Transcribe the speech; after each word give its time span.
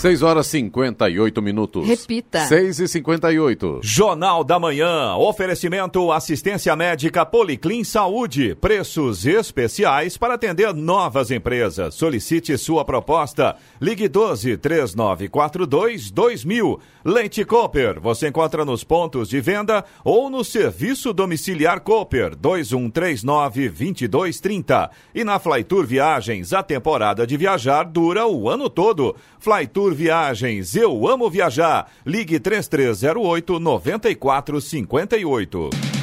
6 0.00 0.22
horas 0.22 0.46
58 0.46 1.42
minutos. 1.42 1.86
Repita. 1.86 2.46
6 2.46 2.80
e 2.80 2.88
58. 2.88 3.80
Jornal 3.82 4.42
da 4.42 4.58
Manhã. 4.58 5.14
Oferecimento 5.16 6.10
assistência 6.10 6.74
médica 6.74 7.26
Policlin 7.26 7.84
Saúde. 7.84 8.56
Preços 8.58 9.26
especiais 9.26 10.16
para 10.16 10.34
atender 10.34 10.72
novas 10.72 11.30
empresas. 11.30 11.94
Solicite 11.96 12.56
sua 12.56 12.82
proposta. 12.82 13.56
Ligue 13.78 14.08
12 14.08 14.56
3942 14.56 16.10
2000. 16.10 16.80
Leite 17.04 17.44
Cooper. 17.44 18.00
Você 18.00 18.28
encontra 18.28 18.64
nos 18.64 18.82
pontos 18.82 19.28
de 19.28 19.38
venda 19.38 19.84
ou 20.02 20.30
no 20.30 20.42
serviço 20.42 21.12
domiciliar 21.12 21.80
Cooper 21.80 22.34
2139 22.36 23.68
2230. 23.68 24.90
E 25.14 25.24
na 25.24 25.38
Flytour 25.38 25.84
Viagens, 25.84 26.54
a 26.54 26.62
temporada 26.62 27.26
de 27.26 27.36
viajar 27.36 27.84
dura 27.84 28.26
o 28.26 28.48
ano 28.48 28.70
todo. 28.70 29.14
Flytour 29.38 29.89
Viagens, 29.94 30.74
eu 30.74 31.08
amo 31.08 31.30
viajar. 31.30 31.90
Ligue 32.04 32.40
3308 32.40 33.58
9458. 33.58 35.99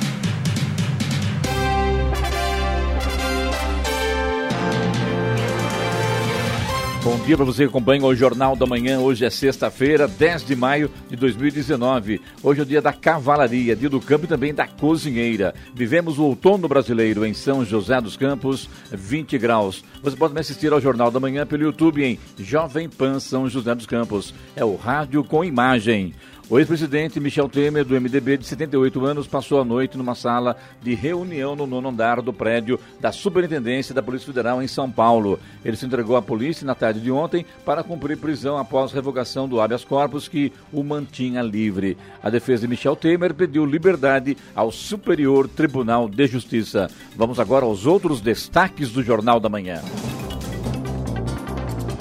Bom 7.07 7.17
dia 7.20 7.38
para 7.38 7.45
você 7.45 7.63
que 7.63 7.70
acompanha 7.70 8.03
o 8.03 8.13
Jornal 8.13 8.53
da 8.53 8.66
Manhã. 8.66 8.99
Hoje 8.99 9.23
é 9.23 9.29
sexta-feira, 9.29 10.09
10 10.09 10.43
de 10.43 10.57
maio 10.57 10.91
de 11.09 11.16
2019. 11.16 12.20
Hoje 12.43 12.59
é 12.59 12.63
o 12.63 12.66
dia 12.66 12.81
da 12.81 12.91
cavalaria, 12.91 13.77
dia 13.77 13.89
do 13.89 14.02
campo 14.02 14.25
e 14.25 14.27
também 14.27 14.53
da 14.53 14.67
cozinheira. 14.67 15.55
Vivemos 15.73 16.20
o 16.20 16.25
outono 16.25 16.67
brasileiro 16.67 17.25
em 17.25 17.33
São 17.33 17.63
José 17.63 18.02
dos 18.02 18.17
Campos, 18.17 18.70
20 18.91 19.38
graus. 19.38 19.86
Você 20.03 20.17
pode 20.17 20.33
me 20.33 20.41
assistir 20.41 20.73
ao 20.73 20.81
Jornal 20.81 21.09
da 21.09 21.17
Manhã 21.17 21.47
pelo 21.47 21.64
YouTube 21.64 22.03
em 22.03 22.19
Jovem 22.38 22.89
Pan 22.89 23.21
São 23.21 23.47
José 23.47 23.73
dos 23.73 23.86
Campos. 23.86 24.33
É 24.53 24.66
o 24.66 24.75
rádio 24.75 25.23
com 25.23 25.45
imagem. 25.45 26.14
O 26.50 26.58
ex-presidente 26.58 27.20
Michel 27.20 27.50
Temer, 27.50 27.84
do 27.84 28.00
MDB, 28.00 28.38
de 28.38 28.48
78 28.48 29.06
anos, 29.06 29.28
passou 29.28 29.59
a 29.59 29.66
noite 29.66 29.98
numa 29.98 30.16
sala 30.16 30.56
de 30.81 30.95
reunião 30.95 31.58
no 31.58 31.67
nono 31.67 31.89
andar 31.89 32.22
do 32.22 32.31
prédio 32.31 32.80
da 33.02 33.12
Superintendência 33.12 33.94
da 33.94 34.02
Polícia 34.02 34.28
Federal 34.28 34.64
em 34.64 34.67
São 34.67 34.89
Paulo. 34.89 35.38
Ele 35.66 35.76
se 35.76 35.86
entregou 35.86 36.16
à 36.16 36.22
polícia 36.22 36.66
na 36.66 36.73
tarde 36.73 37.02
de 37.02 37.12
ontem 37.12 37.45
para 37.66 37.84
cumprir 37.84 38.17
prisão 38.17 38.58
após 38.58 38.94
revogação 38.94 39.45
do 39.45 39.59
habeas 39.59 39.84
corpus 39.84 40.30
que 40.30 40.54
o 40.72 40.81
mantinha 40.84 41.42
livre. 41.42 41.98
A 42.23 42.30
defesa 42.30 42.61
de 42.61 42.70
Michel 42.70 42.95
Temer 42.95 43.34
pediu 43.34 43.66
liberdade 43.66 44.38
ao 44.56 44.72
Superior 44.72 45.50
Tribunal 45.50 46.08
de 46.08 46.28
Justiça. 46.28 46.89
Vamos 47.14 47.42
agora 47.42 47.66
aos 47.66 47.86
outros 47.86 48.22
destaques 48.22 48.89
do 48.94 49.04
Jornal 49.04 49.42
da 49.42 49.50
Manhã. 49.50 49.82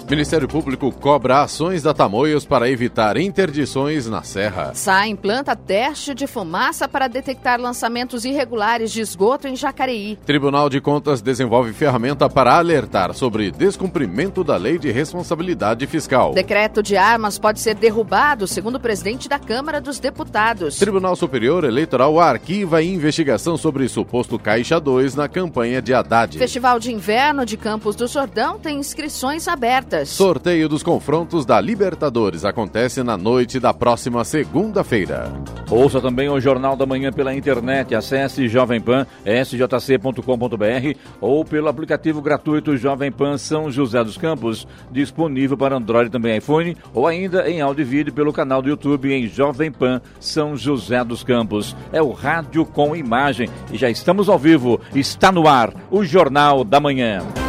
Ministério 0.09 0.47
Público 0.47 0.93
cobra 0.93 1.43
ações 1.43 1.83
da 1.83 1.93
Tamoios 1.93 2.45
para 2.45 2.71
evitar 2.71 3.17
interdições 3.17 4.07
na 4.07 4.23
Serra. 4.23 4.73
SAI 4.73 5.09
implanta 5.09 5.57
teste 5.57 6.15
de 6.15 6.29
fumaça 6.29 6.87
para 6.87 7.09
detectar 7.09 7.61
lançamentos 7.61 8.25
irregulares 8.25 8.93
de 8.93 9.01
esgoto 9.01 9.49
em 9.49 9.57
Jacareí. 9.57 10.17
Tribunal 10.25 10.71
de 10.71 10.81
Contas 10.81 11.21
desenvolve 11.21 11.73
ferramenta 11.73 12.29
para 12.31 12.57
alertar 12.57 13.13
sobre 13.15 13.51
descumprimento 13.51 14.45
da 14.45 14.57
Lei 14.57 14.79
de 14.79 14.93
Responsabilidade 14.93 15.85
Fiscal. 15.89 16.35
Decreto 16.35 16.85
de 16.85 16.97
armas 16.97 17.37
pode 17.37 17.59
ser 17.59 17.75
derrubado, 17.75 18.47
segundo 18.47 18.77
o 18.77 18.81
presidente 18.81 19.29
da 19.29 19.41
Câmara 19.41 19.81
dos 19.81 19.99
Deputados. 19.99 20.79
Tribunal 20.79 21.17
Superior 21.17 21.65
Eleitoral 21.65 22.21
arquiva 22.21 22.81
investigação 22.81 23.57
sobre 23.57 23.89
suposto 23.89 24.39
Caixa 24.39 24.79
2 24.79 25.17
na 25.17 25.29
campanha 25.29 25.83
de 25.83 25.93
Haddad. 25.93 26.39
Festival 26.39 26.79
de 26.79 26.93
Inverno 26.93 27.45
de 27.45 27.57
Campos 27.57 27.97
do 27.97 28.07
Jordão 28.07 28.57
tem 28.57 28.79
inscrições 28.79 29.49
abertas. 29.49 29.96
Sorteio 30.05 30.69
dos 30.69 30.83
confrontos 30.83 31.47
da 31.47 31.61
Libertadores 31.61 32.45
acontece 32.45 33.03
na 33.03 33.17
noite 33.17 33.59
da 33.59 33.73
próxima 33.73 34.25
segunda-feira. 34.25 35.33
Ouça 35.71 36.01
também 36.01 36.29
o 36.29 36.41
Jornal 36.41 36.77
da 36.77 36.85
Manhã 36.85 37.13
pela 37.13 37.35
internet. 37.35 37.95
Acesse 37.95 38.49
Jovem 38.49 38.81
Pan, 38.81 39.07
sjc.com.br 39.25 40.99
ou 41.21 41.45
pelo 41.45 41.69
aplicativo 41.69 42.21
gratuito 42.21 42.77
Jovem 42.77 43.11
Pan 43.11 43.39
São 43.39 43.71
José 43.71 44.03
dos 44.03 44.19
Campos, 44.19 44.67
disponível 44.91 45.57
para 45.57 45.77
Android 45.77 46.09
e 46.09 46.13
também 46.13 46.37
iPhone, 46.37 46.77
ou 46.93 47.07
ainda 47.07 47.49
em 47.49 47.61
áudio 47.61 47.83
e 47.83 47.85
vídeo 47.85 48.13
pelo 48.13 48.33
canal 48.33 48.61
do 48.61 48.69
YouTube 48.69 49.13
em 49.13 49.27
Jovem 49.27 49.71
Pan 49.71 50.01
São 50.21 50.57
José 50.57 51.03
dos 51.05 51.23
Campos. 51.23 51.77
É 51.93 52.03
o 52.03 52.13
rádio 52.13 52.65
com 52.65 52.95
imagem 52.95 53.49
e 53.73 53.79
já 53.79 53.89
estamos 53.89 54.29
ao 54.29 54.39
vivo. 54.39 54.81
Está 54.95 55.31
no 55.31 55.49
ar 55.49 55.73
o 55.91 56.05
Jornal 56.05 56.65
da 56.65 56.81
Manhã. 56.81 57.46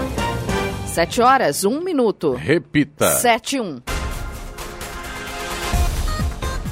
Sete 0.97 1.21
horas, 1.21 1.63
um 1.63 1.79
minuto. 1.79 2.33
Repita. 2.33 3.07
Sete, 3.17 3.59
um. 3.59 3.96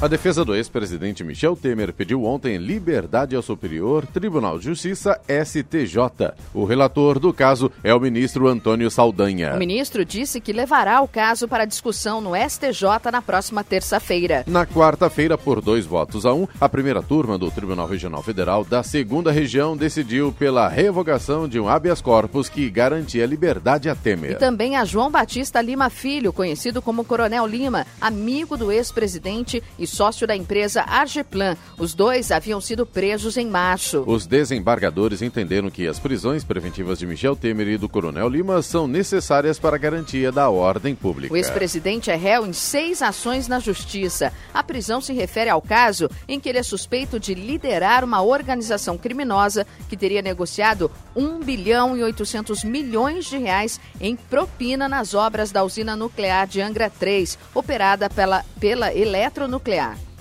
A 0.02 0.10
defesa 0.10 0.44
do 0.44 0.54
ex-presidente 0.54 1.24
Michel 1.24 1.56
Temer 1.56 1.94
pediu 1.94 2.26
ontem 2.26 2.58
liberdade 2.58 3.34
ao 3.34 3.42
Superior 3.42 4.06
Tribunal 4.06 4.60
de 4.60 4.66
Justiça 4.66 5.18
STJ. 5.26 6.34
O 6.54 6.66
relator 6.66 7.18
do 7.18 7.32
caso 7.32 7.72
é 7.82 7.94
o 7.94 8.00
ministro 8.00 8.50
Antônio 8.50 8.92
Saldanha. 8.92 9.56
O 9.56 9.58
ministro 9.58 10.04
disse 10.04 10.42
que 10.42 10.52
levará 10.52 11.02
o 11.02 11.08
caso 11.08 11.48
para 11.48 11.64
discussão 11.64 12.20
no 12.20 12.32
STJ 12.36 13.10
na 13.10 13.22
próxima 13.22 13.64
terça-feira. 13.64 14.44
Na 14.46 14.66
quarta-feira, 14.66 15.38
por 15.38 15.62
dois 15.62 15.86
votos 15.86 16.26
a 16.26 16.34
um, 16.34 16.46
a 16.60 16.68
primeira 16.68 17.02
turma 17.02 17.38
do 17.38 17.50
Tribunal 17.50 17.88
Regional 17.88 18.22
Federal 18.22 18.66
da 18.66 18.84
segunda 18.84 19.32
região 19.32 19.78
decidiu 19.78 20.34
pela 20.38 20.68
revogação 20.68 21.48
de 21.48 21.58
um 21.58 21.70
habeas 21.70 22.02
corpus 22.02 22.50
que 22.50 22.70
garantia 22.70 23.26
liberdade 23.26 23.90
a 23.90 23.96
Temer. 23.96 24.34
E 24.34 24.36
também 24.36 24.76
a 24.76 24.84
João 24.84 25.10
Batista 25.10 25.62
Lima 25.62 25.90
Filho, 25.90 26.34
conhecido 26.34 26.82
como 26.82 27.06
Coronel 27.06 27.48
Lima, 27.48 27.88
amigo 28.02 28.58
do 28.58 28.74
ex-presidente 28.74 29.64
e 29.80 29.86
sócio 29.96 30.28
da 30.28 30.36
empresa 30.36 30.82
Argeplan. 30.82 31.56
Os 31.78 31.94
dois 31.94 32.30
haviam 32.30 32.60
sido 32.60 32.86
presos 32.86 33.38
em 33.38 33.48
março. 33.48 34.04
Os 34.06 34.28
desembargadores 34.28 35.22
entenderam 35.22 35.70
que 35.70 35.88
as 35.88 36.00
prisões 36.00 36.44
preventivas 36.44 37.00
de 37.00 37.08
Michel 37.08 37.36
Temer 37.36 37.70
e 37.70 37.78
do 37.78 37.88
Coronel 37.88 38.28
Lima 38.28 38.62
são 38.62 38.88
necessárias 38.88 39.58
para 39.58 39.78
a 39.78 39.80
garantia 39.80 40.34
da 40.34 40.50
ordem 40.50 40.94
pública. 40.94 41.34
O 41.34 41.38
ex-presidente 41.38 42.12
é 42.12 42.16
réu 42.16 42.46
em 42.46 42.52
seis 42.52 43.02
ações 43.02 43.48
na 43.48 43.60
justiça. 43.60 44.34
A 44.54 44.62
prisão 44.62 45.00
se 45.00 45.14
refere 45.14 45.50
ao 45.50 45.62
caso 45.62 46.10
em 46.28 46.42
que 46.42 46.50
ele 46.50 46.58
é 46.58 46.64
suspeito 46.64 47.18
de 47.18 47.34
liderar 47.34 48.04
uma 48.04 48.22
organização 48.22 48.98
criminosa 48.98 49.66
que 49.88 49.96
teria 49.96 50.22
negociado 50.22 50.92
1 51.16 51.40
bilhão 51.40 51.96
e 51.96 52.04
800 52.04 52.66
milhões 52.66 53.26
de 53.26 53.38
reais 53.38 53.80
em 54.02 54.16
propina 54.18 54.90
nas 54.90 55.14
obras 55.14 55.52
da 55.52 55.64
usina 55.64 55.96
nuclear 55.96 56.48
de 56.48 56.60
Angra 56.60 56.90
3, 56.90 57.38
operada 57.54 58.10
pela, 58.10 58.44
pela 58.60 58.94
Eletronuclear. 58.94 59.75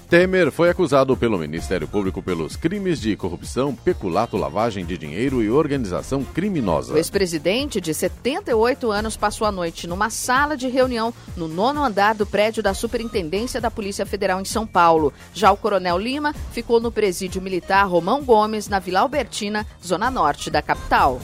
Temer 0.09 0.53
foi 0.53 0.70
acusado 0.70 1.16
pelo 1.16 1.38
Ministério 1.38 1.88
Público 1.88 2.22
pelos 2.22 2.56
crimes 2.56 3.00
de 3.00 3.16
corrupção, 3.16 3.75
peculato, 3.75 4.37
lavagem 4.37 4.84
de 4.84 4.98
dinheiro 4.98 5.42
e 5.42 5.50
organização 5.50 6.22
criminosa. 6.22 6.94
O 6.94 6.97
ex-presidente, 6.97 7.81
de 7.81 7.92
78 7.92 8.91
anos, 8.91 9.16
passou 9.16 9.47
a 9.47 9.50
noite 9.50 9.87
numa 9.87 10.10
sala 10.10 10.56
de 10.56 10.69
reunião 10.69 11.12
no 11.37 11.48
nono 11.48 11.82
andar 11.82 12.15
do 12.15 12.26
prédio 12.26 12.62
da 12.62 12.75
Superintendência 12.75 13.60
da 13.60 13.70
Polícia 13.70 14.06
Federal 14.06 14.41
em 14.41 14.44
São 14.44 14.66
Paulo. 14.66 15.12
Já 15.32 15.50
o 15.50 15.56
coronel 15.56 15.98
Lima 15.98 16.34
ficou 16.53 16.78
no 16.78 16.92
presídio 16.92 17.42
militar 17.42 17.84
Romão 17.88 18.22
Gomes, 18.22 18.69
na 18.69 18.78
Vila 18.78 19.00
Albertina, 19.00 19.66
zona 19.84 20.10
norte 20.10 20.50
da 20.50 20.62
capital. 20.62 21.21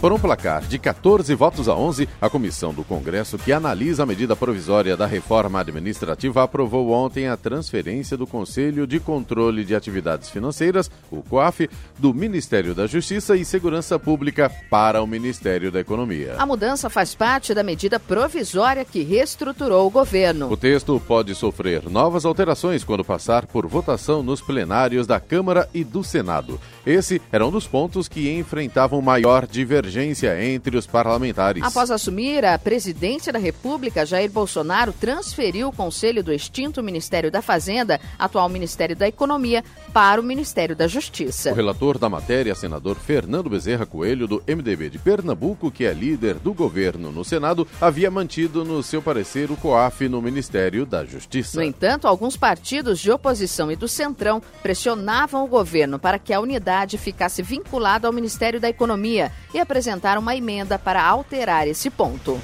Por 0.00 0.12
um 0.12 0.18
placar 0.18 0.62
de 0.62 0.78
14 0.78 1.34
votos 1.34 1.66
a 1.66 1.74
11, 1.74 2.06
a 2.20 2.28
comissão 2.28 2.74
do 2.74 2.84
Congresso 2.84 3.38
que 3.38 3.52
analisa 3.52 4.02
a 4.02 4.06
medida 4.06 4.36
provisória 4.36 4.96
da 4.96 5.06
reforma 5.06 5.60
administrativa 5.60 6.42
aprovou 6.42 6.90
ontem 6.90 7.26
a 7.26 7.36
transferência 7.36 8.14
do 8.14 8.26
Conselho 8.26 8.86
de 8.86 9.00
Controle 9.00 9.64
de 9.64 9.74
Atividades 9.74 10.28
Financeiras, 10.28 10.90
o 11.10 11.22
COAF, 11.22 11.70
do 11.98 12.12
Ministério 12.12 12.74
da 12.74 12.86
Justiça 12.86 13.34
e 13.34 13.44
Segurança 13.46 13.98
Pública 13.98 14.50
para 14.68 15.02
o 15.02 15.06
Ministério 15.06 15.72
da 15.72 15.80
Economia. 15.80 16.34
A 16.38 16.44
mudança 16.44 16.90
faz 16.90 17.14
parte 17.14 17.54
da 17.54 17.62
medida 17.62 17.98
provisória 17.98 18.84
que 18.84 19.02
reestruturou 19.02 19.86
o 19.86 19.90
governo. 19.90 20.50
O 20.50 20.56
texto 20.56 21.00
pode 21.06 21.34
sofrer 21.34 21.88
novas 21.88 22.26
alterações 22.26 22.84
quando 22.84 23.04
passar 23.04 23.46
por 23.46 23.66
votação 23.66 24.22
nos 24.22 24.42
plenários 24.42 25.06
da 25.06 25.18
Câmara 25.18 25.66
e 25.72 25.82
do 25.82 26.04
Senado. 26.04 26.60
Esse 26.86 27.20
era 27.32 27.46
um 27.46 27.50
dos 27.50 27.66
pontos 27.66 28.08
que 28.08 28.30
enfrentavam 28.30 29.00
maior 29.00 29.46
divergência 29.46 30.44
entre 30.44 30.76
os 30.76 30.86
parlamentares. 30.86 31.62
Após 31.62 31.90
assumir 31.90 32.44
a 32.44 32.58
presidência 32.58 33.32
da 33.32 33.38
República, 33.38 34.04
Jair 34.04 34.30
Bolsonaro 34.30 34.92
transferiu 34.92 35.68
o 35.68 35.72
conselho 35.72 36.22
do 36.22 36.32
extinto 36.32 36.82
Ministério 36.82 37.30
da 37.30 37.40
Fazenda, 37.40 37.98
atual 38.18 38.50
Ministério 38.50 38.94
da 38.94 39.08
Economia, 39.08 39.64
para 39.94 40.20
o 40.20 40.24
Ministério 40.24 40.76
da 40.76 40.86
Justiça. 40.86 41.52
O 41.52 41.54
relator 41.54 41.96
da 41.96 42.10
matéria, 42.10 42.54
senador 42.54 42.96
Fernando 42.96 43.48
Bezerra 43.48 43.86
Coelho, 43.86 44.26
do 44.26 44.42
MDB 44.46 44.90
de 44.90 44.98
Pernambuco, 44.98 45.70
que 45.70 45.86
é 45.86 45.92
líder 45.94 46.34
do 46.34 46.52
governo 46.52 47.10
no 47.10 47.24
Senado, 47.24 47.66
havia 47.80 48.10
mantido 48.10 48.62
no 48.62 48.82
seu 48.82 49.00
parecer 49.00 49.50
o 49.50 49.56
COAF 49.56 50.06
no 50.06 50.20
Ministério 50.20 50.84
da 50.84 51.02
Justiça. 51.02 51.56
No 51.58 51.64
entanto, 51.64 52.06
alguns 52.06 52.36
partidos 52.36 53.00
de 53.00 53.10
oposição 53.10 53.72
e 53.72 53.76
do 53.76 53.88
Centrão 53.88 54.42
pressionavam 54.62 55.44
o 55.44 55.48
governo 55.48 55.98
para 55.98 56.18
que 56.18 56.32
a 56.32 56.40
unidade 56.40 56.73
ficasse 56.98 57.42
vinculada 57.42 58.06
ao 58.06 58.12
Ministério 58.12 58.60
da 58.60 58.68
Economia 58.68 59.30
e 59.52 59.60
apresentaram 59.60 60.20
uma 60.20 60.34
emenda 60.34 60.78
para 60.78 61.02
alterar 61.02 61.68
esse 61.68 61.90
ponto. 61.90 62.40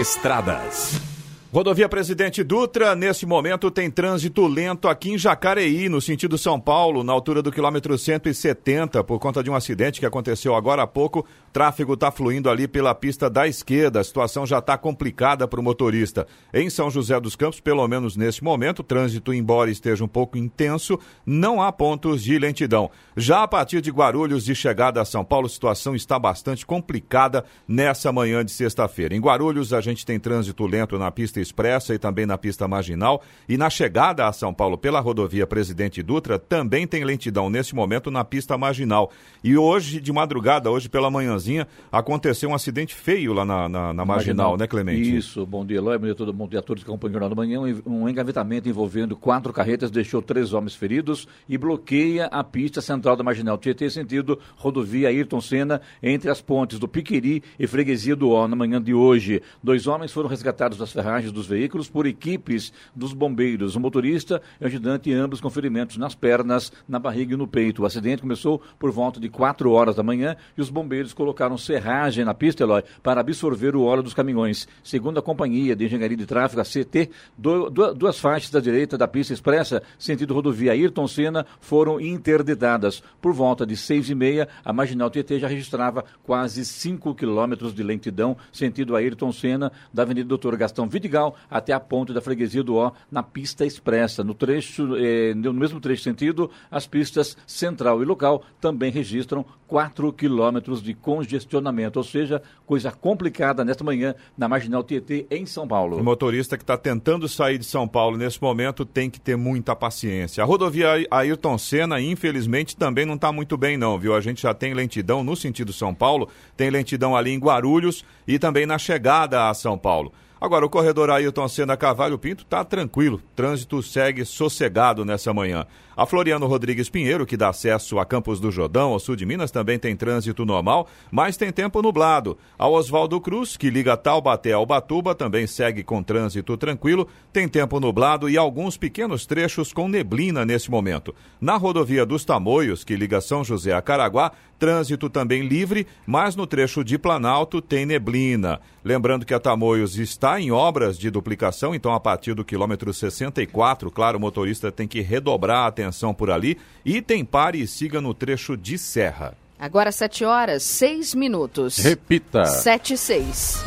Estradas. 0.00 1.13
Rodovia 1.54 1.88
Presidente 1.88 2.42
Dutra, 2.42 2.96
nesse 2.96 3.24
momento 3.24 3.70
tem 3.70 3.88
trânsito 3.88 4.44
lento 4.44 4.88
aqui 4.88 5.12
em 5.12 5.16
Jacareí, 5.16 5.88
no 5.88 6.00
sentido 6.00 6.36
São 6.36 6.58
Paulo, 6.58 7.04
na 7.04 7.12
altura 7.12 7.40
do 7.40 7.52
quilômetro 7.52 7.96
170, 7.96 9.04
por 9.04 9.20
conta 9.20 9.40
de 9.40 9.48
um 9.48 9.54
acidente 9.54 10.00
que 10.00 10.04
aconteceu 10.04 10.56
agora 10.56 10.82
há 10.82 10.86
pouco. 10.88 11.20
O 11.20 11.52
tráfego 11.52 11.94
está 11.94 12.10
fluindo 12.10 12.50
ali 12.50 12.66
pela 12.66 12.92
pista 12.92 13.30
da 13.30 13.46
esquerda. 13.46 14.00
A 14.00 14.04
situação 14.04 14.44
já 14.44 14.58
está 14.58 14.76
complicada 14.76 15.46
para 15.46 15.60
o 15.60 15.62
motorista. 15.62 16.26
Em 16.52 16.68
São 16.68 16.90
José 16.90 17.20
dos 17.20 17.36
Campos, 17.36 17.60
pelo 17.60 17.86
menos 17.86 18.16
nesse 18.16 18.42
momento, 18.42 18.80
o 18.80 18.82
trânsito, 18.82 19.32
embora 19.32 19.70
esteja 19.70 20.02
um 20.02 20.08
pouco 20.08 20.36
intenso, 20.36 20.98
não 21.24 21.62
há 21.62 21.70
pontos 21.70 22.20
de 22.24 22.36
lentidão. 22.36 22.90
Já 23.16 23.44
a 23.44 23.48
partir 23.48 23.80
de 23.80 23.92
Guarulhos, 23.92 24.44
de 24.44 24.56
chegada 24.56 25.00
a 25.00 25.04
São 25.04 25.24
Paulo, 25.24 25.46
a 25.46 25.50
situação 25.50 25.94
está 25.94 26.18
bastante 26.18 26.66
complicada 26.66 27.44
nessa 27.68 28.10
manhã 28.10 28.44
de 28.44 28.50
sexta-feira. 28.50 29.14
Em 29.14 29.20
Guarulhos, 29.20 29.72
a 29.72 29.80
gente 29.80 30.04
tem 30.04 30.18
trânsito 30.18 30.66
lento 30.66 30.98
na 30.98 31.12
pista 31.12 31.43
expressa 31.44 31.94
e 31.94 31.98
também 31.98 32.26
na 32.26 32.36
pista 32.36 32.66
marginal. 32.66 33.22
E 33.48 33.56
na 33.56 33.70
chegada 33.70 34.26
a 34.26 34.32
São 34.32 34.52
Paulo 34.52 34.76
pela 34.76 34.98
rodovia 34.98 35.46
Presidente 35.46 36.02
Dutra, 36.02 36.38
também 36.38 36.86
tem 36.86 37.04
lentidão 37.04 37.48
nesse 37.48 37.74
momento 37.74 38.10
na 38.10 38.24
pista 38.24 38.58
marginal. 38.58 39.10
E 39.42 39.56
hoje, 39.56 40.00
de 40.00 40.12
madrugada, 40.12 40.70
hoje 40.70 40.88
pela 40.88 41.10
manhãzinha, 41.10 41.68
aconteceu 41.92 42.50
um 42.50 42.54
acidente 42.54 42.94
feio 42.94 43.32
lá 43.32 43.44
na, 43.44 43.68
na, 43.68 43.92
na 43.92 44.04
marginal, 44.04 44.14
marginal, 44.14 44.56
né, 44.56 44.66
Clemente? 44.66 45.16
Isso, 45.16 45.46
bom 45.46 45.64
dia, 45.64 45.78
Eloy, 45.78 45.98
bom 45.98 46.06
dia, 46.06 46.14
todo, 46.14 46.32
bom 46.32 46.48
dia 46.48 46.58
a 46.60 46.62
todos 46.62 46.82
que 46.82 46.90
acompanham 46.90 47.10
o 47.10 47.14
Jornal 47.14 47.30
da 47.30 47.36
Manhã. 47.36 47.60
Um 47.86 48.08
engavetamento 48.08 48.68
envolvendo 48.68 49.16
quatro 49.16 49.52
carretas 49.52 49.90
deixou 49.90 50.22
três 50.22 50.52
homens 50.52 50.74
feridos 50.74 51.28
e 51.48 51.58
bloqueia 51.58 52.26
a 52.26 52.42
pista 52.42 52.80
central 52.80 53.16
da 53.16 53.22
marginal 53.22 53.58
Tietê, 53.58 53.90
sentido 53.90 54.38
rodovia 54.56 55.08
Ayrton 55.08 55.40
Senna, 55.40 55.80
entre 56.02 56.30
as 56.30 56.40
pontes 56.40 56.78
do 56.78 56.88
Piqueri 56.88 57.42
e 57.58 57.66
Freguesia 57.66 58.16
do 58.16 58.30
Ó, 58.30 58.48
na 58.48 58.56
manhã 58.56 58.80
de 58.80 58.94
hoje. 58.94 59.42
Dois 59.62 59.86
homens 59.86 60.12
foram 60.12 60.28
resgatados 60.28 60.78
das 60.78 60.92
ferragens 60.92 61.32
dos 61.34 61.46
veículos 61.46 61.88
por 61.88 62.06
equipes 62.06 62.72
dos 62.94 63.12
bombeiros. 63.12 63.76
O 63.76 63.80
motorista 63.80 64.40
e 64.60 64.64
o 64.64 64.66
ajudante, 64.66 65.12
ambos 65.12 65.40
com 65.40 65.50
ferimentos 65.50 65.96
nas 65.96 66.14
pernas, 66.14 66.72
na 66.88 66.98
barriga 66.98 67.34
e 67.34 67.36
no 67.36 67.46
peito. 67.46 67.82
O 67.82 67.86
acidente 67.86 68.22
começou 68.22 68.62
por 68.78 68.90
volta 68.90 69.20
de 69.20 69.28
4 69.28 69.70
horas 69.70 69.96
da 69.96 70.02
manhã 70.02 70.36
e 70.56 70.60
os 70.60 70.70
bombeiros 70.70 71.12
colocaram 71.12 71.58
serragem 71.58 72.24
na 72.24 72.34
pista, 72.34 72.62
Eloy, 72.62 72.82
para 73.02 73.20
absorver 73.20 73.76
o 73.76 73.82
óleo 73.82 74.02
dos 74.02 74.14
caminhões. 74.14 74.66
Segundo 74.82 75.18
a 75.18 75.22
Companhia 75.22 75.76
de 75.76 75.84
Engenharia 75.84 76.16
de 76.16 76.26
Tráfego, 76.26 76.60
a 76.60 76.64
CT, 76.64 77.10
do, 77.36 77.70
do, 77.70 77.94
duas 77.94 78.18
faixas 78.18 78.50
da 78.50 78.60
direita 78.60 78.96
da 78.96 79.08
pista 79.08 79.32
expressa, 79.32 79.82
sentido 79.98 80.34
rodovia 80.34 80.72
Ayrton 80.72 81.06
Senna, 81.08 81.46
foram 81.60 82.00
interditadas. 82.00 83.02
Por 83.20 83.32
volta 83.32 83.66
de 83.66 83.76
6 83.76 84.10
e 84.10 84.14
meia, 84.14 84.48
a 84.64 84.72
Marginal 84.72 85.10
TT 85.10 85.40
já 85.40 85.48
registrava 85.48 86.04
quase 86.22 86.64
5 86.64 87.14
quilômetros 87.14 87.74
de 87.74 87.82
lentidão, 87.82 88.36
sentido 88.52 88.96
Ayrton 88.96 89.32
Senna, 89.32 89.72
da 89.92 90.02
Avenida 90.02 90.28
Doutor 90.28 90.56
Gastão 90.56 90.88
Vidigal, 90.88 91.23
até 91.48 91.72
a 91.72 91.80
ponte 91.80 92.12
da 92.12 92.20
freguesia 92.20 92.62
do 92.62 92.76
Ó, 92.76 92.90
na 93.10 93.22
pista 93.22 93.64
expressa. 93.64 94.24
No 94.24 94.34
trecho, 94.34 94.96
eh, 94.96 95.32
no 95.34 95.52
mesmo 95.52 95.80
trecho 95.80 96.02
sentido, 96.02 96.50
as 96.70 96.86
pistas 96.86 97.36
central 97.46 98.02
e 98.02 98.04
local 98.04 98.42
também 98.60 98.90
registram 98.90 99.44
4 99.66 100.12
quilômetros 100.12 100.82
de 100.82 100.94
congestionamento, 100.94 101.98
ou 101.98 102.04
seja, 102.04 102.42
coisa 102.66 102.90
complicada 102.90 103.64
nesta 103.64 103.82
manhã 103.82 104.14
na 104.36 104.48
Marginal 104.48 104.82
Tietê, 104.82 105.26
em 105.30 105.46
São 105.46 105.66
Paulo. 105.66 105.98
O 105.98 106.04
motorista 106.04 106.56
que 106.56 106.62
está 106.62 106.76
tentando 106.76 107.28
sair 107.28 107.58
de 107.58 107.64
São 107.64 107.88
Paulo 107.88 108.16
nesse 108.16 108.40
momento 108.40 108.84
tem 108.84 109.08
que 109.08 109.20
ter 109.20 109.36
muita 109.36 109.74
paciência. 109.74 110.42
A 110.42 110.46
rodovia 110.46 111.06
Ayrton 111.10 111.58
Senna, 111.58 112.00
infelizmente, 112.00 112.76
também 112.76 113.06
não 113.06 113.14
está 113.14 113.32
muito 113.32 113.56
bem 113.56 113.76
não, 113.76 113.98
viu? 113.98 114.14
A 114.14 114.20
gente 114.20 114.42
já 114.42 114.54
tem 114.54 114.74
lentidão 114.74 115.24
no 115.24 115.34
sentido 115.34 115.72
São 115.72 115.94
Paulo, 115.94 116.28
tem 116.56 116.70
lentidão 116.70 117.16
ali 117.16 117.30
em 117.30 117.38
Guarulhos 117.38 118.04
e 118.26 118.38
também 118.38 118.66
na 118.66 118.78
chegada 118.78 119.48
a 119.48 119.54
São 119.54 119.78
Paulo. 119.78 120.12
Agora, 120.44 120.66
o 120.66 120.68
corredor 120.68 121.08
Ailton 121.08 121.48
Senna 121.48 121.74
Cavalho 121.74 122.18
Pinto 122.18 122.44
está 122.44 122.62
tranquilo, 122.62 123.18
trânsito 123.34 123.82
segue 123.82 124.26
sossegado 124.26 125.02
nessa 125.02 125.32
manhã. 125.32 125.66
A 125.96 126.04
Floriano 126.04 126.46
Rodrigues 126.46 126.90
Pinheiro, 126.90 127.24
que 127.24 127.36
dá 127.36 127.48
acesso 127.48 127.98
a 127.98 128.04
Campos 128.04 128.40
do 128.40 128.50
Jordão, 128.50 128.92
ao 128.92 128.98
sul 128.98 129.16
de 129.16 129.24
Minas, 129.24 129.50
também 129.50 129.78
tem 129.78 129.96
trânsito 129.96 130.44
normal, 130.44 130.86
mas 131.10 131.38
tem 131.38 131.50
tempo 131.50 131.80
nublado. 131.80 132.36
A 132.58 132.68
Oswaldo 132.68 133.18
Cruz, 133.22 133.56
que 133.56 133.70
liga 133.70 133.96
Taubaté 133.96 134.52
ao 134.52 134.66
Batuba, 134.66 135.14
também 135.14 135.46
segue 135.46 135.82
com 135.82 136.02
trânsito 136.02 136.56
tranquilo, 136.58 137.08
tem 137.32 137.48
tempo 137.48 137.80
nublado 137.80 138.28
e 138.28 138.36
alguns 138.36 138.76
pequenos 138.76 139.24
trechos 139.24 139.72
com 139.72 139.88
neblina 139.88 140.44
nesse 140.44 140.70
momento. 140.70 141.14
Na 141.40 141.56
rodovia 141.56 142.04
dos 142.04 142.22
Tamoios, 142.22 142.84
que 142.84 142.96
liga 142.96 143.20
São 143.22 143.42
José 143.42 143.72
a 143.72 143.80
Caraguá, 143.80 144.32
trânsito 144.64 145.10
também 145.10 145.42
livre, 145.42 145.86
mas 146.06 146.34
no 146.34 146.46
trecho 146.46 146.82
de 146.82 146.96
Planalto 146.96 147.60
tem 147.60 147.84
neblina. 147.84 148.62
Lembrando 148.82 149.26
que 149.26 149.34
a 149.34 149.38
Tamoios 149.38 149.98
está 149.98 150.40
em 150.40 150.50
obras 150.50 150.98
de 150.98 151.10
duplicação, 151.10 151.74
então 151.74 151.92
a 151.92 152.00
partir 152.00 152.32
do 152.32 152.42
quilômetro 152.42 152.90
64, 152.94 153.90
claro, 153.90 154.16
o 154.16 154.20
motorista 154.22 154.72
tem 154.72 154.88
que 154.88 155.02
redobrar 155.02 155.64
a 155.64 155.66
atenção 155.66 156.14
por 156.14 156.30
ali 156.30 156.56
e 156.82 157.02
tem 157.02 157.22
pare 157.26 157.60
e 157.60 157.66
siga 157.66 158.00
no 158.00 158.14
trecho 158.14 158.56
de 158.56 158.78
serra. 158.78 159.36
Agora 159.58 159.92
7 159.92 160.24
horas, 160.24 160.62
6 160.62 161.14
minutos. 161.14 161.76
Repita. 161.76 162.46
7 162.46 162.94
e 162.94 162.96
6. 162.96 163.64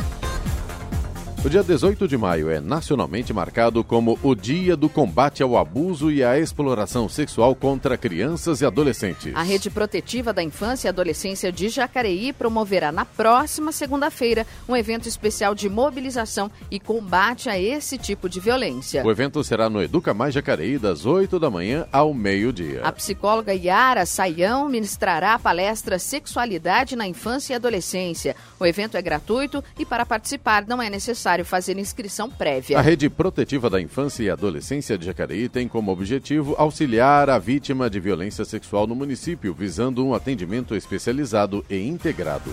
O 1.44 1.48
dia 1.48 1.62
18 1.62 2.08
de 2.08 2.18
maio 2.18 2.50
é 2.50 2.60
nacionalmente 2.60 3.32
marcado 3.32 3.84
como 3.84 4.18
o 4.24 4.34
Dia 4.34 4.76
do 4.76 4.88
Combate 4.88 5.40
ao 5.40 5.56
Abuso 5.56 6.10
e 6.10 6.22
à 6.22 6.36
Exploração 6.36 7.08
Sexual 7.08 7.54
contra 7.54 7.96
Crianças 7.96 8.60
e 8.60 8.66
Adolescentes. 8.66 9.32
A 9.36 9.42
Rede 9.44 9.70
Protetiva 9.70 10.32
da 10.32 10.42
Infância 10.42 10.88
e 10.88 10.90
Adolescência 10.90 11.52
de 11.52 11.68
Jacareí 11.68 12.32
promoverá 12.32 12.90
na 12.90 13.04
próxima 13.04 13.70
segunda-feira 13.70 14.44
um 14.68 14.76
evento 14.76 15.08
especial 15.08 15.54
de 15.54 15.68
mobilização 15.68 16.50
e 16.72 16.80
combate 16.80 17.48
a 17.48 17.56
esse 17.56 17.96
tipo 17.96 18.28
de 18.28 18.40
violência. 18.40 19.04
O 19.06 19.10
evento 19.10 19.42
será 19.44 19.70
no 19.70 19.80
Educa 19.80 20.12
Mais 20.12 20.34
Jacareí, 20.34 20.76
das 20.76 21.06
8 21.06 21.38
da 21.38 21.48
manhã 21.48 21.86
ao 21.92 22.12
meio-dia. 22.12 22.82
A 22.82 22.90
psicóloga 22.90 23.54
Yara 23.54 24.04
Saião 24.04 24.68
ministrará 24.68 25.34
a 25.34 25.38
palestra 25.38 26.00
Sexualidade 26.00 26.96
na 26.96 27.06
Infância 27.06 27.52
e 27.52 27.56
Adolescência. 27.56 28.34
O 28.58 28.66
evento 28.66 28.96
é 28.96 29.02
gratuito 29.02 29.62
e 29.78 29.86
para 29.86 30.04
participar 30.04 30.66
não 30.66 30.82
é 30.82 30.90
necessário 30.90 31.27
necessário 31.28 31.44
fazer 31.44 31.78
inscrição 31.78 32.30
prévia. 32.30 32.78
A 32.78 32.80
Rede 32.80 33.10
Protetiva 33.10 33.68
da 33.68 33.80
Infância 33.80 34.22
e 34.22 34.30
Adolescência 34.30 34.96
de 34.96 35.04
Jacareí 35.04 35.48
tem 35.48 35.68
como 35.68 35.92
objetivo 35.92 36.54
auxiliar 36.56 37.28
a 37.28 37.38
vítima 37.38 37.90
de 37.90 38.00
violência 38.00 38.44
sexual 38.44 38.86
no 38.86 38.94
município, 38.94 39.52
visando 39.52 40.04
um 40.04 40.14
atendimento 40.14 40.74
especializado 40.74 41.64
e 41.68 41.86
integrado. 41.86 42.50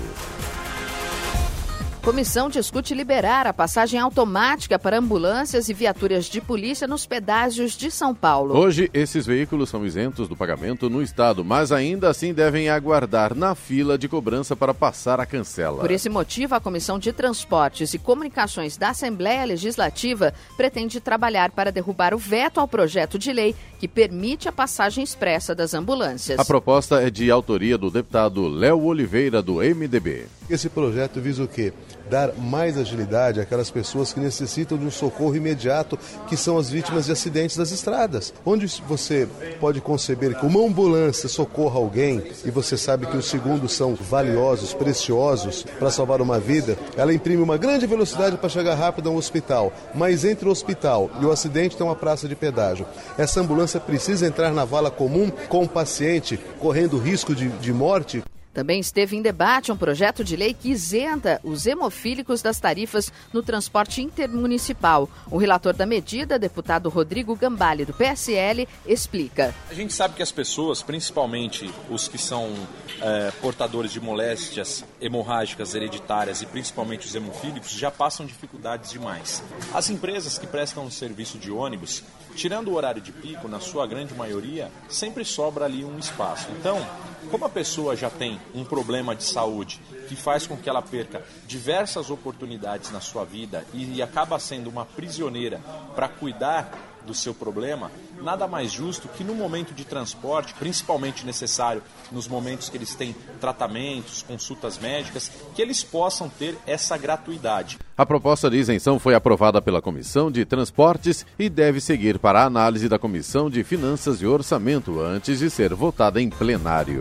Comissão 2.05 2.50
discute 2.50 2.93
liberar 2.93 3.47
a 3.47 3.51
passagem 3.51 4.00
automática 4.00 4.77
para 4.77 5.00
ambulâncias 5.00 5.69
e 5.69 5.74
viaturas 5.74 6.25
de 6.25 6.39
polícia 6.39 6.88
nos 6.88 7.07
pedágios 7.07 7.75
de 7.75 7.89
São 7.89 8.13
Paulo. 8.13 8.55
Hoje, 8.55 8.91
esses 8.93 9.25
veículos 9.25 9.69
são 9.71 9.83
isentos 9.83 10.27
do 10.27 10.38
pagamento 10.38 10.88
no 10.88 11.01
estado, 11.01 11.43
mas 11.43 11.71
ainda 11.71 12.07
assim 12.07 12.31
devem 12.31 12.69
aguardar 12.69 13.33
na 13.33 13.55
fila 13.55 13.97
de 13.97 14.07
cobrança 14.07 14.55
para 14.55 14.71
passar 14.71 15.19
a 15.19 15.25
cancela. 15.25 15.79
Por 15.79 15.89
esse 15.89 16.07
motivo, 16.07 16.53
a 16.53 16.59
Comissão 16.59 17.00
de 17.00 17.12
Transportes 17.12 17.95
e 17.95 17.97
Comunicações 17.97 18.77
da 18.77 18.89
Assembleia 18.89 19.43
Legislativa 19.43 20.31
pretende 20.55 21.00
trabalhar 21.00 21.50
para 21.50 21.71
derrubar 21.71 22.13
o 22.13 22.19
veto 22.19 22.59
ao 22.59 22.67
projeto 22.67 23.17
de 23.17 23.33
lei 23.33 23.55
que 23.79 23.88
permite 23.88 24.47
a 24.47 24.51
passagem 24.51 25.03
expressa 25.03 25.55
das 25.55 25.74
ambulâncias. 25.74 26.38
A 26.38 26.45
proposta 26.45 27.01
é 27.01 27.09
de 27.09 27.31
autoria 27.31 27.79
do 27.79 27.89
deputado 27.89 28.47
Léo 28.47 28.83
Oliveira, 28.83 29.41
do 29.41 29.55
MDB. 29.55 30.27
Esse 30.47 30.69
projeto 30.69 31.19
visa 31.19 31.43
o 31.43 31.47
quê? 31.47 31.74
Dar 32.09 32.33
mais 32.33 32.77
agilidade 32.77 33.39
àquelas 33.39 33.69
pessoas 33.69 34.13
que 34.13 34.19
necessitam 34.19 34.77
de 34.77 34.85
um 34.85 34.91
socorro 34.91 35.35
imediato, 35.35 35.97
que 36.27 36.38
são 36.38 36.57
as 36.57 36.69
vítimas 36.69 37.05
de 37.05 37.12
acidentes 37.12 37.57
das 37.57 37.71
estradas. 37.71 38.33
Onde 38.45 38.67
você 38.88 39.27
pode 39.59 39.81
conceber 39.81 40.38
que 40.38 40.45
uma 40.45 40.65
ambulância 40.65 41.27
socorra 41.27 41.77
alguém 41.77 42.24
e 42.43 42.51
você 42.51 42.77
sabe 42.77 43.05
que 43.07 43.17
os 43.17 43.25
segundos 43.25 43.74
são 43.74 43.95
valiosos, 43.95 44.74
preciosos 44.74 45.65
para 45.79 45.89
salvar 45.89 46.21
uma 46.21 46.39
vida, 46.39 46.77
ela 46.95 47.13
imprime 47.13 47.41
uma 47.41 47.57
grande 47.57 47.85
velocidade 47.85 48.38
para 48.38 48.50
chegar 48.50 48.75
rápido 48.75 49.09
ao 49.09 49.15
hospital. 49.15 49.74
Mas 49.93 50.24
entre 50.24 50.47
o 50.47 50.51
hospital 50.51 51.09
e 51.21 51.25
o 51.25 51.31
acidente 51.31 51.75
tem 51.75 51.85
uma 51.85 51.95
praça 51.95 52.27
de 52.27 52.35
pedágio. 52.35 52.85
Essa 53.17 53.41
ambulância 53.41 53.79
precisa 53.79 54.27
entrar 54.27 54.51
na 54.51 54.65
vala 54.65 54.91
comum 54.91 55.31
com 55.50 55.63
o 55.63 55.69
paciente 55.69 56.39
correndo 56.59 56.97
risco 56.97 57.35
de, 57.35 57.50
de 57.50 57.74
morte 57.74 58.24
também 58.55 58.79
esteve 58.79 59.17
em 59.17 59.21
debate 59.21 59.69
um 59.69 59.75
projeto 59.75 60.24
de 60.24 60.38
lei 60.38 60.53
que 60.53 60.69
isenta 60.69 61.41
os 61.43 61.67
hemofílicos 61.67 62.41
das 62.41 62.57
tarifas 62.57 63.12
no 63.33 63.43
transporte 63.43 64.01
intermunicipal. 64.01 65.09
O 65.29 65.38
relator 65.38 65.74
da 65.74 65.85
medida, 65.85 66.39
deputado 66.39 66.88
Rodrigo 66.88 67.35
Gambale, 67.35 67.83
do 67.83 67.93
PSL, 67.93 68.65
explica. 68.85 69.53
A 69.69 69.74
gente 69.74 69.93
sabe 69.93 70.15
que 70.15 70.24
as 70.24 70.31
pessoas, 70.31 70.81
principalmente 70.81 71.69
os 71.89 72.07
que 72.07 72.17
são 72.17 72.53
é, 73.01 73.29
portadores 73.41 73.91
de 73.91 74.00
moléstias 74.00 74.85
hemorrágicas 75.01 75.75
hereditárias 75.75 76.41
e 76.41 76.45
principalmente 76.45 77.05
os 77.05 77.13
hemofílicos, 77.13 77.71
já 77.71 77.91
passam 77.91 78.25
dificuldades 78.25 78.89
demais. 78.89 79.43
As 79.74 79.89
empresas 79.89 80.38
que 80.38 80.47
prestam 80.47 80.85
o 80.85 80.91
serviço 80.91 81.38
de 81.38 81.51
ônibus, 81.51 82.03
tirando 82.35 82.67
o 82.67 82.75
horário 82.75 83.01
de 83.01 83.11
pico, 83.11 83.47
na 83.47 83.59
sua 83.59 83.87
grande 83.87 84.13
maioria, 84.13 84.71
sempre 84.89 85.23
sobra 85.23 85.65
ali 85.65 85.83
um 85.83 85.97
espaço. 85.97 86.47
Então, 86.59 86.85
como 87.31 87.45
a 87.45 87.49
pessoa 87.49 87.95
já 87.95 88.09
tem 88.09 88.39
um 88.53 88.63
problema 88.63 89.15
de 89.15 89.23
saúde 89.23 89.79
que 90.07 90.15
faz 90.15 90.45
com 90.45 90.55
que 90.55 90.69
ela 90.69 90.81
perca 90.81 91.23
diversas 91.47 92.09
oportunidades 92.09 92.91
na 92.91 92.99
sua 92.99 93.25
vida 93.25 93.65
e 93.73 94.01
acaba 94.01 94.37
sendo 94.37 94.69
uma 94.69 94.85
prisioneira 94.85 95.59
para 95.95 96.07
cuidar 96.07 96.94
do 97.05 97.13
seu 97.13 97.33
problema, 97.33 97.91
nada 98.21 98.47
mais 98.47 98.71
justo 98.71 99.07
que 99.07 99.24
no 99.24 99.35
momento 99.35 99.74
de 99.74 99.85
transporte, 99.85 100.53
principalmente 100.55 101.25
necessário 101.25 101.81
nos 102.12 102.27
momentos 102.27 102.69
que 102.69 102.77
eles 102.77 102.95
têm 102.95 103.15
tratamentos, 103.39 104.24
consultas 104.24 104.77
médicas, 104.77 105.31
que 105.53 105.62
eles 105.62 105.83
possam 105.83 106.27
ter 106.27 106.57
essa 106.65 106.97
gratuidade. 106.97 107.77
A 107.97 108.05
proposta 108.05 108.50
de 108.50 108.57
isenção 108.57 109.00
foi 109.00 109.15
aprovada 109.15 109.62
pela 109.62 109.81
Comissão 109.81 110.29
de 110.29 110.43
Transportes 110.43 111.25
e 111.39 111.50
deve 111.50 111.79
seguir 111.79 112.19
para 112.19 112.41
a 112.41 112.45
análise 112.45 112.89
da 112.89 113.00
Comissão 113.00 113.50
de 113.50 113.63
Finanças 113.63 114.21
e 114.21 114.25
Orçamento 114.25 115.00
antes 115.00 115.39
de 115.39 115.50
ser 115.50 115.74
votada 115.74 116.21
em 116.21 116.29
plenário 116.29 117.00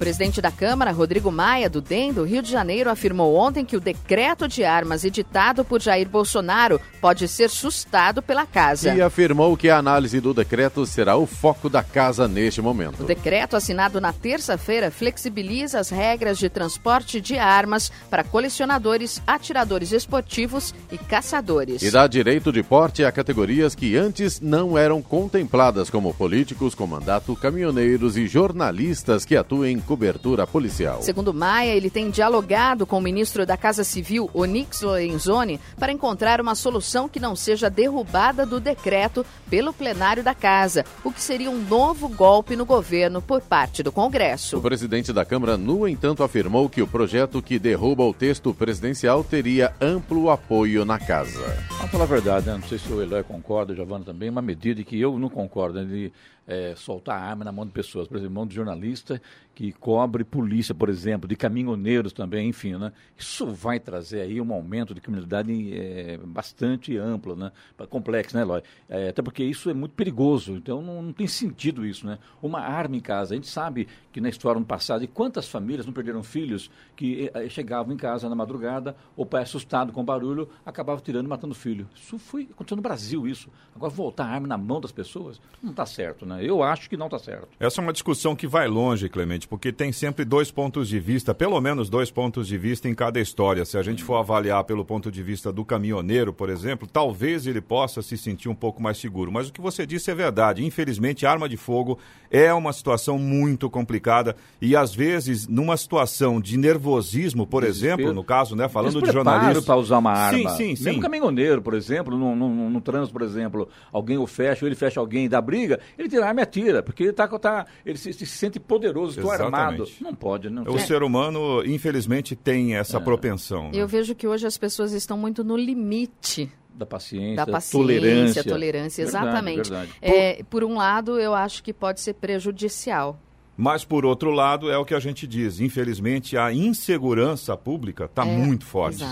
presidente 0.00 0.40
da 0.40 0.50
Câmara, 0.50 0.92
Rodrigo 0.92 1.30
Maia, 1.30 1.68
do 1.68 1.82
DEM 1.82 2.14
do 2.14 2.24
Rio 2.24 2.40
de 2.40 2.50
Janeiro, 2.50 2.88
afirmou 2.88 3.34
ontem 3.36 3.66
que 3.66 3.76
o 3.76 3.80
decreto 3.80 4.48
de 4.48 4.64
armas 4.64 5.04
editado 5.04 5.62
por 5.62 5.78
Jair 5.78 6.08
Bolsonaro 6.08 6.80
pode 7.02 7.28
ser 7.28 7.50
sustado 7.50 8.22
pela 8.22 8.46
casa. 8.46 8.94
E 8.94 9.02
afirmou 9.02 9.54
que 9.58 9.68
a 9.68 9.76
análise 9.76 10.18
do 10.18 10.32
decreto 10.32 10.86
será 10.86 11.18
o 11.18 11.26
foco 11.26 11.68
da 11.68 11.82
casa 11.82 12.26
neste 12.26 12.62
momento. 12.62 13.02
O 13.02 13.06
decreto 13.06 13.56
assinado 13.56 14.00
na 14.00 14.10
terça-feira 14.10 14.90
flexibiliza 14.90 15.78
as 15.78 15.90
regras 15.90 16.38
de 16.38 16.48
transporte 16.48 17.20
de 17.20 17.36
armas 17.36 17.92
para 18.08 18.24
colecionadores, 18.24 19.20
atiradores 19.26 19.92
esportivos 19.92 20.74
e 20.90 20.96
caçadores. 20.96 21.82
E 21.82 21.90
dá 21.90 22.06
direito 22.06 22.50
de 22.50 22.62
porte 22.62 23.04
a 23.04 23.12
categorias 23.12 23.74
que 23.74 23.98
antes 23.98 24.40
não 24.40 24.78
eram 24.78 25.02
contempladas, 25.02 25.90
como 25.90 26.14
políticos 26.14 26.74
com 26.74 26.86
mandato, 26.86 27.36
caminhoneiros 27.36 28.16
e 28.16 28.26
jornalistas 28.26 29.26
que 29.26 29.36
atuem 29.36 29.78
cobertura 29.90 30.46
policial. 30.46 31.02
Segundo 31.02 31.34
Maia, 31.34 31.74
ele 31.74 31.90
tem 31.90 32.10
dialogado 32.10 32.86
com 32.86 32.98
o 32.98 33.00
ministro 33.00 33.44
da 33.44 33.56
Casa 33.56 33.82
Civil, 33.82 34.30
Onix 34.32 34.82
Lorenzoni, 34.82 35.58
para 35.80 35.90
encontrar 35.90 36.40
uma 36.40 36.54
solução 36.54 37.08
que 37.08 37.18
não 37.18 37.34
seja 37.34 37.68
derrubada 37.68 38.46
do 38.46 38.60
decreto 38.60 39.26
pelo 39.50 39.72
plenário 39.72 40.22
da 40.22 40.32
Casa, 40.32 40.84
o 41.02 41.10
que 41.10 41.20
seria 41.20 41.50
um 41.50 41.60
novo 41.60 42.08
golpe 42.08 42.54
no 42.54 42.64
governo 42.64 43.20
por 43.20 43.40
parte 43.40 43.82
do 43.82 43.90
Congresso. 43.90 44.58
O 44.58 44.62
presidente 44.62 45.12
da 45.12 45.24
Câmara, 45.24 45.56
no 45.56 45.88
entanto, 45.88 46.22
afirmou 46.22 46.68
que 46.68 46.80
o 46.80 46.86
projeto 46.86 47.42
que 47.42 47.58
derruba 47.58 48.04
o 48.04 48.14
texto 48.14 48.54
presidencial 48.54 49.24
teria 49.24 49.74
amplo 49.80 50.30
apoio 50.30 50.84
na 50.84 51.00
Casa. 51.00 51.40
Vamos 51.78 51.90
falar 51.90 52.04
a 52.04 52.06
verdade, 52.06 52.46
né? 52.46 52.52
não 52.52 52.68
sei 52.68 52.78
se 52.78 52.92
o 52.92 53.02
Eloy 53.02 53.24
concorda, 53.24 53.72
o 53.72 53.76
Giovanna 53.76 54.04
também, 54.04 54.30
uma 54.30 54.40
medida 54.40 54.84
que 54.84 55.00
eu 55.00 55.18
não 55.18 55.28
concordo, 55.28 55.82
né? 55.82 56.12
É, 56.46 56.74
soltar 56.76 57.20
arma 57.20 57.44
na 57.44 57.52
mão 57.52 57.66
de 57.66 57.72
pessoas, 57.72 58.08
por 58.08 58.16
exemplo, 58.16 58.34
mão 58.34 58.46
de 58.46 58.54
jornalista 58.54 59.20
que 59.60 59.72
cobre 59.72 60.24
polícia, 60.24 60.74
por 60.74 60.88
exemplo, 60.88 61.28
de 61.28 61.36
caminhoneiros 61.36 62.14
também, 62.14 62.48
enfim, 62.48 62.76
né? 62.76 62.92
Isso 63.14 63.46
vai 63.46 63.78
trazer 63.78 64.22
aí 64.22 64.40
um 64.40 64.54
aumento 64.54 64.94
de 64.94 65.02
criminalidade 65.02 65.52
é, 65.74 66.18
bastante 66.24 66.96
amplo, 66.96 67.36
né? 67.36 67.52
Complexo, 67.90 68.34
né, 68.34 68.42
Eloy? 68.42 68.62
É, 68.88 69.10
até 69.10 69.20
porque 69.20 69.44
isso 69.44 69.68
é 69.68 69.74
muito 69.74 69.92
perigoso, 69.92 70.54
então 70.54 70.80
não, 70.80 71.02
não, 71.02 71.12
tem 71.12 71.26
sentido 71.26 71.84
isso, 71.84 72.06
né? 72.06 72.18
Uma 72.40 72.60
arma 72.60 72.96
em 72.96 73.00
casa, 73.00 73.34
a 73.34 73.36
gente 73.36 73.48
sabe 73.48 73.86
que 74.10 74.18
na 74.18 74.30
história 74.30 74.58
no 74.58 74.64
passado, 74.64 75.04
e 75.04 75.06
quantas 75.06 75.46
famílias 75.46 75.84
não 75.84 75.92
perderam 75.92 76.22
filhos 76.22 76.70
que 76.96 77.30
é, 77.34 77.46
chegavam 77.50 77.92
em 77.92 77.98
casa 77.98 78.30
na 78.30 78.34
madrugada, 78.34 78.96
o 79.14 79.26
pai 79.26 79.42
assustado 79.42 79.92
com 79.92 80.02
barulho, 80.02 80.48
acabava 80.64 81.02
tirando 81.02 81.26
e 81.26 81.28
matando 81.28 81.52
o 81.52 81.56
filho. 81.56 81.86
Isso 81.94 82.18
foi 82.18 82.48
acontecendo 82.50 82.78
no 82.78 82.82
Brasil, 82.82 83.26
isso. 83.26 83.50
Agora 83.76 83.92
voltar 83.92 84.24
a 84.24 84.30
arma 84.30 84.46
na 84.46 84.56
mão 84.56 84.80
das 84.80 84.90
pessoas, 84.90 85.38
não 85.62 85.72
está 85.72 85.84
certo, 85.84 86.24
né? 86.24 86.39
Eu 86.42 86.62
acho 86.62 86.88
que 86.88 86.96
não 86.96 87.06
está 87.06 87.18
certo. 87.18 87.48
Essa 87.58 87.80
é 87.80 87.82
uma 87.82 87.92
discussão 87.92 88.34
que 88.34 88.46
vai 88.46 88.68
longe, 88.68 89.08
Clemente, 89.08 89.46
porque 89.46 89.72
tem 89.72 89.92
sempre 89.92 90.24
dois 90.24 90.50
pontos 90.50 90.88
de 90.88 90.98
vista, 90.98 91.34
pelo 91.34 91.60
menos 91.60 91.88
dois 91.88 92.10
pontos 92.10 92.46
de 92.46 92.56
vista 92.56 92.88
em 92.88 92.94
cada 92.94 93.20
história. 93.20 93.64
Se 93.64 93.76
a 93.78 93.82
gente 93.82 94.02
for 94.02 94.16
avaliar 94.16 94.64
pelo 94.64 94.84
ponto 94.84 95.10
de 95.10 95.22
vista 95.22 95.52
do 95.52 95.64
caminhoneiro, 95.64 96.32
por 96.32 96.48
exemplo, 96.48 96.88
talvez 96.90 97.46
ele 97.46 97.60
possa 97.60 98.02
se 98.02 98.16
sentir 98.16 98.48
um 98.48 98.54
pouco 98.54 98.82
mais 98.82 98.98
seguro. 98.98 99.30
Mas 99.32 99.48
o 99.48 99.52
que 99.52 99.60
você 99.60 99.86
disse 99.86 100.10
é 100.10 100.14
verdade. 100.14 100.64
Infelizmente, 100.64 101.26
arma 101.26 101.48
de 101.48 101.56
fogo 101.56 101.98
é 102.30 102.52
uma 102.54 102.72
situação 102.72 103.18
muito 103.18 103.68
complicada 103.68 104.36
e 104.60 104.76
às 104.76 104.94
vezes 104.94 105.48
numa 105.48 105.76
situação 105.76 106.40
de 106.40 106.56
nervosismo, 106.56 107.46
por 107.46 107.62
Desespero. 107.62 107.94
exemplo, 107.94 108.14
no 108.14 108.22
caso, 108.22 108.54
né, 108.54 108.68
falando 108.68 109.02
de 109.02 109.10
jornalista 109.10 109.62
para 109.62 109.76
usar 109.76 109.98
uma 109.98 110.12
arma. 110.12 110.50
Sim, 110.50 110.56
sim, 110.56 110.76
sim. 110.76 110.84
Mesmo 110.84 111.02
caminhoneiro, 111.02 111.60
por 111.60 111.74
exemplo, 111.74 112.16
no, 112.16 112.36
no, 112.36 112.70
no, 112.70 112.80
trânsito, 112.80 113.12
por 113.12 113.22
exemplo, 113.22 113.68
alguém 113.92 114.18
o 114.18 114.26
fecha, 114.26 114.64
ou 114.64 114.68
ele 114.68 114.76
fecha 114.76 115.00
alguém 115.00 115.28
da 115.28 115.40
briga, 115.40 115.80
ele 115.98 116.08
tira 116.08 116.19
a 116.20 116.28
arma 116.28 116.40
e 116.40 116.42
atira, 116.42 116.82
porque 116.82 117.04
ele 117.04 117.12
tá, 117.12 117.26
tá 117.26 117.66
ele 117.84 117.98
se, 117.98 118.12
se 118.12 118.26
sente 118.26 118.58
poderoso, 118.60 119.18
estou 119.18 119.30
armado. 119.30 119.84
Não 120.00 120.14
pode, 120.14 120.50
não. 120.50 120.62
O 120.64 120.78
ser 120.78 121.02
humano, 121.02 121.64
infelizmente, 121.64 122.34
tem 122.36 122.76
essa 122.76 122.98
é. 122.98 123.00
propensão. 123.00 123.64
Né? 123.64 123.70
Eu 123.74 123.88
vejo 123.88 124.14
que 124.14 124.26
hoje 124.26 124.46
as 124.46 124.56
pessoas 124.56 124.92
estão 124.92 125.16
muito 125.16 125.42
no 125.44 125.56
limite 125.56 126.50
da 126.74 126.86
paciência, 126.86 127.36
da 127.36 127.46
paciência, 127.46 127.78
tolerância. 127.78 128.44
tolerância, 128.44 129.02
exatamente. 129.02 129.68
Verdade, 129.68 129.92
verdade. 130.00 130.38
É, 130.40 130.42
por 130.44 130.64
um 130.64 130.76
lado, 130.76 131.18
eu 131.18 131.34
acho 131.34 131.62
que 131.62 131.72
pode 131.72 132.00
ser 132.00 132.14
prejudicial. 132.14 133.18
Mas, 133.56 133.84
por 133.84 134.06
outro 134.06 134.30
lado, 134.30 134.70
é 134.70 134.78
o 134.78 134.86
que 134.86 134.94
a 134.94 134.98
gente 134.98 135.26
diz. 135.26 135.60
Infelizmente, 135.60 136.34
a 136.34 136.50
insegurança 136.50 137.54
pública 137.58 138.06
está 138.06 138.26
é, 138.26 138.34
muito 138.34 138.64
forte. 138.64 139.04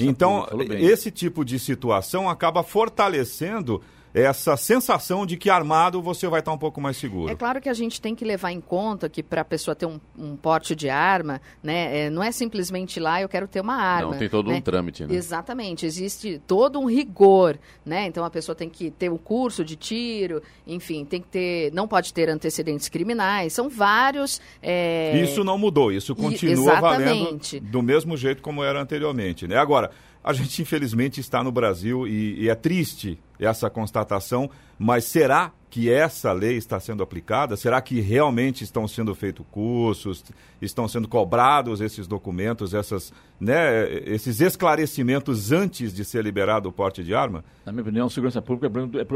então, 0.00 0.46
pública, 0.50 0.74
esse 0.74 1.12
tipo 1.12 1.44
de 1.44 1.60
situação 1.60 2.28
acaba 2.28 2.64
fortalecendo 2.64 3.80
essa 4.14 4.56
sensação 4.56 5.26
de 5.26 5.36
que 5.36 5.50
armado 5.50 6.00
você 6.00 6.28
vai 6.28 6.38
estar 6.38 6.52
um 6.52 6.58
pouco 6.58 6.80
mais 6.80 6.96
seguro. 6.96 7.32
É 7.32 7.34
claro 7.34 7.60
que 7.60 7.68
a 7.68 7.74
gente 7.74 8.00
tem 8.00 8.14
que 8.14 8.24
levar 8.24 8.52
em 8.52 8.60
conta 8.60 9.08
que 9.08 9.24
para 9.24 9.40
a 9.40 9.44
pessoa 9.44 9.74
ter 9.74 9.86
um, 9.86 10.00
um, 10.16 10.36
porte 10.36 10.76
de 10.76 10.88
arma, 10.88 11.40
né, 11.60 12.06
é, 12.06 12.10
não 12.10 12.22
é 12.22 12.30
simplesmente 12.30 13.00
lá 13.00 13.20
eu 13.20 13.28
quero 13.28 13.48
ter 13.48 13.60
uma 13.60 13.74
arma. 13.74 14.12
Não, 14.12 14.18
tem 14.18 14.28
todo 14.28 14.50
né? 14.50 14.56
um 14.56 14.60
trâmite, 14.60 15.04
né? 15.04 15.14
Exatamente, 15.14 15.84
existe 15.84 16.40
todo 16.46 16.78
um 16.78 16.84
rigor, 16.84 17.58
né? 17.84 18.06
Então 18.06 18.24
a 18.24 18.30
pessoa 18.30 18.54
tem 18.54 18.68
que 18.68 18.88
ter 18.88 19.10
um 19.10 19.18
curso 19.18 19.64
de 19.64 19.74
tiro, 19.74 20.40
enfim, 20.64 21.04
tem 21.04 21.20
que 21.20 21.28
ter, 21.28 21.72
não 21.72 21.88
pode 21.88 22.14
ter 22.14 22.28
antecedentes 22.28 22.88
criminais, 22.88 23.52
são 23.52 23.68
vários. 23.68 24.40
É... 24.62 25.20
Isso 25.20 25.42
não 25.42 25.58
mudou, 25.58 25.90
isso 25.90 26.14
continua 26.14 26.80
valendo 26.80 27.40
do 27.62 27.82
mesmo 27.82 28.16
jeito 28.16 28.40
como 28.40 28.62
era 28.62 28.80
anteriormente, 28.80 29.48
né? 29.48 29.56
Agora, 29.56 29.90
a 30.22 30.32
gente 30.32 30.62
infelizmente 30.62 31.20
está 31.20 31.42
no 31.42 31.52
Brasil 31.52 32.06
e, 32.06 32.44
e 32.44 32.48
é 32.48 32.54
triste 32.54 33.18
essa 33.38 33.68
constatação, 33.68 34.50
mas 34.78 35.04
será 35.04 35.52
que 35.74 35.90
essa 35.90 36.32
lei 36.32 36.56
está 36.56 36.78
sendo 36.78 37.02
aplicada? 37.02 37.56
Será 37.56 37.80
que 37.82 38.00
realmente 38.00 38.62
estão 38.62 38.86
sendo 38.86 39.12
feitos 39.12 39.44
cursos, 39.50 40.24
estão 40.62 40.86
sendo 40.86 41.08
cobrados 41.08 41.80
esses 41.80 42.06
documentos, 42.06 42.72
essas, 42.74 43.12
né, 43.40 43.92
esses 44.04 44.40
esclarecimentos 44.40 45.50
antes 45.50 45.92
de 45.92 46.04
ser 46.04 46.22
liberado 46.22 46.68
o 46.68 46.72
porte 46.72 47.02
de 47.02 47.12
arma? 47.12 47.44
Na 47.66 47.72
minha 47.72 47.82
opinião, 47.82 48.08
segurança 48.08 48.40
pública 48.40 48.70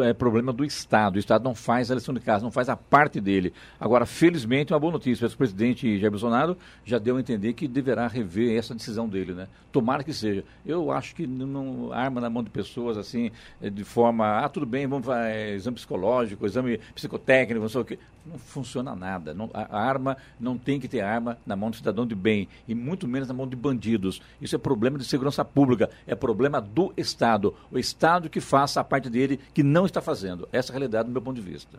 é, 0.05 0.11
é 0.11 0.13
problema 0.13 0.53
do 0.53 0.65
Estado. 0.65 1.15
O 1.15 1.19
Estado 1.21 1.45
não 1.45 1.55
faz 1.55 1.93
a 1.93 1.95
lição 1.95 2.13
de 2.13 2.19
casa, 2.19 2.43
não 2.43 2.51
faz 2.51 2.69
a 2.69 2.77
parte 2.77 3.21
dele. 3.21 3.53
Agora, 3.79 4.05
felizmente, 4.05 4.73
uma 4.73 4.81
boa 4.81 4.95
notícia. 4.95 5.29
O 5.29 5.37
presidente 5.37 5.97
Jair 5.97 6.11
Bolsonaro 6.11 6.57
já 6.85 6.99
deu 6.99 7.19
a 7.19 7.21
entender 7.21 7.53
que 7.53 7.69
deverá 7.69 8.09
rever 8.09 8.59
essa 8.59 8.75
decisão 8.75 9.09
dele, 9.09 9.33
né? 9.33 9.47
Tomara 9.71 10.03
que 10.03 10.13
seja. 10.13 10.43
Eu 10.67 10.91
acho 10.91 11.15
que 11.15 11.25
não 11.25 11.93
arma 11.93 12.21
na 12.21 12.29
mão 12.29 12.43
de 12.43 12.51
pessoas 12.51 12.99
assim, 12.99 13.31
de 13.61 13.85
forma 13.85 14.08
forma, 14.09 14.39
ah, 14.39 14.49
tudo 14.49 14.67
bem, 14.67 14.87
vamos 14.87 15.07
fazer 15.07 15.55
exame 15.55 15.75
psicológico, 15.77 16.47
exame 16.47 16.79
psicotécnico, 16.95 17.61
não 17.61 17.69
sei 17.69 17.81
o 17.81 17.85
quê. 17.85 17.99
Não 18.27 18.39
funciona 18.39 18.95
nada. 18.95 19.33
Não, 19.33 19.49
a 19.55 19.79
arma 19.81 20.17
não 20.39 20.59
tem 20.59 20.81
que 20.81 20.89
ter 20.89 21.01
arma 21.01 21.39
na 21.47 21.57
mão 21.57 21.71
do 21.71 21.77
cidadão 21.77 22.07
de 22.07 22.15
bem 22.15 22.49
e 22.67 22.75
muito 22.75 23.07
menos 23.07 23.29
na 23.29 23.35
mão 23.35 23.47
de 23.47 23.57
bandidos. 23.57 24.21
Isso 24.41 24.55
é 24.55 24.59
problema 24.59 24.99
de 24.99 25.05
segurança 25.05 25.45
pública, 25.45 25.91
é 26.07 26.15
problema 26.15 26.61
do 26.61 26.93
Estado. 26.97 27.55
O 27.71 27.79
Estado 27.79 28.29
que 28.29 28.41
faça 28.41 28.81
a 28.81 28.85
parte 28.85 29.09
dele 29.09 29.41
que 29.55 29.63
não 29.63 29.87
está 29.87 30.01
fazendo. 30.01 30.49
Essa 30.53 30.71
é 30.71 30.73
a 30.73 30.79
realidade 30.79 31.09
do 31.09 31.13
meu 31.13 31.23
ponto 31.23 31.37
de 31.37 31.43
vista 31.43 31.79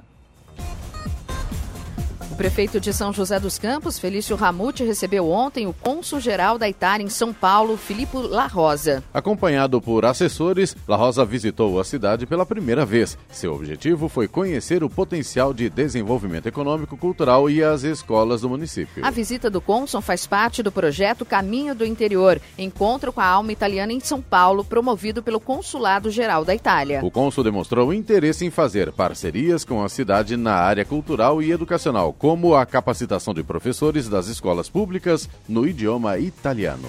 prefeito 2.39 2.79
de 2.79 2.93
São 2.93 3.11
José 3.11 3.37
dos 3.37 3.59
Campos, 3.59 3.99
Felício 3.99 4.33
Ramute, 4.33 4.85
recebeu 4.85 5.29
ontem 5.29 5.67
o 5.67 5.73
cônsul-geral 5.73 6.57
da 6.57 6.69
Itália 6.69 7.05
em 7.05 7.09
São 7.09 7.33
Paulo, 7.33 7.75
Filipe 7.75 8.15
La 8.15 8.47
Rosa. 8.47 9.03
Acompanhado 9.13 9.81
por 9.81 10.05
assessores, 10.05 10.73
La 10.87 10.95
Rosa 10.95 11.25
visitou 11.25 11.77
a 11.77 11.83
cidade 11.83 12.25
pela 12.25 12.45
primeira 12.45 12.85
vez. 12.85 13.17
Seu 13.29 13.53
objetivo 13.53 14.07
foi 14.07 14.25
conhecer 14.25 14.85
o 14.85 14.89
potencial 14.89 15.53
de 15.53 15.69
desenvolvimento 15.69 16.47
econômico, 16.47 16.95
cultural 16.95 17.49
e 17.49 17.61
as 17.61 17.83
escolas 17.83 18.39
do 18.39 18.47
município. 18.47 19.05
A 19.05 19.11
visita 19.11 19.49
do 19.49 19.59
cônsul 19.59 19.99
faz 19.99 20.25
parte 20.25 20.63
do 20.63 20.71
projeto 20.71 21.25
Caminho 21.25 21.75
do 21.75 21.85
Interior, 21.85 22.39
encontro 22.57 23.11
com 23.11 23.19
a 23.19 23.25
alma 23.25 23.51
italiana 23.51 23.91
em 23.91 23.99
São 23.99 24.21
Paulo, 24.21 24.63
promovido 24.63 25.21
pelo 25.21 25.41
Consulado 25.41 26.09
Geral 26.09 26.45
da 26.45 26.55
Itália. 26.55 27.01
O 27.03 27.11
cônsul 27.11 27.43
demonstrou 27.43 27.93
interesse 27.93 28.45
em 28.45 28.49
fazer 28.49 28.93
parcerias 28.93 29.65
com 29.65 29.83
a 29.83 29.89
cidade 29.89 30.37
na 30.37 30.53
área 30.53 30.85
cultural 30.85 31.41
e 31.41 31.51
educacional, 31.51 32.13
como 32.29 32.55
a 32.55 32.63
capacitação 32.63 33.33
de 33.33 33.41
professores 33.41 34.07
das 34.07 34.27
escolas 34.27 34.69
públicas 34.69 35.27
no 35.47 35.65
idioma 35.65 36.19
italiano. 36.19 36.87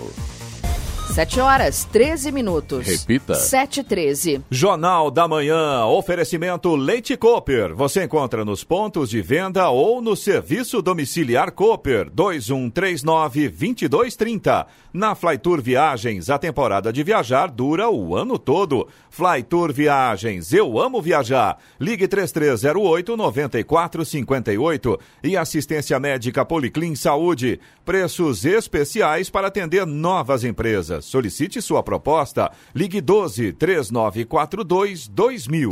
7 1.20 1.40
horas 1.40 1.84
13 1.84 2.32
minutos. 2.32 2.86
Repita. 2.86 3.34
7 3.34 3.84
13. 3.84 4.40
Jornal 4.50 5.10
da 5.10 5.28
Manhã. 5.28 5.84
Oferecimento 5.84 6.74
Leite 6.74 7.14
Cooper. 7.14 7.74
Você 7.74 8.04
encontra 8.04 8.42
nos 8.42 8.64
pontos 8.64 9.10
de 9.10 9.20
venda 9.20 9.68
ou 9.68 10.00
no 10.00 10.16
serviço 10.16 10.80
domiciliar 10.80 11.52
Cooper 11.52 12.08
2139 12.10 13.50
2230. 13.50 14.66
Na 14.94 15.14
Flytour 15.14 15.60
Viagens, 15.60 16.30
a 16.30 16.38
temporada 16.38 16.90
de 16.90 17.02
viajar 17.04 17.48
dura 17.50 17.90
o 17.90 18.16
ano 18.16 18.38
todo. 18.38 18.88
Flytour 19.10 19.74
Viagens, 19.74 20.54
eu 20.54 20.80
amo 20.80 21.02
viajar. 21.02 21.58
Ligue 21.78 22.08
3308 22.08 23.14
9458 23.14 24.98
e 25.22 25.36
assistência 25.36 26.00
médica 26.00 26.46
Policlin 26.46 26.96
Saúde. 26.96 27.60
Preços 27.84 28.46
especiais 28.46 29.28
para 29.28 29.48
atender 29.48 29.84
novas 29.84 30.44
empresas. 30.44 31.10
Solicite 31.11 31.61
sua 31.61 31.83
proposta. 31.83 32.52
Ligue 32.73 33.00
12 33.00 33.55
3942 33.55 35.09
2000. 35.09 35.69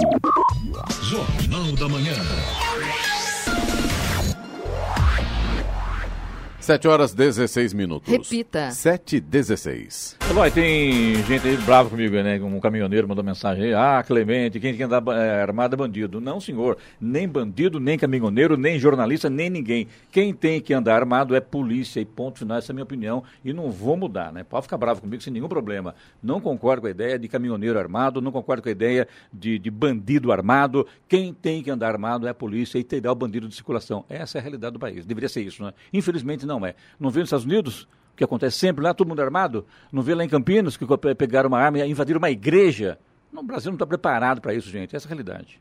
Jornal 1.01 1.73
da 1.77 1.89
Manhã. 1.89 2.68
7 6.69 6.87
horas 6.87 7.15
16 7.15 7.73
minutos. 7.73 8.13
Repita. 8.13 8.71
7 8.71 9.17
e 9.17 9.21
16. 9.21 10.19
Eloy, 10.29 10.51
tem 10.51 11.15
gente 11.25 11.49
aí 11.49 11.57
brava 11.57 11.89
comigo, 11.89 12.15
né? 12.17 12.39
Um 12.39 12.61
caminhoneiro 12.61 13.09
mandou 13.09 13.25
mensagem 13.25 13.65
aí. 13.65 13.73
Ah, 13.73 14.05
Clemente, 14.07 14.61
quem 14.61 14.73
tem 14.73 14.77
que 14.77 14.83
andar 14.83 15.03
é, 15.17 15.41
armado 15.41 15.75
é 15.75 15.79
bandido. 15.79 16.21
Não, 16.21 16.39
senhor. 16.39 16.77
Nem 17.01 17.27
bandido, 17.27 17.81
nem 17.81 17.97
caminhoneiro, 17.97 18.59
nem 18.59 18.79
jornalista, 18.79 19.31
nem 19.31 19.49
ninguém. 19.49 19.89
Quem 20.13 20.35
tem 20.35 20.61
que 20.61 20.75
andar 20.75 20.97
armado 20.97 21.35
é 21.35 21.41
polícia. 21.41 22.01
E 22.01 22.05
ponto 22.05 22.41
final, 22.41 22.59
essa 22.59 22.71
é 22.71 22.73
a 22.73 22.75
minha 22.75 22.85
opinião. 22.85 23.25
E 23.43 23.55
não 23.55 23.71
vou 23.71 23.97
mudar, 23.97 24.31
né? 24.31 24.45
Pode 24.45 24.65
ficar 24.65 24.77
bravo 24.77 25.01
comigo 25.01 25.23
sem 25.23 25.33
nenhum 25.33 25.49
problema. 25.49 25.95
Não 26.23 26.39
concordo 26.39 26.83
com 26.83 26.89
a 26.89 26.91
ideia 26.91 27.19
de 27.19 27.29
caminhoneiro 27.29 27.79
armado, 27.79 28.21
não 28.21 28.31
concordo 28.31 28.63
com 28.63 28.69
a 28.69 28.73
ideia 28.73 29.09
de, 29.33 29.59
de 29.59 29.71
bandido 29.71 30.31
armado. 30.31 30.87
Quem 31.09 31.33
tem 31.33 31.63
que 31.63 31.71
andar 31.71 31.89
armado 31.89 32.27
é 32.27 32.31
a 32.31 32.35
polícia 32.35 32.79
e 32.79 32.85
terá 32.85 33.11
o 33.11 33.15
bandido 33.15 33.49
de 33.49 33.55
circulação. 33.55 34.05
Essa 34.07 34.37
é 34.37 34.41
a 34.41 34.43
realidade 34.43 34.75
do 34.75 34.79
país. 34.79 35.07
Deveria 35.07 35.31
ser 35.31 35.41
isso, 35.41 35.63
né? 35.63 35.73
Infelizmente 35.95 36.45
não 36.45 36.58
é. 36.67 36.75
Não 36.99 37.11
nos 37.21 37.29
Estados 37.29 37.45
Unidos? 37.45 37.89
que 38.19 38.25
acontece 38.25 38.59
sempre 38.59 38.83
lá, 38.83 38.93
todo 38.93 39.09
mundo 39.09 39.23
armado. 39.23 39.65
Não 39.93 40.03
vê 40.03 40.15
lá 40.15 40.25
em 40.25 40.29
Campinas 40.29 40.77
que 40.77 40.85
pegaram 41.17 41.49
uma 41.49 41.59
arma 41.59 41.79
e 41.79 41.89
invadiram 41.89 42.19
uma 42.19 42.31
igreja. 42.31 42.99
No 43.33 43.43
Brasil 43.43 43.71
não 43.71 43.77
está 43.77 43.87
preparado 43.87 44.41
para 44.41 44.53
isso, 44.53 44.69
gente. 44.69 44.95
Essa 44.95 45.07
é 45.07 45.09
a 45.09 45.11
realidade. 45.11 45.61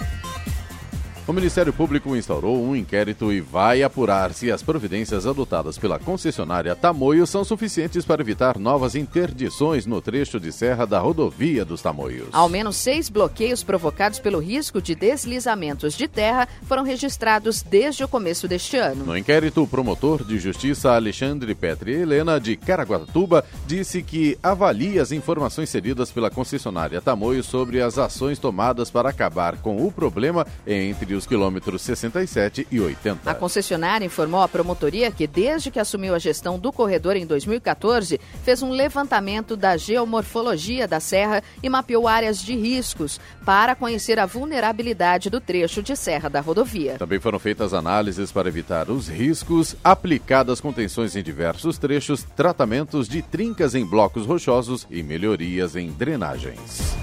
O 1.31 1.33
Ministério 1.33 1.71
Público 1.71 2.13
instaurou 2.13 2.61
um 2.61 2.75
inquérito 2.75 3.31
e 3.31 3.39
vai 3.39 3.81
apurar 3.83 4.33
se 4.33 4.51
as 4.51 4.61
providências 4.61 5.25
adotadas 5.25 5.77
pela 5.77 5.97
concessionária 5.97 6.75
Tamoio 6.75 7.25
são 7.25 7.45
suficientes 7.45 8.03
para 8.03 8.21
evitar 8.21 8.59
novas 8.59 8.95
interdições 8.95 9.85
no 9.85 10.01
trecho 10.01 10.41
de 10.41 10.51
serra 10.51 10.85
da 10.85 10.99
rodovia 10.99 11.63
dos 11.63 11.81
Tamoios. 11.81 12.27
Ao 12.33 12.49
menos 12.49 12.75
seis 12.75 13.07
bloqueios 13.07 13.63
provocados 13.63 14.19
pelo 14.19 14.39
risco 14.39 14.81
de 14.81 14.93
deslizamentos 14.93 15.93
de 15.93 16.05
terra 16.05 16.49
foram 16.63 16.83
registrados 16.83 17.61
desde 17.61 18.03
o 18.03 18.09
começo 18.09 18.45
deste 18.45 18.75
ano. 18.75 19.05
No 19.05 19.17
inquérito, 19.17 19.63
o 19.63 19.67
promotor 19.67 20.25
de 20.25 20.37
justiça 20.37 20.91
Alexandre 20.91 21.55
Petri 21.55 21.93
Helena, 21.93 22.41
de 22.41 22.57
Caraguatatuba, 22.57 23.45
disse 23.65 24.03
que 24.03 24.37
avalia 24.43 25.01
as 25.01 25.13
informações 25.13 25.69
cedidas 25.69 26.11
pela 26.11 26.29
concessionária 26.29 26.99
Tamoio 26.99 27.41
sobre 27.41 27.81
as 27.81 27.97
ações 27.97 28.37
tomadas 28.37 28.91
para 28.91 29.07
acabar 29.07 29.55
com 29.55 29.87
o 29.87 29.89
problema 29.89 30.45
entre 30.67 31.20
os 31.20 31.20
quilômetros 31.25 31.81
67 31.81 32.67
e 32.71 32.79
80. 32.79 33.29
A 33.29 33.33
concessionária 33.33 34.05
informou 34.05 34.41
à 34.41 34.47
promotoria 34.47 35.11
que, 35.11 35.27
desde 35.27 35.71
que 35.71 35.79
assumiu 35.79 36.15
a 36.15 36.19
gestão 36.19 36.59
do 36.59 36.71
corredor 36.71 37.15
em 37.15 37.25
2014, 37.25 38.19
fez 38.43 38.61
um 38.61 38.71
levantamento 38.71 39.55
da 39.55 39.77
geomorfologia 39.77 40.87
da 40.87 40.99
serra 40.99 41.43
e 41.61 41.69
mapeou 41.69 42.07
áreas 42.07 42.41
de 42.41 42.55
riscos 42.55 43.19
para 43.45 43.75
conhecer 43.75 44.19
a 44.19 44.25
vulnerabilidade 44.25 45.29
do 45.29 45.39
trecho 45.39 45.81
de 45.81 45.95
serra 45.95 46.29
da 46.29 46.41
rodovia. 46.41 46.97
Também 46.97 47.19
foram 47.19 47.39
feitas 47.39 47.73
análises 47.73 48.31
para 48.31 48.47
evitar 48.47 48.89
os 48.89 49.07
riscos, 49.07 49.75
aplicadas 49.83 50.61
contenções 50.61 51.15
em 51.15 51.23
diversos 51.23 51.77
trechos, 51.77 52.23
tratamentos 52.35 53.07
de 53.07 53.21
trincas 53.21 53.75
em 53.75 53.85
blocos 53.85 54.25
rochosos 54.25 54.87
e 54.89 55.01
melhorias 55.03 55.75
em 55.75 55.89
drenagens. 55.89 56.95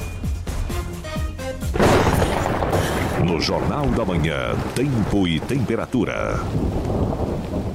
No 3.25 3.41
Jornal 3.41 3.87
da 3.89 4.05
Manhã, 4.05 4.55
Tempo 4.75 5.27
e 5.27 5.41
Temperatura. 5.41 6.39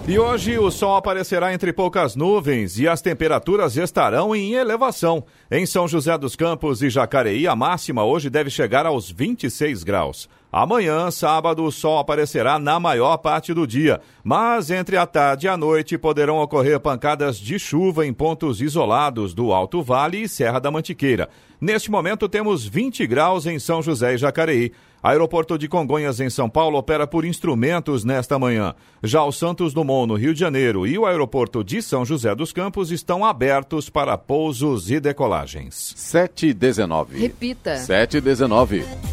E 0.08 0.18
hoje 0.18 0.58
o 0.58 0.70
sol 0.70 0.96
aparecerá 0.96 1.54
entre 1.54 1.72
poucas 1.72 2.16
nuvens 2.16 2.78
e 2.80 2.88
as 2.88 3.02
temperaturas 3.02 3.78
estarão 3.78 4.36
em 4.36 4.54
elevação. 4.54 5.24
Em 5.50 5.66
São 5.66 5.88
José 5.88 6.18
dos 6.18 6.36
Campos 6.36 6.82
e 6.82 6.90
Jacareí, 6.90 7.48
a 7.48 7.56
máxima 7.56 8.04
hoje 8.04 8.30
deve 8.30 8.50
chegar 8.50 8.86
aos 8.86 9.10
26 9.10 9.84
graus. 9.84 10.30
Amanhã, 10.52 11.10
sábado, 11.10 11.64
o 11.64 11.72
sol 11.72 11.98
aparecerá 11.98 12.60
na 12.60 12.80
maior 12.80 13.18
parte 13.18 13.54
do 13.54 13.66
dia, 13.66 14.00
mas 14.24 14.70
entre 14.70 14.98
a 14.98 15.06
tarde 15.06 15.48
e 15.48 15.50
a 15.50 15.58
noite 15.58 15.98
poderão 15.98 16.38
ocorrer 16.38 16.80
pancadas 16.80 17.38
de 17.38 17.58
chuva 17.58 18.06
em 18.06 18.14
pontos 18.14 18.62
isolados 18.62 19.34
do 19.34 19.52
Alto 19.52 19.82
Vale 19.82 20.22
e 20.22 20.30
Serra 20.30 20.60
da 20.60 20.70
Mantiqueira. 20.70 21.28
Neste 21.60 21.90
momento 21.90 22.30
temos 22.30 22.68
20 22.68 23.08
graus 23.08 23.46
em 23.46 23.58
São 23.58 23.82
José 23.82 24.14
e 24.14 24.18
Jacareí. 24.18 24.72
Aeroporto 25.04 25.58
de 25.58 25.68
Congonhas, 25.68 26.22
em 26.22 26.30
São 26.30 26.50
Paulo, 26.50 26.78
opera 26.78 27.06
por 27.06 27.26
instrumentos 27.26 28.06
nesta 28.06 28.40
manhã. 28.40 28.74
Já 29.04 29.22
o 29.22 29.34
Santos 29.34 29.74
Dumont, 29.74 30.08
no 30.08 30.16
Rio 30.16 30.34
de 30.34 30.40
Janeiro, 30.40 30.88
e 30.88 30.98
o 30.98 31.06
aeroporto 31.06 31.62
de 31.62 31.82
São 31.82 32.06
José 32.06 32.34
dos 32.34 32.54
Campos 32.54 32.90
estão 32.90 33.26
abertos 33.26 33.90
para 33.90 34.18
pousos 34.18 34.90
e 34.90 35.02
decolagens. 35.02 35.94
7 35.98 36.48
e 36.48 36.54
19. 36.54 37.20
Repita. 37.20 37.76
7 37.76 38.16
e 38.16 38.22
19. 38.22 39.13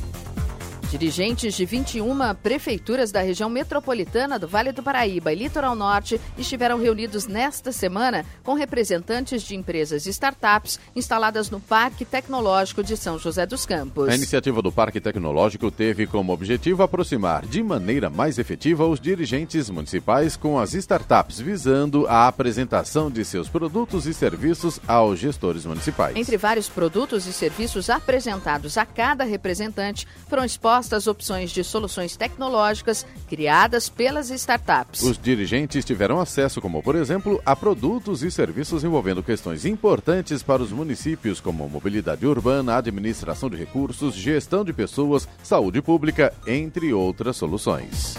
Dirigentes 0.90 1.55
de 1.55 1.64
21 1.64 2.35
prefeituras 2.42 3.12
da 3.12 3.20
região 3.20 3.48
metropolitana 3.48 4.40
do 4.40 4.48
Vale 4.48 4.72
do 4.72 4.83
Paraíba 4.83 5.33
e 5.33 5.37
Litoral 5.37 5.76
Norte 5.76 6.20
estiveram 6.37 6.81
reunidos 6.81 7.29
nesta 7.29 7.70
semana 7.70 8.26
com 8.42 8.55
representantes 8.55 9.44
de 9.44 9.55
empresas 9.55 10.05
e 10.07 10.11
startups 10.11 10.81
instaladas 10.96 11.48
no 11.48 11.61
Parque 11.61 12.05
Tecnológico 12.05 12.83
de 12.83 12.96
São 12.96 13.20
José 13.20 13.46
dos 13.46 13.64
Campos. 13.64 14.09
A 14.09 14.16
iniciativa 14.16 14.61
do 14.61 14.72
Parque 14.72 15.00
Tecnológico 15.00 15.70
teve 15.70 16.09
como 16.09 16.33
objetivo 16.33 16.83
aproximar 16.83 17.46
de 17.46 17.62
maneira 17.62 18.11
mais 18.11 18.37
efetiva 18.37 18.85
os 18.85 18.98
dirigentes 18.98 19.70
municipais 19.70 20.35
com 20.37 20.59
as 20.59 20.74
startups, 20.74 21.38
visando 21.38 22.05
a 22.09 22.26
apresentação 22.26 23.09
de 23.09 23.24
seus 23.24 23.48
produtos 23.48 24.07
e 24.07 24.12
serviços 24.12 24.81
aos 24.88 25.20
gestores 25.20 25.64
municipais. 25.64 26.16
Entre 26.16 26.37
vários 26.37 26.68
produtos 26.68 27.29
e 27.29 27.33
serviços 27.33 27.88
apresentados 27.88 28.76
a 28.76 28.85
cada 28.85 29.22
representante, 29.22 30.05
foram 30.29 30.44
expostos 30.44 30.80
as 30.81 31.07
opções 31.07 31.51
de 31.51 31.62
soluções 31.62 32.16
tecnológicas 32.16 33.07
criadas 33.29 33.88
pelas 33.88 34.31
startups. 34.31 35.03
Os 35.03 35.19
dirigentes 35.19 35.85
tiveram 35.85 36.21
acesso, 36.21 36.61
como 36.61 36.83
por 36.83 36.95
exemplo, 36.95 37.40
a 37.45 37.55
produtos 37.55 38.23
e 38.23 38.31
serviços 38.31 38.83
envolvendo 38.85 39.23
questões 39.23 39.64
importantes 39.64 40.43
para 40.43 40.62
os 40.62 40.73
municípios, 40.73 41.40
como 41.40 41.69
mobilidade 41.69 42.27
urbana, 42.27 42.77
administração 42.77 43.51
de 43.51 43.57
recursos, 43.57 44.14
gestão 44.14 44.64
de 44.64 44.73
pessoas, 44.73 45.29
saúde 45.43 45.83
pública, 45.83 46.33
entre 46.47 46.93
outras 46.93 47.37
soluções 47.37 48.16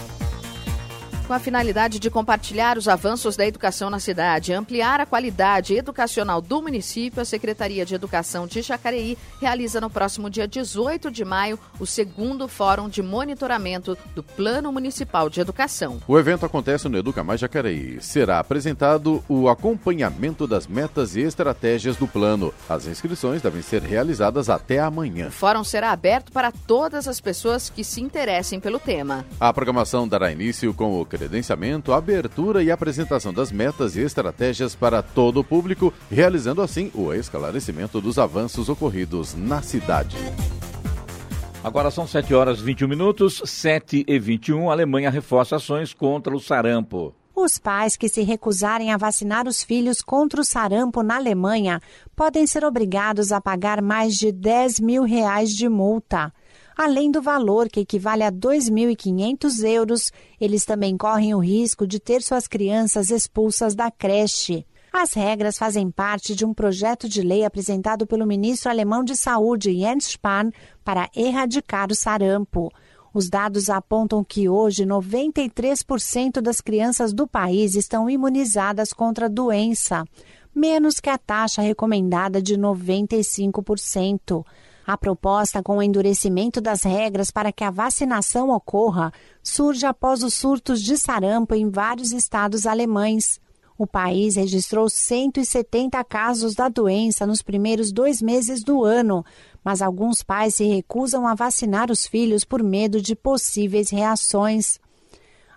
com 1.32 1.36
a 1.36 1.40
finalidade 1.40 1.98
de 1.98 2.10
compartilhar 2.10 2.76
os 2.76 2.86
avanços 2.86 3.36
da 3.36 3.46
educação 3.46 3.88
na 3.88 3.98
cidade, 3.98 4.52
ampliar 4.52 5.00
a 5.00 5.06
qualidade 5.06 5.74
educacional 5.74 6.42
do 6.42 6.60
município, 6.60 7.22
a 7.22 7.24
Secretaria 7.24 7.86
de 7.86 7.94
Educação 7.94 8.46
de 8.46 8.60
Jacareí 8.60 9.16
realiza 9.40 9.80
no 9.80 9.88
próximo 9.88 10.28
dia 10.28 10.46
18 10.46 11.10
de 11.10 11.24
maio 11.24 11.58
o 11.80 11.86
segundo 11.86 12.46
Fórum 12.46 12.86
de 12.86 13.00
Monitoramento 13.02 13.96
do 14.14 14.22
Plano 14.22 14.70
Municipal 14.70 15.30
de 15.30 15.40
Educação. 15.40 16.02
O 16.06 16.18
evento 16.18 16.44
acontece 16.44 16.86
no 16.86 16.98
Educa 16.98 17.24
Mais 17.24 17.40
Jacareí. 17.40 17.98
Será 18.02 18.38
apresentado 18.38 19.24
o 19.26 19.48
acompanhamento 19.48 20.46
das 20.46 20.66
metas 20.66 21.16
e 21.16 21.22
estratégias 21.22 21.96
do 21.96 22.06
plano. 22.06 22.52
As 22.68 22.86
inscrições 22.86 23.40
devem 23.40 23.62
ser 23.62 23.80
realizadas 23.80 24.50
até 24.50 24.80
amanhã. 24.80 25.28
O 25.28 25.32
fórum 25.32 25.64
será 25.64 25.92
aberto 25.92 26.30
para 26.30 26.52
todas 26.52 27.08
as 27.08 27.22
pessoas 27.22 27.70
que 27.70 27.82
se 27.82 28.02
interessem 28.02 28.60
pelo 28.60 28.78
tema. 28.78 29.24
A 29.40 29.50
programação 29.50 30.06
dará 30.06 30.30
início 30.30 30.74
com 30.74 31.00
o 31.00 31.06
credenciamento, 31.22 31.92
abertura 31.92 32.64
e 32.64 32.70
apresentação 32.70 33.32
das 33.32 33.52
metas 33.52 33.94
e 33.94 34.00
estratégias 34.00 34.74
para 34.74 35.02
todo 35.02 35.38
o 35.38 35.44
público, 35.44 35.94
realizando 36.10 36.60
assim 36.60 36.90
o 36.94 37.12
esclarecimento 37.12 38.00
dos 38.00 38.18
avanços 38.18 38.68
ocorridos 38.68 39.34
na 39.34 39.62
cidade. 39.62 40.16
Agora 41.62 41.92
são 41.92 42.08
7 42.08 42.34
horas 42.34 42.58
e 42.58 42.62
21 42.64 42.88
minutos, 42.88 43.40
7 43.44 44.04
e 44.08 44.18
21. 44.18 44.68
A 44.68 44.72
Alemanha 44.72 45.10
reforça 45.10 45.56
ações 45.56 45.94
contra 45.94 46.34
o 46.34 46.40
sarampo. 46.40 47.14
Os 47.34 47.56
pais 47.56 47.96
que 47.96 48.08
se 48.08 48.22
recusarem 48.22 48.92
a 48.92 48.96
vacinar 48.96 49.46
os 49.46 49.62
filhos 49.62 50.02
contra 50.02 50.40
o 50.40 50.44
sarampo 50.44 51.04
na 51.04 51.16
Alemanha 51.16 51.80
podem 52.16 52.46
ser 52.48 52.64
obrigados 52.64 53.30
a 53.30 53.40
pagar 53.40 53.80
mais 53.80 54.14
de 54.14 54.32
10 54.32 54.80
mil 54.80 55.04
reais 55.04 55.50
de 55.50 55.68
multa. 55.68 56.32
Além 56.76 57.10
do 57.10 57.20
valor, 57.20 57.68
que 57.68 57.80
equivale 57.80 58.22
a 58.22 58.32
2.500 58.32 59.64
euros, 59.64 60.12
eles 60.40 60.64
também 60.64 60.96
correm 60.96 61.34
o 61.34 61.38
risco 61.38 61.86
de 61.86 62.00
ter 62.00 62.22
suas 62.22 62.46
crianças 62.46 63.10
expulsas 63.10 63.74
da 63.74 63.90
creche. 63.90 64.66
As 64.92 65.14
regras 65.14 65.56
fazem 65.56 65.90
parte 65.90 66.34
de 66.34 66.44
um 66.44 66.52
projeto 66.52 67.08
de 67.08 67.22
lei 67.22 67.44
apresentado 67.44 68.06
pelo 68.06 68.26
ministro 68.26 68.70
alemão 68.70 69.02
de 69.02 69.16
Saúde, 69.16 69.72
Jens 69.74 70.06
Spahn, 70.08 70.50
para 70.84 71.08
erradicar 71.16 71.90
o 71.90 71.94
sarampo. 71.94 72.70
Os 73.14 73.30
dados 73.30 73.70
apontam 73.70 74.22
que 74.22 74.48
hoje 74.48 74.84
93% 74.84 76.40
das 76.40 76.60
crianças 76.60 77.12
do 77.12 77.26
país 77.26 77.74
estão 77.74 78.08
imunizadas 78.08 78.92
contra 78.92 79.26
a 79.26 79.30
doença, 79.30 80.04
menos 80.54 81.00
que 81.00 81.08
a 81.08 81.16
taxa 81.16 81.62
recomendada 81.62 82.42
de 82.42 82.56
95%. 82.56 84.44
A 84.86 84.96
proposta 84.96 85.62
com 85.62 85.76
o 85.76 85.82
endurecimento 85.82 86.60
das 86.60 86.82
regras 86.82 87.30
para 87.30 87.52
que 87.52 87.62
a 87.62 87.70
vacinação 87.70 88.50
ocorra 88.50 89.12
surge 89.42 89.86
após 89.86 90.22
os 90.22 90.34
surtos 90.34 90.82
de 90.82 90.96
sarampo 90.98 91.54
em 91.54 91.70
vários 91.70 92.12
estados 92.12 92.66
alemães. 92.66 93.40
O 93.78 93.86
país 93.86 94.36
registrou 94.36 94.88
170 94.88 96.02
casos 96.04 96.54
da 96.54 96.68
doença 96.68 97.26
nos 97.26 97.42
primeiros 97.42 97.90
dois 97.90 98.20
meses 98.20 98.62
do 98.62 98.84
ano, 98.84 99.24
mas 99.64 99.80
alguns 99.80 100.22
pais 100.22 100.56
se 100.56 100.64
recusam 100.64 101.26
a 101.26 101.34
vacinar 101.34 101.90
os 101.90 102.06
filhos 102.06 102.44
por 102.44 102.62
medo 102.62 103.00
de 103.00 103.16
possíveis 103.16 103.90
reações. 103.90 104.78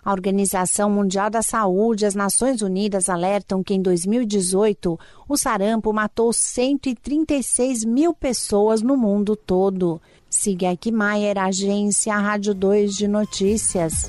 A 0.06 0.12
Organização 0.12 0.88
Mundial 0.88 1.28
da 1.28 1.42
Saúde 1.42 2.04
e 2.04 2.06
as 2.06 2.14
Nações 2.14 2.62
Unidas 2.62 3.08
alertam 3.08 3.60
que 3.60 3.74
em 3.74 3.82
2018 3.82 4.96
o 5.28 5.36
sarampo 5.36 5.92
matou 5.92 6.32
136 6.32 7.84
mil 7.84 8.14
pessoas 8.14 8.82
no 8.82 8.96
mundo 8.96 9.34
todo. 9.34 10.00
Siga 10.30 10.68
Maier, 10.92 11.36
agência 11.36 12.16
Rádio 12.16 12.54
2 12.54 12.94
de 12.94 13.08
Notícias. 13.08 14.08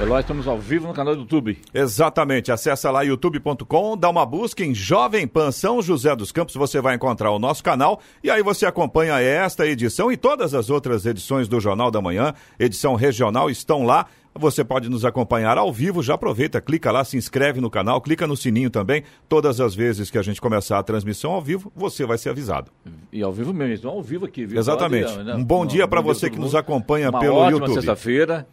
Eloy, 0.00 0.20
estamos 0.20 0.48
ao 0.48 0.58
vivo 0.58 0.88
no 0.88 0.92
canal 0.92 1.14
do 1.14 1.20
YouTube. 1.20 1.56
Exatamente, 1.72 2.50
acessa 2.50 2.90
lá 2.90 3.02
youtube.com, 3.02 3.96
dá 3.96 4.10
uma 4.10 4.26
busca 4.26 4.64
em 4.64 4.74
Jovem 4.74 5.28
Pan 5.28 5.52
São 5.52 5.80
José 5.80 6.16
dos 6.16 6.32
Campos, 6.32 6.56
você 6.56 6.80
vai 6.80 6.96
encontrar 6.96 7.30
o 7.30 7.38
nosso 7.38 7.62
canal 7.62 8.00
e 8.24 8.28
aí 8.28 8.42
você 8.42 8.66
acompanha 8.66 9.20
esta 9.20 9.64
edição 9.64 10.10
e 10.10 10.16
todas 10.16 10.52
as 10.52 10.68
outras 10.68 11.06
edições 11.06 11.46
do 11.46 11.60
Jornal 11.60 11.92
da 11.92 12.00
Manhã, 12.00 12.34
edição 12.58 12.96
regional, 12.96 13.48
estão 13.48 13.84
lá 13.84 14.06
você 14.34 14.64
pode 14.64 14.88
nos 14.88 15.04
acompanhar 15.04 15.58
ao 15.58 15.72
vivo, 15.72 16.02
já 16.02 16.14
aproveita, 16.14 16.60
clica 16.60 16.90
lá, 16.90 17.04
se 17.04 17.16
inscreve 17.16 17.60
no 17.60 17.70
canal, 17.70 18.00
clica 18.00 18.26
no 18.26 18.36
sininho 18.36 18.70
também. 18.70 19.02
Todas 19.28 19.60
as 19.60 19.74
vezes 19.74 20.10
que 20.10 20.18
a 20.18 20.22
gente 20.22 20.40
começar 20.40 20.78
a 20.78 20.82
transmissão 20.82 21.32
ao 21.32 21.42
vivo, 21.42 21.70
você 21.74 22.04
vai 22.06 22.18
ser 22.18 22.30
avisado. 22.30 22.70
E 23.12 23.22
ao 23.22 23.32
vivo 23.32 23.52
mesmo, 23.52 23.90
ao 23.90 24.02
vivo 24.02 24.24
aqui. 24.24 24.46
Viu? 24.46 24.58
Exatamente. 24.58 25.14
Né? 25.18 25.34
Um 25.34 25.44
bom 25.44 25.66
dia 25.66 25.86
para 25.86 26.00
você 26.00 26.30
que 26.30 26.38
nos 26.38 26.54
acompanha 26.54 27.10
Uma 27.10 27.20
pelo 27.20 27.36
ótima 27.36 27.60
YouTube. 27.60 27.74
sexta-feira. 27.74 28.46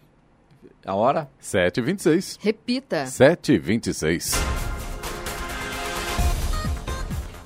A 0.86 0.96
hora? 0.96 1.30
7h26. 1.42 2.38
Repita. 2.42 3.04
7h26. 3.06 4.68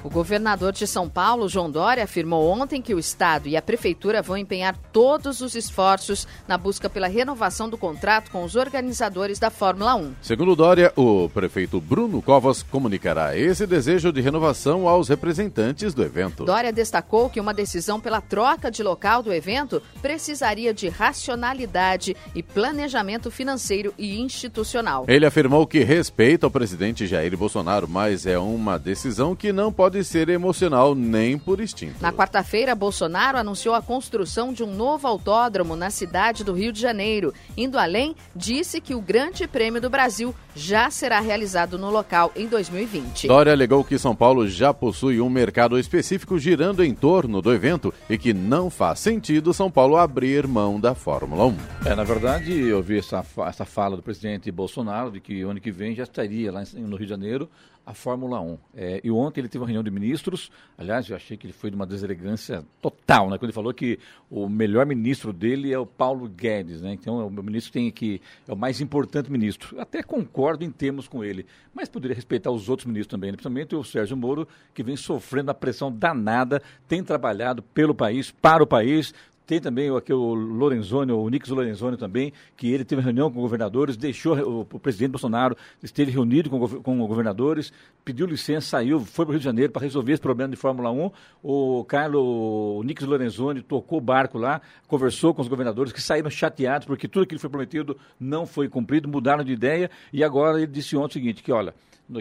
O 0.04 0.10
governador 0.10 0.74
de 0.74 0.86
São 0.86 1.08
Paulo, 1.08 1.48
João 1.48 1.72
Dória, 1.72 2.04
afirmou 2.04 2.50
ontem 2.50 2.82
que 2.82 2.94
o 2.94 3.00
Estado 3.00 3.48
e 3.48 3.56
a 3.56 3.62
Prefeitura 3.62 4.22
vão 4.22 4.36
empenhar 4.36 4.76
todos 4.92 5.40
os 5.40 5.56
esforços 5.56 6.28
na 6.46 6.58
busca 6.58 6.90
pela 6.90 7.08
renovação 7.08 7.70
do 7.70 7.78
contrato 7.78 8.30
com 8.30 8.44
os 8.44 8.58
organizadores 8.58 9.40
da 9.40 9.50
Fórmula 9.50 9.96
1. 9.96 10.16
Segundo 10.22 10.58
Dória, 10.58 10.92
o 10.98 11.30
prefeito 11.30 11.80
Bruno 11.80 12.22
Covas 12.22 12.62
comunicará 12.62 13.38
esse 13.38 13.66
desejo 13.66 14.12
de 14.12 14.20
renovação 14.20 14.90
aos 14.90 15.08
representantes 15.08 15.94
do 15.94 16.04
evento. 16.04 16.44
Dória 16.44 16.74
destacou 16.74 17.30
que 17.30 17.40
uma 17.40 17.54
decisão 17.54 18.02
pela 18.02 18.20
troca 18.20 18.70
de 18.70 18.84
local 18.84 19.24
do 19.24 19.32
evento 19.32 19.82
precisaria 20.02 20.74
de 20.74 20.90
racionalidade 20.90 22.14
e 22.36 22.44
planejamento 22.44 23.32
financeiro 23.32 23.94
e 23.98 24.20
institucional. 24.20 25.06
Ele 25.08 25.26
afirmou 25.26 25.66
que 25.66 25.82
respeita 25.82 26.46
o 26.46 26.52
presidente 26.52 27.08
Jair 27.08 27.38
Bolsonaro, 27.38 27.88
mas 27.88 28.26
é 28.26 28.38
uma 28.38 28.78
decisão 28.78 29.34
que 29.34 29.54
não 29.54 29.72
pode 29.72 29.93
pode 29.94 30.04
ser 30.04 30.28
emocional 30.30 30.96
nem 30.96 31.38
por 31.38 31.62
instinto. 31.62 32.02
Na 32.02 32.12
quarta-feira, 32.12 32.74
Bolsonaro 32.74 33.38
anunciou 33.38 33.76
a 33.76 33.82
construção 33.82 34.52
de 34.52 34.64
um 34.64 34.74
novo 34.74 35.08
autódromo 35.08 35.76
na 35.76 35.92
cidade 35.92 36.44
do 36.44 36.52
Rio 36.52 36.74
de 36.74 36.82
Janeiro. 36.82 37.32
Indo 37.56 37.78
além, 37.78 38.16
disse 38.36 38.82
que 38.82 38.96
o 38.96 39.02
Grande 39.02 39.48
Prêmio 39.48 39.80
do 39.80 39.92
Brasil 39.92 40.34
já 40.56 40.90
será 40.90 41.20
realizado 41.20 41.78
no 41.78 41.92
local 41.92 42.32
em 42.36 42.48
2020. 42.48 43.28
Dória 43.28 43.52
alegou 43.52 43.84
que 43.84 44.00
São 44.00 44.16
Paulo 44.16 44.48
já 44.48 44.74
possui 44.74 45.22
um 45.22 45.30
mercado 45.30 45.78
específico 45.78 46.40
girando 46.40 46.84
em 46.84 46.94
torno 46.96 47.40
do 47.40 47.54
evento 47.54 47.94
e 48.10 48.18
que 48.18 48.34
não 48.34 48.72
faz 48.72 49.00
sentido 49.00 49.54
São 49.54 49.70
Paulo 49.70 49.96
abrir 49.96 50.48
mão 50.48 50.80
da 50.80 50.96
Fórmula 50.96 51.46
1. 51.46 51.58
É, 51.86 51.96
na 51.96 52.04
verdade, 52.04 52.52
eu 52.52 52.82
vi 52.82 52.98
essa, 52.98 53.24
essa 53.48 53.66
fala 53.66 53.96
do 53.96 54.02
presidente 54.02 54.52
Bolsonaro 54.52 55.12
de 55.12 55.20
que 55.20 55.46
o 55.46 55.52
ano 55.52 55.62
que 55.62 55.72
vem 55.72 55.94
já 55.94 56.04
estaria 56.04 56.52
lá 56.52 56.64
no 56.74 56.96
Rio 56.96 57.06
de 57.06 57.10
Janeiro 57.10 57.50
a 57.86 57.94
Fórmula 57.94 58.40
1. 58.40 58.58
É, 58.76 59.02
e 59.04 59.12
ontem 59.12 59.42
ele 59.42 59.50
teve 59.50 59.62
uma 59.62 59.68
reunião 59.68 59.84
de 59.84 59.92
ministros, 59.92 60.52
aliás, 60.78 61.10
eu 61.10 61.16
achei 61.16 61.36
que 61.36 61.46
ele 61.46 61.54
foi 61.54 61.70
de 61.70 61.76
uma 61.76 61.86
deselegância 61.86 62.64
total, 62.82 63.30
né? 63.30 63.38
Quando 63.38 63.46
ele 63.46 63.54
falou 63.54 63.74
que 63.74 64.00
o 64.30 64.48
melhor 64.48 64.86
ministro 64.86 65.34
dele 65.34 65.74
é 65.74 65.78
o 65.78 65.86
Paulo 65.86 66.28
Guedes, 66.28 66.82
né? 66.82 66.94
Então, 66.94 67.20
é 67.20 67.24
o 67.26 67.30
ministro 67.30 67.74
tem 67.74 67.92
que 67.92 68.22
é 68.48 68.54
o 68.54 68.58
mais 68.58 68.80
importante 68.80 69.32
ministro. 69.32 69.76
Eu 69.76 69.82
até 69.82 70.02
concordo 70.02 70.64
em 70.64 70.72
termos 70.72 71.08
com 71.08 71.24
ele, 71.24 71.46
mas 71.74 71.90
poderia 71.90 72.16
respeitar 72.16 72.52
os 72.52 72.70
outros 72.70 72.86
ministros 72.86 73.12
também, 73.12 73.32
né? 73.32 73.38
principalmente 73.38 73.76
o 73.76 73.84
Sérgio 73.84 74.16
Moro, 74.16 74.48
que 74.74 74.84
vem 74.84 74.96
sofrendo 74.96 75.52
a 75.52 75.54
pressão 75.54 75.92
danada, 75.92 76.62
tem 76.88 77.04
trabalhado 77.04 77.62
pelo 77.62 77.94
país, 77.94 78.32
para 78.32 78.64
o 78.64 78.68
país, 78.68 79.14
tem 79.46 79.60
também 79.60 79.96
aqui 79.96 80.14
o 80.14 80.34
Lorenzoni, 80.34 81.12
o 81.12 81.28
Nix 81.30 81.50
Lorenzoni 81.50 81.98
também, 81.98 82.32
que 82.56 82.72
ele 82.72 82.86
teve 82.86 83.02
reunião 83.02 83.32
com 83.32 83.42
governadores, 83.42 83.98
deixou 83.98 84.62
o, 84.62 84.80
presidente 84.80 85.12
Bolsonaro, 85.12 85.58
esteve 85.82 86.12
reunido 86.12 86.50
com, 86.50 86.68
com 86.82 87.08
governadores, 87.08 87.74
pediu 88.06 88.26
licença, 88.26 88.68
saiu, 88.68 89.02
foi 89.02 89.26
para 89.26 89.32
o 89.32 89.34
Rio 89.34 89.40
de 89.40 89.46
Janeiro 89.46 89.72
para 89.72 89.82
resolver 89.82 90.14
esse 90.14 90.22
problema 90.22 90.50
de 90.50 90.56
Fórmula 90.56 90.92
1. 90.92 91.12
O 91.44 91.84
Carlos, 91.86 92.22
o 92.22 92.82
Nix 92.86 93.04
Lorenzoni 93.04 93.62
tocou 93.62 93.98
o 93.98 94.02
barco 94.02 94.38
lá, 94.38 94.62
conversou 94.88 95.34
com 95.34 95.42
os 95.42 95.48
governadores 95.48 95.92
que 95.92 96.02
saíram 96.02 96.30
chateados 96.30 96.88
porque 96.88 97.08
tudo 97.08 97.28
que 97.28 97.36
lhe 97.36 97.40
foi 97.40 97.50
prometido 97.50 97.98
não 98.20 98.46
foi 98.46 98.70
cumprido, 98.70 99.10
mudaram 99.10 99.44
de 99.44 99.52
ideia 99.52 99.92
e 100.12 100.24
agora 100.24 100.58
ele 100.58 100.68
disse 100.68 100.96
ontem 100.96 101.20
o 101.20 101.22
seguinte, 101.22 101.44
que 101.44 101.52
olha, 101.52 101.74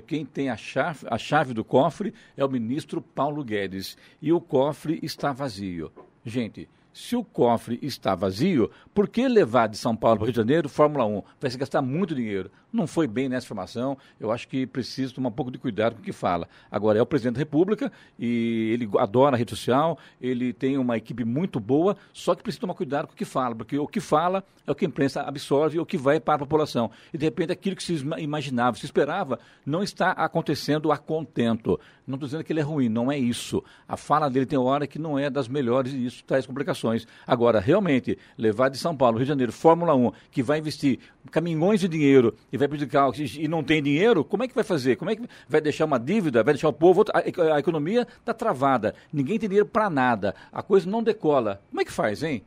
quem 0.07 0.25
tem 0.25 0.49
a 0.49 0.57
chave, 0.57 1.07
a 1.09 1.19
chave 1.19 1.55
do 1.55 1.65
cofre 1.65 2.15
é 2.37 2.45
o 2.45 2.49
ministro 2.49 3.01
Paulo 3.01 3.45
Guedes 3.45 3.97
e 4.21 4.33
o 4.33 4.41
cofre 4.41 4.99
está 5.03 5.33
vazio. 5.33 5.91
Gente, 6.25 6.69
se 6.93 7.17
o 7.17 7.25
cofre 7.25 7.79
está 7.83 8.15
vazio, 8.15 8.71
por 8.95 9.09
que 9.09 9.27
levar 9.27 9.69
de 9.69 9.77
São 9.77 9.97
Paulo 9.97 10.19
para 10.19 10.25
o 10.25 10.27
Rio 10.27 10.33
de 10.33 10.37
Janeiro 10.41 10.69
Fórmula 10.69 11.05
1? 11.05 11.23
Vai 11.41 11.51
se 11.51 11.59
gastar 11.59 11.83
muito 11.83 12.15
dinheiro 12.15 12.51
não 12.73 12.87
foi 12.87 13.07
bem 13.07 13.29
nessa 13.29 13.47
formação. 13.47 13.97
Eu 14.19 14.33
acho 14.33 14.49
que 14.49 14.67
precisa 14.67 15.15
tomar 15.15 15.29
um 15.29 15.33
pouco 15.33 15.51
de 15.51 15.59
cuidado 15.59 15.95
com 15.95 16.01
o 16.01 16.05
que 16.05 16.13
fala. 16.13 16.49
Agora, 16.71 16.99
é 16.99 17.03
o 17.03 17.07
presidente 17.07 17.35
da 17.35 17.41
República 17.41 17.93
e 18.19 18.71
ele 18.73 18.89
adora 18.99 19.37
a 19.37 19.39
rede 19.39 19.51
social, 19.51 19.99
ele 20.21 20.53
tem 20.53 20.79
uma 20.79 20.97
equipe 20.97 21.25
muito 21.25 21.61
boa, 21.61 21.97
só 22.13 22.35
que 22.35 22.43
precisa 22.43 22.61
tomar 22.61 22.75
cuidado 22.75 23.07
com 23.07 23.13
o 23.13 23.17
que 23.17 23.25
fala, 23.25 23.55
porque 23.55 23.79
o 23.79 23.87
que 23.87 24.01
fala 24.01 24.45
é 24.67 24.71
o 24.71 24.75
que 24.75 24.85
a 24.85 24.89
imprensa 24.89 25.23
absorve, 25.23 25.79
o 25.79 25.87
que 25.87 25.97
vai 25.99 26.21
para 26.21 26.37
a 26.37 26.39
população. 26.39 26.91
E, 27.13 27.19
de 27.19 27.25
repente, 27.25 27.53
aquilo 27.53 27.77
que 27.77 27.83
se 27.83 27.95
imaginava, 28.19 28.77
se 28.77 28.85
esperava, 28.85 29.39
não 29.67 29.83
está 29.83 30.13
acontecendo 30.13 30.93
a 30.93 30.97
contento. 30.97 31.79
Não 32.07 32.15
estou 32.15 32.27
dizendo 32.29 32.45
que 32.45 32.53
ele 32.53 32.61
é 32.61 32.63
ruim, 32.63 32.89
não 32.89 33.11
é 33.11 33.19
isso. 33.19 33.63
A 33.89 33.97
fala 33.97 34.29
dele 34.29 34.47
tem 34.47 34.59
hora 34.59 34.87
que 34.87 34.99
não 34.99 35.19
é 35.19 35.29
das 35.29 35.49
melhores 35.49 35.93
e 35.93 36.07
isso 36.07 36.25
traz 36.25 36.47
complicações. 36.47 37.07
Agora, 37.27 37.61
realmente, 37.61 38.19
levar 38.37 38.69
de 38.69 38.79
São 38.79 38.97
Paulo, 38.97 39.17
Rio 39.17 39.25
de 39.25 39.29
Janeiro, 39.29 39.53
Fórmula 39.53 39.95
1, 39.95 40.13
que 40.31 40.43
vai 40.43 40.59
investir 40.59 40.99
caminhões 41.31 41.81
de 41.81 41.89
dinheiro 41.89 42.35
e 42.53 42.59
vai 42.63 42.69
prejudicar 42.69 43.11
e 43.19 43.49
não 43.49 43.63
tem 43.63 43.83
dinheiro, 43.83 44.25
como 44.25 44.45
é 44.45 44.49
que 44.49 44.55
vai 44.55 44.65
fazer? 44.65 44.97
Como 44.97 45.11
é 45.11 45.17
que 45.17 45.23
vai 45.49 45.61
deixar 45.61 45.85
uma 45.85 45.99
dívida? 45.99 46.43
Vai 46.43 46.55
deixar 46.55 46.69
o 46.69 46.73
povo. 46.73 47.05
A, 47.13 47.55
a 47.55 47.59
economia 47.59 48.07
está 48.19 48.33
travada. 48.33 48.95
Ninguém 49.13 49.39
tem 49.39 49.49
dinheiro 49.49 49.69
para 49.69 49.91
nada. 49.91 50.35
A 50.53 50.63
coisa 50.63 50.89
não 50.89 51.03
decola. 51.03 51.61
Como 51.71 51.81
é 51.81 51.85
que 51.85 51.93
faz, 51.93 52.23
hein? 52.23 52.43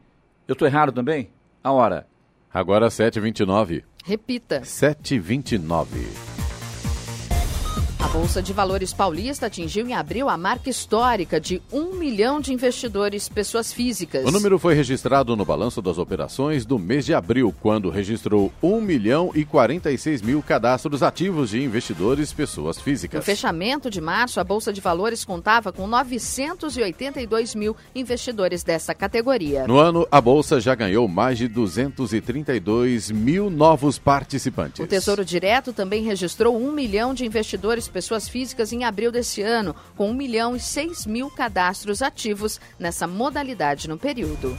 Eu 0.47 0.54
estou 0.54 0.67
errado 0.67 0.91
também? 0.91 1.30
A 1.63 1.71
hora. 1.71 2.08
Agora 2.54 2.88
7h29. 2.88 3.84
Repita. 4.06 4.62
7h29. 4.62 6.44
Bolsa 8.15 8.41
de 8.41 8.54
Valores 8.54 8.93
paulista 8.93 9.47
atingiu 9.47 9.86
em 9.86 9.93
abril 9.93 10.30
a 10.30 10.38
marca 10.38 10.69
histórica 10.69 11.38
de 11.38 11.62
um 11.69 11.95
milhão 11.95 12.39
de 12.39 12.54
investidores 12.54 13.28
pessoas 13.28 13.73
físicas. 13.73 14.25
O 14.25 14.32
número 14.32 14.58
foi 14.58 14.73
registrado 14.73 15.36
no 15.36 15.43
balanço 15.43 15.82
das 15.82 15.97
operações 15.97 16.65
do 16.65 16.80
mês 16.80 17.06
de 17.06 17.13
abril, 17.13 17.54
quando 17.62 17.89
registrou 17.89 18.54
1 18.63 18.80
milhão 18.80 19.32
e 19.36 19.43
46 19.43 20.21
mil 20.21 20.41
cadastros 20.41 21.04
ativos 21.04 21.49
de 21.49 21.62
investidores 21.62 22.32
pessoas 22.32 22.80
físicas. 22.80 23.19
No 23.19 23.25
fechamento 23.25 23.89
de 23.89 23.99
março, 23.99 24.39
a 24.39 24.45
Bolsa 24.45 24.71
de 24.71 24.80
Valores 24.80 25.25
contava 25.25 25.73
com 25.73 25.86
982 25.86 27.54
mil 27.54 27.75
investidores 27.93 28.63
dessa 28.63 28.95
categoria. 28.95 29.67
No 29.67 29.78
ano, 29.78 30.08
a 30.10 30.21
Bolsa 30.21 30.62
já 30.62 30.73
ganhou 30.73 31.06
mais 31.06 31.38
de 31.38 31.49
232 31.49 33.12
mil 33.12 33.49
novos 33.49 33.99
participantes. 33.99 34.80
O 34.80 34.88
Tesouro 34.88 35.25
Direto 35.25 35.73
também 35.73 36.01
registrou 36.01 36.56
1 36.56 36.71
milhão 36.71 37.13
de 37.13 37.25
investidores 37.25 37.89
pessoas 37.89 38.04
pessoas 38.05 38.29
físicas 38.29 38.71
em 38.71 38.83
abril 38.83 39.11
desse 39.11 39.41
ano, 39.41 39.75
com 39.95 40.11
1 40.11 40.13
milhão 40.13 40.55
e 40.55 40.59
6 40.59 41.07
mil 41.07 41.27
cadastros 41.31 42.03
ativos 42.03 42.61
nessa 42.77 43.07
modalidade 43.07 43.89
no 43.89 43.97
período. 43.97 44.55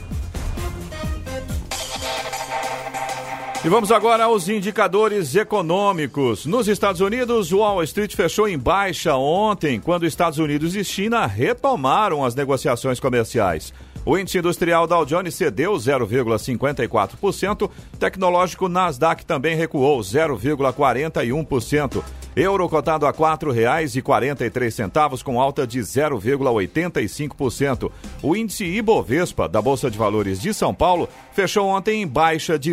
E 3.67 3.69
vamos 3.69 3.91
agora 3.91 4.23
aos 4.23 4.47
indicadores 4.47 5.35
econômicos. 5.35 6.45
Nos 6.45 6.69
Estados 6.69 7.01
Unidos, 7.01 7.51
o 7.51 7.57
Wall 7.57 7.83
Street 7.83 8.15
fechou 8.15 8.47
em 8.47 8.57
baixa 8.57 9.17
ontem, 9.17 9.77
quando 9.77 10.05
Estados 10.05 10.39
Unidos 10.39 10.73
e 10.73 10.85
China 10.85 11.25
retomaram 11.25 12.23
as 12.23 12.33
negociações 12.33 12.97
comerciais. 12.97 13.73
O 14.05 14.17
índice 14.17 14.37
industrial 14.37 14.87
Dow 14.87 15.05
Jones 15.05 15.35
cedeu 15.35 15.73
0,54%, 15.73 17.69
tecnológico 17.99 18.69
Nasdaq 18.69 19.25
também 19.25 19.57
recuou 19.57 19.99
0,41%. 19.99 22.01
Euro 22.33 22.69
cotado 22.69 23.05
a 23.05 23.09
R$ 23.09 23.17
4,43, 23.17 25.23
com 25.23 25.41
alta 25.41 25.67
de 25.67 25.79
0,85%. 25.79 27.91
O 28.21 28.33
índice 28.33 28.63
Ibovespa 28.63 29.49
da 29.49 29.61
Bolsa 29.61 29.91
de 29.91 29.97
Valores 29.97 30.39
de 30.39 30.53
São 30.53 30.73
Paulo 30.73 31.09
fechou 31.33 31.67
ontem 31.67 32.03
em 32.03 32.07
baixa 32.07 32.57
de 32.57 32.71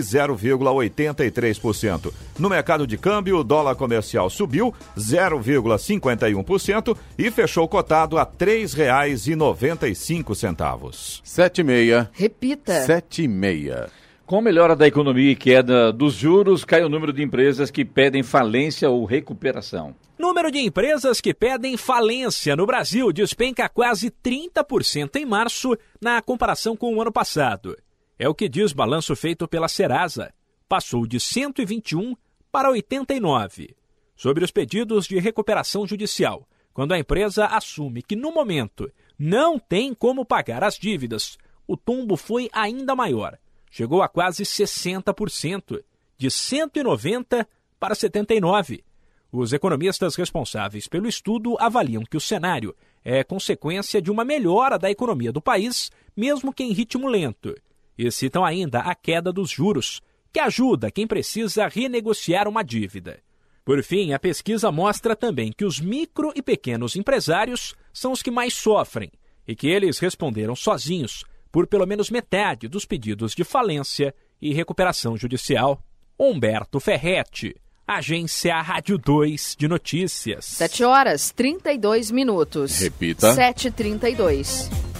0,83%. 0.90 2.12
No 2.38 2.48
mercado 2.48 2.86
de 2.86 2.96
câmbio, 2.96 3.38
o 3.38 3.44
dólar 3.44 3.74
comercial 3.74 4.30
subiu 4.30 4.72
0,51% 4.96 6.96
e 7.18 7.30
fechou 7.30 7.68
cotado 7.68 8.16
a 8.18 8.22
R$ 8.22 8.30
3,95. 8.38 11.20
Sete 11.24 11.60
e 11.60 11.64
meia. 11.64 12.08
Repita. 12.12 12.82
Sete 12.82 13.24
e 13.24 13.28
meia. 13.28 13.90
Com 14.26 14.40
melhora 14.40 14.74
da 14.74 14.86
economia 14.86 15.32
e 15.32 15.36
queda 15.36 15.92
dos 15.92 16.14
juros, 16.14 16.64
cai 16.64 16.82
o 16.82 16.88
número 16.88 17.12
de 17.12 17.22
empresas 17.22 17.70
que 17.70 17.84
pedem 17.84 18.22
falência 18.22 18.88
ou 18.88 19.04
recuperação. 19.04 19.94
Número 20.18 20.50
de 20.50 20.60
empresas 20.60 21.20
que 21.20 21.34
pedem 21.34 21.76
falência 21.76 22.56
no 22.56 22.64
Brasil 22.64 23.12
despenca 23.12 23.68
quase 23.68 24.10
30% 24.10 25.16
em 25.16 25.26
março 25.26 25.76
na 26.00 26.22
comparação 26.22 26.74
com 26.74 26.94
o 26.94 27.02
ano 27.02 27.12
passado. 27.12 27.76
É 28.18 28.28
o 28.28 28.34
que 28.34 28.48
diz 28.48 28.72
balanço 28.72 29.14
feito 29.14 29.46
pela 29.46 29.68
Serasa. 29.68 30.32
Passou 30.68 31.06
de 31.06 31.20
121 31.20 32.16
para 32.50 32.70
89. 32.70 33.76
Sobre 34.16 34.44
os 34.44 34.50
pedidos 34.50 35.06
de 35.06 35.18
recuperação 35.18 35.86
judicial, 35.86 36.48
quando 36.72 36.92
a 36.92 36.98
empresa 36.98 37.46
assume 37.46 38.02
que 38.02 38.16
no 38.16 38.32
momento 38.32 38.90
não 39.18 39.58
tem 39.58 39.94
como 39.94 40.24
pagar 40.24 40.62
as 40.64 40.78
dívidas, 40.78 41.36
o 41.66 41.76
tombo 41.76 42.16
foi 42.16 42.48
ainda 42.52 42.94
maior 42.94 43.38
chegou 43.74 44.02
a 44.02 44.08
quase 44.08 44.44
60%, 44.44 45.82
de 46.16 46.30
190 46.30 47.44
para 47.80 47.92
79. 47.96 48.84
Os 49.32 49.52
economistas 49.52 50.14
responsáveis 50.14 50.86
pelo 50.86 51.08
estudo 51.08 51.56
avaliam 51.58 52.04
que 52.04 52.16
o 52.16 52.20
cenário 52.20 52.72
é 53.04 53.24
consequência 53.24 54.00
de 54.00 54.12
uma 54.12 54.24
melhora 54.24 54.78
da 54.78 54.92
economia 54.92 55.32
do 55.32 55.42
país, 55.42 55.90
mesmo 56.16 56.54
que 56.54 56.62
em 56.62 56.70
ritmo 56.72 57.08
lento. 57.08 57.52
E 57.98 58.08
citam 58.12 58.44
ainda 58.44 58.78
a 58.78 58.94
queda 58.94 59.32
dos 59.32 59.50
juros, 59.50 60.00
que 60.34 60.40
ajuda 60.40 60.90
quem 60.90 61.06
precisa 61.06 61.68
renegociar 61.68 62.48
uma 62.48 62.64
dívida. 62.64 63.20
Por 63.64 63.80
fim, 63.84 64.12
a 64.12 64.18
pesquisa 64.18 64.72
mostra 64.72 65.14
também 65.14 65.52
que 65.56 65.64
os 65.64 65.78
micro 65.78 66.32
e 66.34 66.42
pequenos 66.42 66.96
empresários 66.96 67.76
são 67.92 68.10
os 68.10 68.20
que 68.20 68.32
mais 68.32 68.52
sofrem 68.52 69.12
e 69.46 69.54
que 69.54 69.68
eles 69.68 70.00
responderam 70.00 70.56
sozinhos 70.56 71.24
por 71.52 71.68
pelo 71.68 71.86
menos 71.86 72.10
metade 72.10 72.66
dos 72.66 72.84
pedidos 72.84 73.32
de 73.32 73.44
falência 73.44 74.12
e 74.42 74.52
recuperação 74.52 75.16
judicial. 75.16 75.80
Humberto 76.18 76.80
Ferretti, 76.80 77.54
Agência 77.86 78.60
Rádio 78.60 78.98
2 78.98 79.54
de 79.56 79.68
Notícias. 79.68 80.46
7 80.46 80.82
horas 80.82 81.30
32 81.30 82.10
minutos. 82.10 82.80
Repita. 82.80 83.34
7h32. 83.36 84.93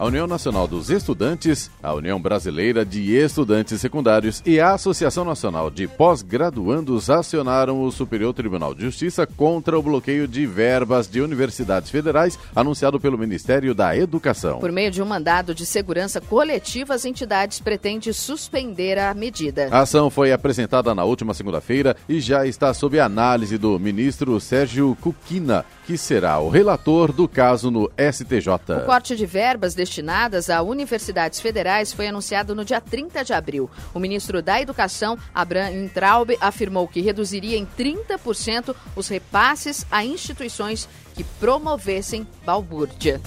A 0.00 0.06
União 0.06 0.26
Nacional 0.26 0.66
dos 0.66 0.88
Estudantes, 0.88 1.70
a 1.82 1.92
União 1.92 2.18
Brasileira 2.18 2.86
de 2.86 3.14
Estudantes 3.14 3.78
Secundários 3.78 4.42
e 4.46 4.58
a 4.58 4.72
Associação 4.72 5.26
Nacional 5.26 5.70
de 5.70 5.86
Pós-Graduandos 5.86 7.10
acionaram 7.10 7.82
o 7.82 7.92
Superior 7.92 8.32
Tribunal 8.32 8.74
de 8.74 8.80
Justiça 8.80 9.26
contra 9.26 9.78
o 9.78 9.82
bloqueio 9.82 10.26
de 10.26 10.46
verbas 10.46 11.06
de 11.06 11.20
universidades 11.20 11.90
federais 11.90 12.38
anunciado 12.56 12.98
pelo 12.98 13.18
Ministério 13.18 13.74
da 13.74 13.94
Educação. 13.94 14.58
Por 14.58 14.72
meio 14.72 14.90
de 14.90 15.02
um 15.02 15.04
mandado 15.04 15.54
de 15.54 15.66
segurança 15.66 16.18
coletiva, 16.18 16.94
as 16.94 17.04
entidades 17.04 17.60
pretendem 17.60 18.10
suspender 18.10 18.98
a 18.98 19.12
medida. 19.12 19.68
A 19.70 19.80
ação 19.80 20.08
foi 20.08 20.32
apresentada 20.32 20.94
na 20.94 21.04
última 21.04 21.34
segunda-feira 21.34 21.94
e 22.08 22.20
já 22.20 22.46
está 22.46 22.72
sob 22.72 22.98
análise 22.98 23.58
do 23.58 23.78
ministro 23.78 24.40
Sérgio 24.40 24.96
Cuquina, 25.02 25.62
que 25.86 25.98
será 25.98 26.38
o 26.38 26.48
relator 26.48 27.12
do 27.12 27.28
caso 27.28 27.70
no 27.70 27.90
STJ. 27.98 28.48
O 28.82 28.86
corte 28.86 29.14
de 29.14 29.26
verbas 29.26 29.74
destinadas 29.90 30.48
a 30.48 30.62
universidades 30.62 31.40
federais 31.40 31.92
foi 31.92 32.06
anunciado 32.06 32.54
no 32.54 32.64
dia 32.64 32.80
30 32.80 33.24
de 33.24 33.32
abril. 33.32 33.68
O 33.92 33.98
ministro 33.98 34.40
da 34.40 34.60
Educação, 34.60 35.18
Abraham 35.34 35.88
Traub, 35.88 36.30
afirmou 36.40 36.86
que 36.86 37.00
reduziria 37.00 37.58
em 37.58 37.66
30% 37.66 38.74
os 38.94 39.08
repasses 39.08 39.84
a 39.90 40.04
instituições 40.04 40.88
que 41.14 41.24
promovessem 41.24 42.26
balbúrdia. 42.44 43.20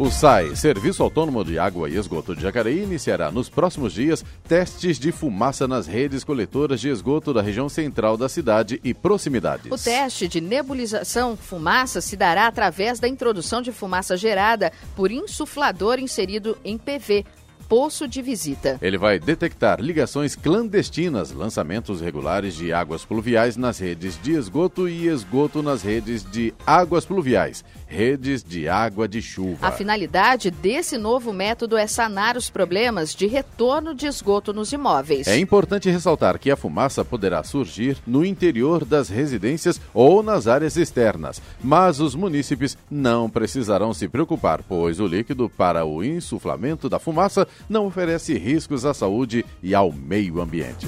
O 0.00 0.10
SAI, 0.10 0.56
Serviço 0.56 1.02
Autônomo 1.02 1.44
de 1.44 1.58
Água 1.58 1.86
e 1.86 1.94
Esgoto 1.94 2.34
de 2.34 2.40
Jacareí, 2.40 2.84
iniciará 2.84 3.30
nos 3.30 3.50
próximos 3.50 3.92
dias 3.92 4.24
testes 4.48 4.98
de 4.98 5.12
fumaça 5.12 5.68
nas 5.68 5.86
redes 5.86 6.24
coletoras 6.24 6.80
de 6.80 6.88
esgoto 6.88 7.34
da 7.34 7.42
região 7.42 7.68
central 7.68 8.16
da 8.16 8.26
cidade 8.26 8.80
e 8.82 8.94
proximidades. 8.94 9.70
O 9.70 9.76
teste 9.76 10.26
de 10.26 10.40
nebulização 10.40 11.36
fumaça 11.36 12.00
se 12.00 12.16
dará 12.16 12.46
através 12.46 12.98
da 12.98 13.06
introdução 13.06 13.60
de 13.60 13.72
fumaça 13.72 14.16
gerada 14.16 14.72
por 14.96 15.12
insuflador 15.12 15.98
inserido 15.98 16.56
em 16.64 16.78
PV, 16.78 17.26
poço 17.70 18.08
de 18.08 18.20
visita. 18.20 18.78
Ele 18.82 18.98
vai 18.98 19.20
detectar 19.20 19.80
ligações 19.80 20.34
clandestinas, 20.34 21.30
lançamentos 21.30 22.00
regulares 22.00 22.56
de 22.56 22.72
águas 22.72 23.04
pluviais 23.04 23.56
nas 23.56 23.78
redes 23.78 24.20
de 24.20 24.32
esgoto 24.32 24.88
e 24.88 25.06
esgoto 25.06 25.62
nas 25.62 25.80
redes 25.80 26.28
de 26.28 26.52
águas 26.66 27.04
pluviais, 27.04 27.64
redes 27.90 28.44
de 28.44 28.68
água 28.68 29.08
de 29.08 29.20
chuva. 29.20 29.66
A 29.66 29.72
finalidade 29.72 30.50
desse 30.50 30.96
novo 30.96 31.32
método 31.32 31.76
é 31.76 31.86
sanar 31.86 32.36
os 32.36 32.48
problemas 32.48 33.14
de 33.14 33.26
retorno 33.26 33.94
de 33.94 34.06
esgoto 34.06 34.52
nos 34.52 34.72
imóveis. 34.72 35.26
É 35.26 35.36
importante 35.36 35.90
ressaltar 35.90 36.38
que 36.38 36.50
a 36.50 36.56
fumaça 36.56 37.04
poderá 37.04 37.42
surgir 37.42 37.98
no 38.06 38.24
interior 38.24 38.84
das 38.84 39.08
residências 39.08 39.80
ou 39.92 40.22
nas 40.22 40.46
áreas 40.46 40.76
externas, 40.76 41.42
mas 41.62 42.00
os 42.00 42.14
munícipes 42.14 42.78
não 42.88 43.28
precisarão 43.28 43.92
se 43.92 44.08
preocupar, 44.08 44.62
pois 44.62 45.00
o 45.00 45.06
líquido 45.06 45.50
para 45.50 45.84
o 45.84 46.04
insuflamento 46.04 46.88
da 46.88 46.98
fumaça 46.98 47.46
não 47.68 47.86
oferece 47.86 48.38
riscos 48.38 48.84
à 48.84 48.94
saúde 48.94 49.44
e 49.62 49.74
ao 49.74 49.90
meio 49.92 50.40
ambiente. 50.40 50.86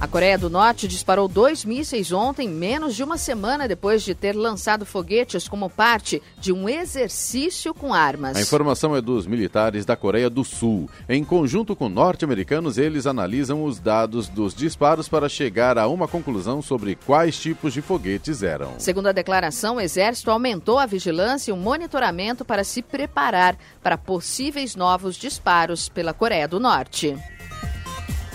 A 0.00 0.08
Coreia 0.08 0.38
do 0.38 0.48
Norte 0.48 0.88
disparou 0.88 1.28
dois 1.28 1.62
mísseis 1.62 2.10
ontem, 2.10 2.48
menos 2.48 2.96
de 2.96 3.04
uma 3.04 3.18
semana 3.18 3.68
depois 3.68 4.02
de 4.02 4.14
ter 4.14 4.34
lançado 4.34 4.86
foguetes 4.86 5.46
como 5.46 5.68
parte 5.68 6.22
de 6.38 6.54
um 6.54 6.66
exercício 6.66 7.74
com 7.74 7.92
armas. 7.92 8.34
A 8.34 8.40
informação 8.40 8.96
é 8.96 9.02
dos 9.02 9.26
militares 9.26 9.84
da 9.84 9.94
Coreia 9.96 10.30
do 10.30 10.42
Sul. 10.42 10.88
Em 11.06 11.22
conjunto 11.22 11.76
com 11.76 11.90
norte-americanos, 11.90 12.78
eles 12.78 13.06
analisam 13.06 13.62
os 13.62 13.78
dados 13.78 14.26
dos 14.26 14.54
disparos 14.54 15.06
para 15.06 15.28
chegar 15.28 15.76
a 15.76 15.86
uma 15.86 16.08
conclusão 16.08 16.62
sobre 16.62 16.94
quais 16.94 17.38
tipos 17.38 17.74
de 17.74 17.82
foguetes 17.82 18.42
eram. 18.42 18.72
Segundo 18.78 19.08
a 19.08 19.12
declaração, 19.12 19.76
o 19.76 19.80
Exército 19.82 20.30
aumentou 20.30 20.78
a 20.78 20.86
vigilância 20.86 21.50
e 21.50 21.52
o 21.52 21.58
monitoramento 21.58 22.42
para 22.42 22.64
se 22.64 22.80
preparar 22.80 23.54
para 23.82 23.98
possíveis 23.98 24.74
novos 24.74 25.14
disparos 25.16 25.90
pela 25.90 26.14
Coreia 26.14 26.48
do 26.48 26.58
Norte. 26.58 27.18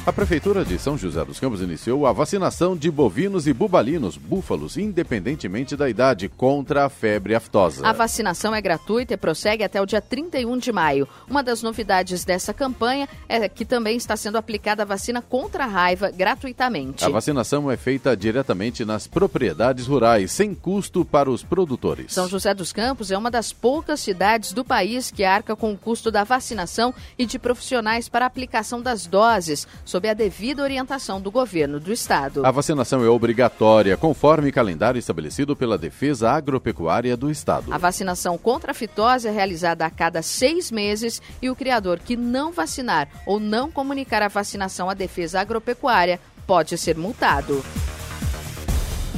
A 0.06 0.14
Prefeitura 0.14 0.64
de 0.64 0.78
São 0.78 0.96
José 0.96 1.26
dos 1.26 1.40
Campos 1.40 1.62
iniciou 1.62 2.06
a 2.06 2.14
vacinação 2.14 2.78
de 2.78 2.92
bovinos 2.92 3.48
e 3.48 3.54
bubalinos, 3.54 4.18
búfalos, 4.18 4.78
independentemente 4.78 5.76
da 5.76 5.90
idade, 5.90 6.30
contra 6.30 6.86
a 6.86 6.90
febre 6.90 7.34
aftosa. 7.34 7.84
A 7.84 7.92
vacinação 7.92 8.54
é 8.54 8.62
gratuita 8.62 9.16
e 9.16 9.18
prossegue 9.18 9.64
até 9.64 9.82
o 9.82 9.86
dia 9.86 10.00
31 10.00 10.60
de 10.60 10.72
maio. 10.72 11.08
Uma 11.28 11.42
das 11.42 11.64
novidades 11.64 12.24
dessa 12.24 12.54
campanha 12.54 13.10
é 13.28 13.50
que 13.50 13.66
também 13.66 13.98
está 13.98 14.16
sendo 14.16 14.38
aplicada 14.38 14.84
a 14.84 14.86
vacina 14.86 15.24
contra 15.24 15.64
a 15.64 15.68
raiva 15.68 16.12
gratuitamente. 16.12 17.04
A 17.04 17.10
vacinação 17.10 17.72
é 17.72 17.76
feita 17.76 18.16
diretamente 18.16 18.86
nas 18.86 19.08
propriedades 19.08 19.88
rurais, 19.88 20.32
sem 20.32 20.54
custo 20.54 21.04
para 21.04 21.32
os 21.32 21.42
produtores. 21.42 22.14
São 22.14 22.28
José 22.28 22.54
dos 22.54 22.72
Campos 22.72 23.10
é 23.10 23.18
uma 23.18 23.32
das 23.32 23.52
poucas 23.52 24.02
cidades 24.02 24.54
do 24.54 24.64
país 24.64 25.10
que 25.10 25.24
arca 25.24 25.56
com 25.56 25.74
o 25.74 25.78
custo 25.78 26.12
da 26.12 26.24
vacinação 26.24 26.94
e 27.18 27.26
de 27.26 27.40
profissionais 27.40 28.08
para 28.08 28.24
a 28.24 28.28
aplicação 28.28 28.84
das 28.84 29.08
doses 29.08 29.68
sob 29.96 30.10
a 30.10 30.14
devida 30.14 30.62
orientação 30.62 31.22
do 31.22 31.32
governo 31.32 31.80
do 31.80 31.94
estado. 31.94 32.46
A 32.46 32.52
vacinação 32.52 33.02
é 33.02 33.08
obrigatória, 33.08 33.96
conforme 33.96 34.52
calendário 34.52 35.00
estabelecido 35.00 35.56
pela 35.56 35.78
Defesa 35.78 36.30
Agropecuária 36.32 37.16
do 37.16 37.32
Estado. 37.32 37.74
A 37.74 37.78
vacinação 37.78 38.38
contra 38.38 38.72
a 38.72 38.74
fitose 38.74 39.30
é 39.30 39.32
realizada 39.32 39.86
a 39.86 39.90
cada 39.90 40.22
seis 40.22 40.70
meses 40.70 41.22
e 41.42 41.50
o 41.50 41.56
criador 41.56 42.00
que 42.00 42.18
não 42.18 42.52
vacinar 42.52 43.08
ou 43.26 43.40
não 43.40 43.72
comunicar 43.72 44.22
a 44.22 44.28
vacinação 44.28 44.90
à 44.90 44.94
Defesa 44.94 45.40
Agropecuária 45.40 46.20
pode 46.46 46.78
ser 46.78 46.98
multado. 46.98 47.64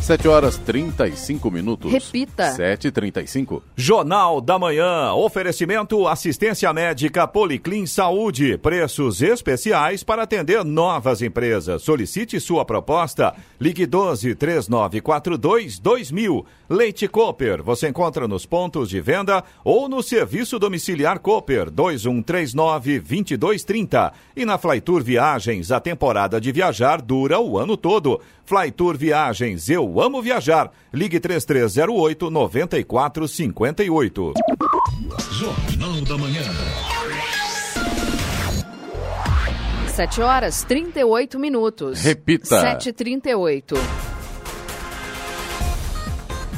7 0.07 0.25
horas 0.29 0.57
35 0.59 1.51
minutos. 1.51 1.91
Repita. 1.91 2.55
7h35. 2.55 3.61
Jornal 3.75 4.39
da 4.39 4.57
Manhã. 4.57 5.11
Oferecimento 5.11 6.07
assistência 6.07 6.71
médica 6.71 7.27
Policlin 7.27 7.85
Saúde. 7.85 8.57
Preços 8.57 9.21
especiais 9.21 10.05
para 10.05 10.23
atender 10.23 10.63
novas 10.63 11.21
empresas. 11.21 11.81
Solicite 11.81 12.39
sua 12.39 12.63
proposta. 12.63 13.35
Ligue 13.59 13.85
12 13.85 14.33
3942 14.35 15.77
2000. 15.77 16.45
Leite 16.69 17.05
Cooper. 17.09 17.61
Você 17.61 17.89
encontra 17.89 18.29
nos 18.29 18.45
pontos 18.45 18.89
de 18.89 19.01
venda 19.01 19.43
ou 19.61 19.89
no 19.89 20.01
serviço 20.01 20.57
domiciliar 20.57 21.19
Cooper 21.19 21.69
2139 21.69 22.99
2230. 22.99 24.13
E 24.37 24.45
na 24.45 24.57
Flytour 24.57 25.03
Viagens, 25.03 25.69
a 25.69 25.81
temporada 25.81 26.39
de 26.39 26.49
viajar 26.53 27.01
dura 27.01 27.41
o 27.41 27.57
ano 27.57 27.75
todo. 27.75 28.21
Flytour 28.45 28.95
Viagens, 28.95 29.69
eu 29.69 29.96
amo 30.01 30.21
viajar. 30.21 30.71
Ligue 30.91 31.19
3308 31.19 32.29
9458. 32.29 34.33
Jornal 35.31 36.01
da 36.01 36.17
Manhã. 36.17 36.87
7 39.97 40.21
horas 40.21 40.63
38 40.63 41.39
minutos. 41.39 42.03
Repita. 42.03 42.77
7h38. 42.77 43.73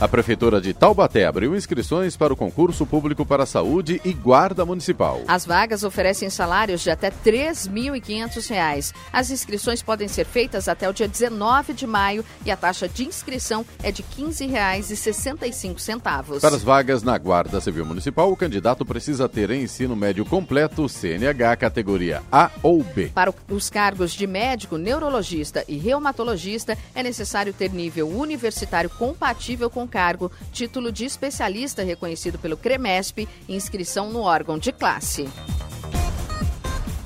A 0.02 0.08
Prefeitura 0.08 0.62
de 0.62 0.74
Taubaté 0.74 1.26
abriu 1.26 1.54
inscrições 1.54 2.16
para 2.16 2.32
o 2.32 2.36
concurso 2.36 2.86
público 2.86 3.26
para 3.26 3.46
saúde 3.46 4.00
e 4.06 4.14
guarda 4.14 4.66
municipal. 4.66 5.20
As 5.28 5.46
vagas 5.46 5.84
oferecem 5.84 6.30
salários 6.30 6.80
de 6.80 6.90
até 6.90 7.10
R$ 7.10 7.16
3.500. 7.26 8.94
As 9.12 9.30
inscrições 9.30 9.84
podem 9.84 10.08
ser 10.08 10.26
feitas 10.26 10.70
até 10.70 10.90
o 10.90 10.94
dia 10.94 11.06
19 11.06 11.74
de 11.74 11.86
maio 11.86 12.24
e 12.46 12.52
a 12.52 12.56
taxa 12.56 12.88
de 12.88 13.04
inscrição 13.04 13.66
é 13.84 13.92
de 13.92 14.02
R$ 14.02 14.24
15,65. 14.24 16.40
Para 16.40 16.56
as 16.56 16.64
vagas 16.64 17.04
na 17.04 17.18
Guarda 17.18 17.60
Civil 17.60 17.86
Municipal, 17.86 18.32
o 18.32 18.38
candidato 18.38 18.86
precisa 18.86 19.28
ter 19.28 19.52
ensino 19.52 19.98
médio 19.98 20.24
completo, 20.24 20.88
CNH 20.88 21.58
categoria 21.58 22.24
A 22.32 22.50
ou 22.64 22.82
B. 22.82 23.12
Para 23.14 23.34
os 23.50 23.70
cargos 23.70 24.14
de 24.14 24.26
médico, 24.26 24.78
neurologista 24.78 25.66
e 25.68 25.78
reumatologista, 25.78 26.78
é 26.96 27.04
necessário 27.04 27.52
ter 27.52 27.74
nível 27.74 28.08
universitário 28.08 28.90
compatível 28.90 29.70
com 29.70 29.89
cargo, 29.90 30.32
título 30.54 30.92
de 30.92 31.06
especialista 31.06 31.84
reconhecido 31.84 32.38
pelo 32.40 32.56
CREMESP 32.56 33.28
inscrição 33.48 34.10
no 34.10 34.22
órgão 34.22 34.58
de 34.58 34.72
classe. 34.72 35.28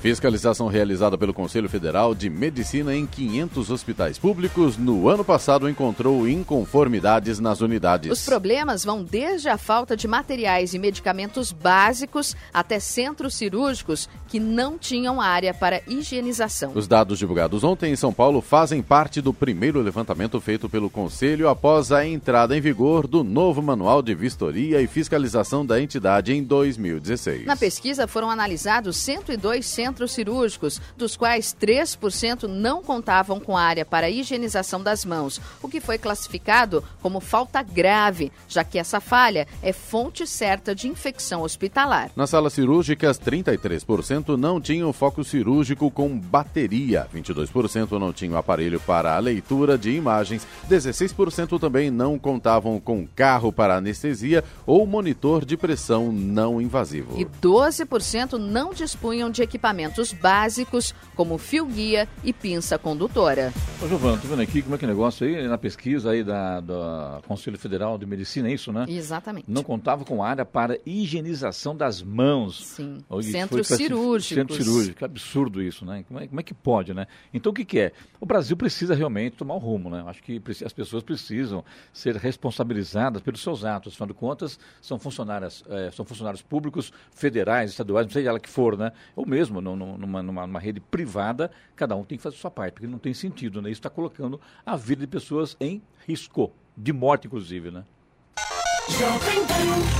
Fiscalização 0.04 0.66
realizada 0.66 1.16
pelo 1.16 1.32
Conselho 1.32 1.66
Federal 1.66 2.14
de 2.14 2.28
Medicina 2.28 2.94
em 2.94 3.06
500 3.06 3.70
hospitais 3.70 4.18
públicos 4.18 4.76
no 4.76 5.08
ano 5.08 5.24
passado 5.24 5.66
encontrou 5.66 6.28
inconformidades 6.28 7.40
nas 7.40 7.62
unidades. 7.62 8.12
Os 8.12 8.22
problemas 8.22 8.84
vão 8.84 9.02
desde 9.02 9.48
a 9.48 9.56
falta 9.56 9.96
de 9.96 10.06
materiais 10.06 10.74
e 10.74 10.78
medicamentos 10.78 11.52
básicos 11.52 12.36
até 12.52 12.78
centros 12.78 13.34
cirúrgicos 13.34 14.06
que 14.28 14.38
não 14.38 14.76
tinham 14.76 15.22
área 15.22 15.54
para 15.54 15.80
higienização. 15.88 16.72
Os 16.74 16.86
dados 16.86 17.18
divulgados 17.18 17.64
ontem 17.64 17.90
em 17.90 17.96
São 17.96 18.12
Paulo 18.12 18.42
fazem 18.42 18.82
parte 18.82 19.22
do 19.22 19.32
primeiro 19.32 19.80
levantamento 19.80 20.38
feito 20.38 20.68
pelo 20.68 20.90
Conselho 20.90 21.48
após 21.48 21.90
a 21.90 22.06
entrada 22.06 22.54
em 22.54 22.60
vigor 22.60 23.06
do 23.06 23.24
novo 23.24 23.62
Manual 23.62 24.02
de 24.02 24.14
Vistoria 24.14 24.82
e 24.82 24.86
Fiscalização 24.86 25.64
da 25.64 25.80
entidade 25.80 26.34
em 26.34 26.42
2016. 26.42 27.46
Na 27.46 27.56
pesquisa 27.56 28.06
foram 28.06 28.28
analisados 28.28 28.98
102 28.98 29.64
centros 29.64 29.93
centros 29.94 30.12
cirúrgicos, 30.12 30.80
dos 30.96 31.16
quais 31.16 31.54
3% 31.58 32.48
não 32.48 32.82
contavam 32.82 33.38
com 33.38 33.56
área 33.56 33.84
para 33.84 34.10
higienização 34.10 34.82
das 34.82 35.04
mãos, 35.04 35.40
o 35.62 35.68
que 35.68 35.80
foi 35.80 35.98
classificado 35.98 36.82
como 37.00 37.20
falta 37.20 37.62
grave, 37.62 38.32
já 38.48 38.64
que 38.64 38.78
essa 38.78 39.00
falha 39.00 39.46
é 39.62 39.72
fonte 39.72 40.26
certa 40.26 40.74
de 40.74 40.88
infecção 40.88 41.42
hospitalar. 41.42 42.10
Nas 42.16 42.30
salas 42.30 42.54
cirúrgicas, 42.54 43.18
33% 43.18 44.36
não 44.36 44.60
tinham 44.60 44.92
foco 44.92 45.22
cirúrgico 45.22 45.90
com 45.90 46.18
bateria, 46.18 47.06
22% 47.14 47.92
não 47.92 48.12
tinham 48.12 48.36
aparelho 48.36 48.80
para 48.80 49.14
a 49.14 49.18
leitura 49.20 49.78
de 49.78 49.90
imagens, 49.92 50.46
16% 50.68 51.60
também 51.60 51.88
não 51.90 52.18
contavam 52.18 52.80
com 52.80 53.06
carro 53.06 53.52
para 53.52 53.76
anestesia 53.76 54.42
ou 54.66 54.84
monitor 54.86 55.44
de 55.44 55.56
pressão 55.56 56.10
não 56.10 56.60
invasivo. 56.60 57.20
E 57.20 57.24
12% 57.24 58.32
não 58.32 58.72
dispunham 58.72 59.30
de 59.30 59.42
equipamento 59.42 59.83
equipamentos 59.84 60.12
básicos, 60.12 60.94
como 61.14 61.36
fio-guia 61.38 62.08
e 62.22 62.32
pinça 62.32 62.78
condutora. 62.78 63.52
Ô, 63.82 63.88
Giovana, 63.88 64.18
tô 64.18 64.28
vendo 64.28 64.42
aqui 64.42 64.62
como 64.62 64.74
é 64.74 64.78
que 64.78 64.84
é 64.84 64.88
o 64.88 64.90
negócio 64.90 65.26
aí, 65.26 65.46
na 65.46 65.58
pesquisa 65.58 66.10
aí 66.10 66.24
da, 66.24 66.60
da 66.60 67.20
Conselho 67.26 67.58
Federal 67.58 67.98
de 67.98 68.06
Medicina, 68.06 68.48
é 68.48 68.52
isso, 68.52 68.72
né? 68.72 68.86
Exatamente. 68.88 69.44
Não 69.48 69.62
contava 69.62 70.04
com 70.04 70.22
área 70.22 70.44
para 70.44 70.78
higienização 70.86 71.76
das 71.76 72.02
mãos. 72.02 72.66
Sim, 72.66 73.04
centros 73.22 73.68
cirúrgicos. 73.68 74.34
Centro 74.34 74.56
cirúrgico, 74.56 75.04
absurdo 75.04 75.62
isso, 75.62 75.84
né? 75.84 76.04
Como 76.08 76.20
é, 76.20 76.26
como 76.26 76.40
é 76.40 76.42
que 76.42 76.54
pode, 76.54 76.94
né? 76.94 77.06
Então, 77.32 77.52
o 77.52 77.54
que, 77.54 77.64
que 77.64 77.78
é? 77.78 77.92
O 78.20 78.26
Brasil 78.26 78.56
precisa 78.56 78.94
realmente 78.94 79.36
tomar 79.36 79.54
o 79.54 79.58
rumo, 79.58 79.90
né? 79.90 80.02
Acho 80.06 80.22
que 80.22 80.40
as 80.64 80.72
pessoas 80.72 81.02
precisam 81.02 81.64
ser 81.92 82.16
responsabilizadas 82.16 83.22
pelos 83.22 83.42
seus 83.42 83.64
atos. 83.64 83.92
Afinal 83.92 84.08
de 84.08 84.14
contas, 84.14 84.58
são 84.80 84.98
funcionários, 84.98 85.64
é, 85.68 85.90
são 85.90 86.04
funcionários 86.04 86.42
públicos, 86.42 86.92
federais, 87.12 87.70
estaduais, 87.70 88.06
não 88.06 88.12
sei 88.12 88.26
ela 88.26 88.40
que 88.40 88.48
for, 88.48 88.76
né? 88.76 88.92
Ou 89.14 89.26
mesmo 89.26 89.60
no, 89.60 89.73
numa, 89.76 90.22
numa, 90.22 90.46
numa, 90.46 90.60
rede 90.60 90.80
privada, 90.80 91.50
cada 91.74 91.96
um 91.96 92.04
tem 92.04 92.16
que 92.16 92.22
fazer 92.22 92.36
a 92.36 92.38
sua 92.38 92.50
parte, 92.50 92.74
porque 92.74 92.86
não 92.86 92.98
tem 92.98 93.14
sentido, 93.14 93.60
né? 93.60 93.70
Isso 93.70 93.80
está 93.80 93.90
colocando 93.90 94.40
a 94.64 94.76
vida 94.76 95.00
de 95.00 95.06
pessoas 95.06 95.56
em 95.60 95.82
risco, 96.06 96.52
de 96.76 96.92
morte, 96.92 97.26
inclusive, 97.26 97.70
né? 97.70 97.84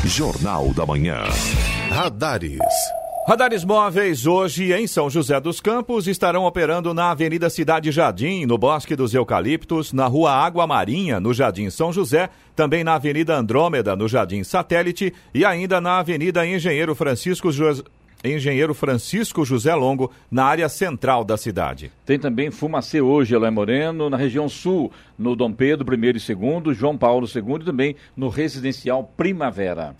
Jornal 0.05 0.73
da 0.75 0.85
Manhã. 0.85 1.25
Radares. 1.91 2.59
Radares 3.27 3.65
móveis 3.65 4.27
hoje 4.27 4.75
em 4.75 4.87
São 4.87 5.09
José 5.09 5.41
dos 5.41 5.59
Campos 5.59 6.07
estarão 6.07 6.45
operando 6.45 6.93
na 6.93 7.11
Avenida 7.11 7.49
Cidade 7.49 7.91
Jardim, 7.91 8.45
no 8.45 8.59
Bosque 8.59 8.95
dos 8.95 9.15
Eucaliptos, 9.15 9.95
na 9.95 10.07
Rua 10.07 10.31
Água 10.31 10.67
Marinha, 10.67 11.19
no 11.19 11.33
Jardim 11.33 11.71
São 11.71 11.91
José, 11.91 12.29
também 12.55 12.85
na 12.85 12.97
Avenida 12.97 13.35
Andrômeda, 13.35 13.97
no 13.97 14.07
Jardim 14.07 14.45
Satélite 14.45 15.15
e 15.33 15.43
ainda 15.43 15.81
na 15.81 16.01
Avenida 16.01 16.47
Engenheiro 16.47 16.95
Francisco 16.95 17.51
José 17.51 17.83
Engenheiro 18.25 18.73
Francisco 18.73 19.45
José 19.45 19.75
Longo, 19.75 20.11
na 20.31 20.45
área 20.45 20.69
central 20.69 21.25
da 21.25 21.37
cidade. 21.37 21.93
Tem 22.07 22.19
também 22.19 22.51
Fumacê 22.51 23.01
hoje, 23.01 23.35
Eloy 23.35 23.51
Moreno, 23.51 24.09
na 24.09 24.17
região 24.17 24.49
sul, 24.49 24.91
no 25.19 25.37
Dom 25.37 25.53
Pedro 25.53 25.95
I 25.95 25.99
e 25.99 26.33
II, 26.33 26.75
João 26.75 26.97
Paulo 26.97 27.27
II 27.27 27.57
e 27.61 27.65
também 27.65 27.97
no 28.17 28.29
Residencial 28.29 29.05
Primavera. 29.17 29.95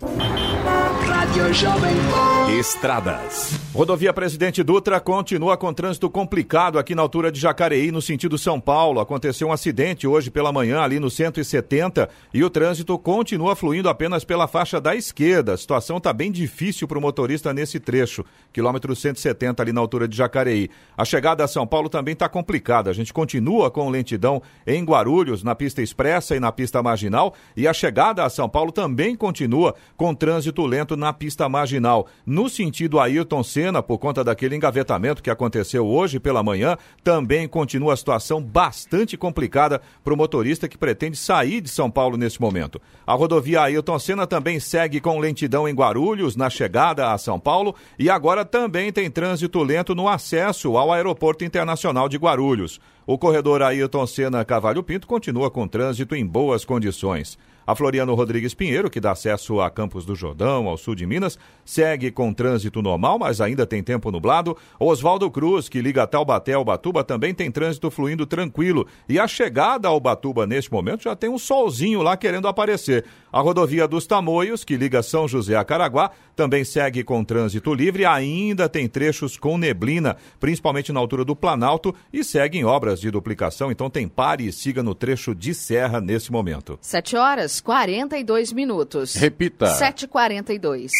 Estradas. 2.57 3.59
Rodovia 3.73 4.13
Presidente 4.13 4.63
Dutra 4.63 5.01
continua 5.01 5.57
com 5.57 5.73
trânsito 5.73 6.09
complicado 6.09 6.79
aqui 6.79 6.95
na 6.95 7.01
altura 7.01 7.29
de 7.29 7.41
Jacareí, 7.41 7.91
no 7.91 8.01
sentido 8.01 8.37
São 8.37 8.57
Paulo. 8.57 9.01
Aconteceu 9.01 9.49
um 9.49 9.51
acidente 9.51 10.07
hoje 10.07 10.31
pela 10.31 10.53
manhã 10.53 10.79
ali 10.79 10.97
no 10.97 11.09
170 11.09 12.07
e 12.33 12.41
o 12.41 12.49
trânsito 12.49 12.97
continua 12.97 13.53
fluindo 13.53 13.89
apenas 13.89 14.23
pela 14.23 14.47
faixa 14.47 14.79
da 14.79 14.95
esquerda. 14.95 15.55
A 15.55 15.57
situação 15.57 15.97
está 15.97 16.13
bem 16.13 16.31
difícil 16.31 16.87
para 16.87 16.97
o 16.97 17.01
motorista 17.01 17.53
nesse 17.53 17.81
trecho, 17.81 18.23
quilômetro 18.53 18.95
170 18.95 19.61
ali 19.61 19.73
na 19.73 19.81
altura 19.81 20.07
de 20.07 20.15
Jacareí. 20.15 20.69
A 20.95 21.03
chegada 21.03 21.43
a 21.43 21.49
São 21.49 21.67
Paulo 21.67 21.89
também 21.89 22.13
está 22.13 22.29
complicada. 22.29 22.89
A 22.89 22.93
gente 22.93 23.11
continua 23.11 23.69
com 23.69 23.89
lentidão 23.89 24.41
em 24.65 24.85
Guarulhos, 24.85 25.43
na 25.43 25.53
pista 25.53 25.81
expressa 25.81 26.33
e 26.33 26.39
na 26.39 26.53
pista 26.53 26.81
marginal, 26.81 27.33
e 27.57 27.67
a 27.67 27.73
chegada 27.73 28.23
a 28.23 28.29
São 28.29 28.47
Paulo 28.47 28.71
também 28.71 29.17
continua 29.17 29.75
com 29.97 30.15
trânsito 30.15 30.65
lento 30.65 30.95
na 30.95 31.11
pista 31.11 31.24
marginal. 31.49 32.07
No 32.25 32.49
sentido 32.49 32.99
Ayrton 32.99 33.43
Senna, 33.43 33.81
por 33.81 33.97
conta 33.97 34.23
daquele 34.23 34.55
engavetamento 34.55 35.23
que 35.23 35.29
aconteceu 35.29 35.85
hoje 35.85 36.19
pela 36.19 36.43
manhã, 36.43 36.77
também 37.03 37.47
continua 37.47 37.93
a 37.93 37.97
situação 37.97 38.41
bastante 38.41 39.17
complicada 39.17 39.81
para 40.03 40.13
o 40.13 40.17
motorista 40.17 40.67
que 40.67 40.77
pretende 40.77 41.17
sair 41.17 41.61
de 41.61 41.69
São 41.69 41.89
Paulo 41.89 42.17
nesse 42.17 42.39
momento. 42.41 42.81
A 43.05 43.13
rodovia 43.13 43.61
Ayrton 43.61 43.99
Senna 43.99 44.27
também 44.27 44.59
segue 44.59 44.99
com 44.99 45.19
lentidão 45.19 45.67
em 45.67 45.73
Guarulhos, 45.73 46.35
na 46.35 46.49
chegada 46.49 47.11
a 47.11 47.17
São 47.17 47.39
Paulo, 47.39 47.75
e 47.97 48.09
agora 48.09 48.43
também 48.43 48.91
tem 48.91 49.09
trânsito 49.09 49.63
lento 49.63 49.95
no 49.95 50.07
acesso 50.07 50.77
ao 50.77 50.91
Aeroporto 50.91 51.43
Internacional 51.43 52.09
de 52.09 52.17
Guarulhos. 52.17 52.79
O 53.07 53.17
corredor 53.17 53.61
Ayrton 53.61 54.07
Senna 54.07 54.43
Cavalho 54.43 54.81
Pinto 54.81 55.05
continua 55.05 55.51
com 55.51 55.67
trânsito 55.67 56.15
em 56.15 56.25
boas 56.25 56.65
condições. 56.65 57.37
A 57.67 57.75
Floriano 57.75 58.13
Rodrigues 58.13 58.53
Pinheiro, 58.53 58.89
que 58.89 58.99
dá 58.99 59.11
acesso 59.11 59.59
a 59.59 59.69
Campos 59.69 60.05
do 60.05 60.15
Jordão, 60.15 60.67
ao 60.67 60.77
sul 60.77 60.93
de 60.93 61.05
Minas, 61.05 61.39
segue 61.63 62.11
com 62.11 62.31
trânsito 62.31 62.81
normal, 62.81 63.17
mas 63.17 63.41
ainda 63.41 63.65
tem 63.65 63.81
tempo 63.81 64.11
nublado. 64.11 64.55
Oswaldo 64.79 65.31
Cruz, 65.31 65.67
que 65.67 65.81
liga 65.81 66.05
Taubaté 66.05 66.53
ao 66.53 66.63
Batuba, 66.63 67.03
também 67.03 67.33
tem 67.33 67.49
trânsito 67.49 67.89
fluindo 67.89 68.25
tranquilo. 68.25 68.85
E 69.09 69.19
a 69.19 69.27
chegada 69.27 69.87
ao 69.87 69.99
Batuba, 69.99 70.45
neste 70.45 70.71
momento, 70.71 71.03
já 71.03 71.15
tem 71.15 71.29
um 71.29 71.39
solzinho 71.39 72.01
lá 72.01 72.15
querendo 72.15 72.47
aparecer. 72.47 73.05
A 73.31 73.41
rodovia 73.41 73.87
dos 73.87 74.05
Tamoios, 74.05 74.63
que 74.63 74.77
liga 74.77 75.01
São 75.01 75.27
José 75.27 75.55
a 75.55 75.65
Caraguá, 75.65 76.11
também 76.35 76.63
segue 76.63 77.03
com 77.03 77.23
trânsito 77.23 77.73
livre. 77.73 78.05
Ainda 78.05 78.69
tem 78.69 78.87
trechos 78.87 79.37
com 79.37 79.57
neblina, 79.57 80.17
principalmente 80.39 80.93
na 80.93 80.99
altura 80.99 81.25
do 81.25 81.35
Planalto, 81.35 81.93
e 82.13 82.23
segue 82.23 82.59
em 82.59 82.63
obras 82.63 83.01
de 83.01 83.09
duplicação. 83.09 83.71
Então 83.71 83.89
tem 83.89 84.07
pare 84.07 84.47
e 84.47 84.51
siga 84.51 84.83
no 84.83 84.93
trecho 84.93 85.33
de 85.33 85.53
serra 85.53 85.99
nesse 85.99 86.31
momento. 86.31 86.77
Sete 86.79 87.15
horas, 87.15 87.54
42 87.61 88.53
minutos. 88.53 89.15
Repita. 89.15 89.67
7h42. 89.77 90.91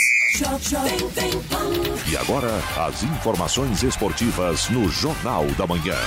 E 2.09 2.17
agora, 2.17 2.49
as 2.77 3.03
informações 3.03 3.83
esportivas 3.83 4.69
no 4.69 4.89
Jornal 4.89 5.45
da 5.57 5.65
Manhã. 5.65 5.97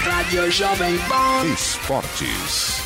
Rádio 0.00 0.50
Jovem 0.50 0.98
Pan. 1.08 1.46
Esportes. 1.54 2.83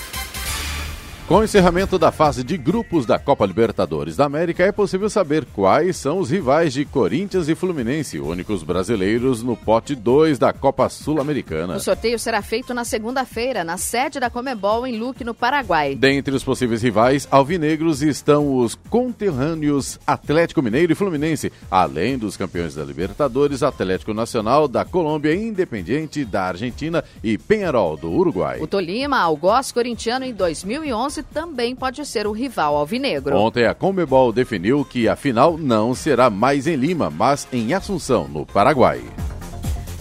Com 1.28 1.40
o 1.40 1.44
encerramento 1.44 1.98
da 1.98 2.10
fase 2.10 2.42
de 2.42 2.56
grupos 2.56 3.04
da 3.04 3.18
Copa 3.18 3.44
Libertadores 3.44 4.16
da 4.16 4.24
América, 4.24 4.64
é 4.64 4.72
possível 4.72 5.10
saber 5.10 5.44
quais 5.44 5.94
são 5.98 6.20
os 6.20 6.30
rivais 6.30 6.72
de 6.72 6.86
Corinthians 6.86 7.50
e 7.50 7.54
Fluminense, 7.54 8.18
únicos 8.18 8.62
brasileiros 8.62 9.42
no 9.42 9.54
pote 9.54 9.94
2 9.94 10.38
da 10.38 10.54
Copa 10.54 10.88
Sul-Americana. 10.88 11.76
O 11.76 11.80
sorteio 11.80 12.18
será 12.18 12.40
feito 12.40 12.72
na 12.72 12.82
segunda-feira, 12.82 13.62
na 13.62 13.76
sede 13.76 14.18
da 14.18 14.30
Comebol, 14.30 14.86
em 14.86 14.98
Luque, 14.98 15.22
no 15.22 15.34
Paraguai. 15.34 15.94
Dentre 15.94 16.34
os 16.34 16.42
possíveis 16.42 16.80
rivais 16.80 17.28
alvinegros 17.30 18.00
estão 18.00 18.56
os 18.56 18.74
conterrâneos 18.74 20.00
Atlético 20.06 20.62
Mineiro 20.62 20.92
e 20.92 20.96
Fluminense, 20.96 21.52
além 21.70 22.16
dos 22.16 22.38
campeões 22.38 22.74
da 22.74 22.84
Libertadores, 22.86 23.62
Atlético 23.62 24.14
Nacional 24.14 24.66
da 24.66 24.82
Colômbia, 24.82 25.34
Independiente 25.34 26.24
da 26.24 26.44
Argentina 26.44 27.04
e 27.22 27.36
Penharol 27.36 27.98
do 27.98 28.10
Uruguai. 28.10 28.60
O 28.62 28.66
Tolima, 28.66 29.18
algoz 29.18 29.70
corintiano 29.70 30.24
em 30.24 30.32
2011, 30.32 31.17
também 31.22 31.74
pode 31.74 32.04
ser 32.06 32.26
o 32.26 32.32
rival 32.32 32.76
alvinegro. 32.76 33.36
Ontem 33.36 33.66
a 33.66 33.74
Comebol 33.74 34.32
definiu 34.32 34.84
que 34.84 35.08
a 35.08 35.16
final 35.16 35.56
não 35.56 35.94
será 35.94 36.30
mais 36.30 36.66
em 36.66 36.76
Lima, 36.76 37.10
mas 37.10 37.46
em 37.52 37.72
Assunção, 37.74 38.28
no 38.28 38.44
Paraguai. 38.44 39.02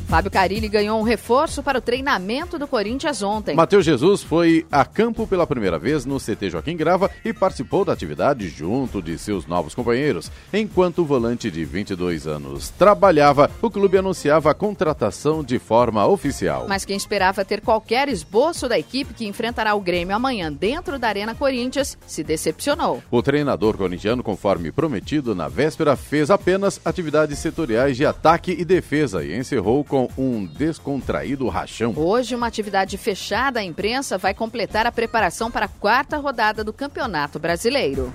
Fábio 0.08 0.32
Carilli 0.32 0.70
ganhou 0.70 0.98
um 0.98 1.04
reforço 1.04 1.62
para 1.62 1.80
o 1.80 1.82
treinamento 1.82 2.58
do 2.58 2.66
Corinthians 2.66 3.22
ontem. 3.22 3.54
Matheus 3.54 3.84
Jesus 3.84 4.24
foi 4.24 4.66
a 4.72 4.86
campo 4.86 5.28
pela 5.28 5.46
primeira 5.46 5.78
vez 5.78 6.06
no 6.06 6.18
CT 6.18 6.50
Joaquim 6.50 6.78
Grava 6.78 7.12
e 7.26 7.34
participou 7.34 7.84
da 7.84 7.92
atividade 7.92 8.48
junto 8.48 9.02
de 9.02 9.18
seus 9.18 9.46
novos 9.46 9.76
companheiros. 9.76 10.32
Enquanto 10.54 11.00
o 11.00 11.06
volante 11.06 11.52
de 11.52 11.66
22 11.66 12.26
anos 12.26 12.70
trabalhava, 12.70 13.52
o 13.62 13.70
clube 13.70 13.98
anunciava 13.98 14.50
a 14.50 14.54
contratação 14.54 15.44
de 15.44 15.60
forma 15.60 16.08
oficial. 16.08 16.68
Mas 16.70 16.86
quem 16.86 16.96
esperava 16.96 17.44
ter 17.44 17.60
qualquer 17.60 18.08
esboço 18.08 18.70
da 18.70 18.80
equipe 18.80 19.14
que 19.14 19.28
enfrentará 19.28 19.76
o 19.76 19.82
Grêmio 19.82 20.16
amanhã 20.16 20.50
dentro 20.50 20.98
da 20.98 21.10
Arena 21.10 21.36
Corinthians 21.36 21.98
se 22.08 22.24
decepcionou. 22.24 23.04
O 23.12 23.22
treinador 23.22 23.76
corintiano, 23.76 24.24
conforme 24.24 24.72
prometido 24.72 25.36
na 25.36 25.50
véspera, 25.50 25.98
fez 25.98 26.32
apenas 26.32 26.80
atividades 26.86 27.40
setoriais 27.40 27.98
de 27.98 28.06
ataque 28.06 28.56
e 28.58 28.64
defesa 28.64 29.22
e 29.22 29.38
encerrou 29.38 29.84
com 29.84 29.97
com 29.98 30.10
um 30.18 30.46
descontraído 30.46 31.48
rachão. 31.48 31.94
Hoje, 31.96 32.36
uma 32.36 32.46
atividade 32.46 32.98
fechada 32.98 33.62
à 33.62 33.64
imprensa 33.64 34.18
vai 34.18 34.34
completar 34.34 34.86
a 34.86 34.92
preparação 34.92 35.50
para 35.50 35.66
a 35.66 35.70
quarta 35.70 36.18
rodada 36.18 36.64
do 36.64 36.74
Campeonato 36.74 37.40
Brasileiro. 37.40 38.14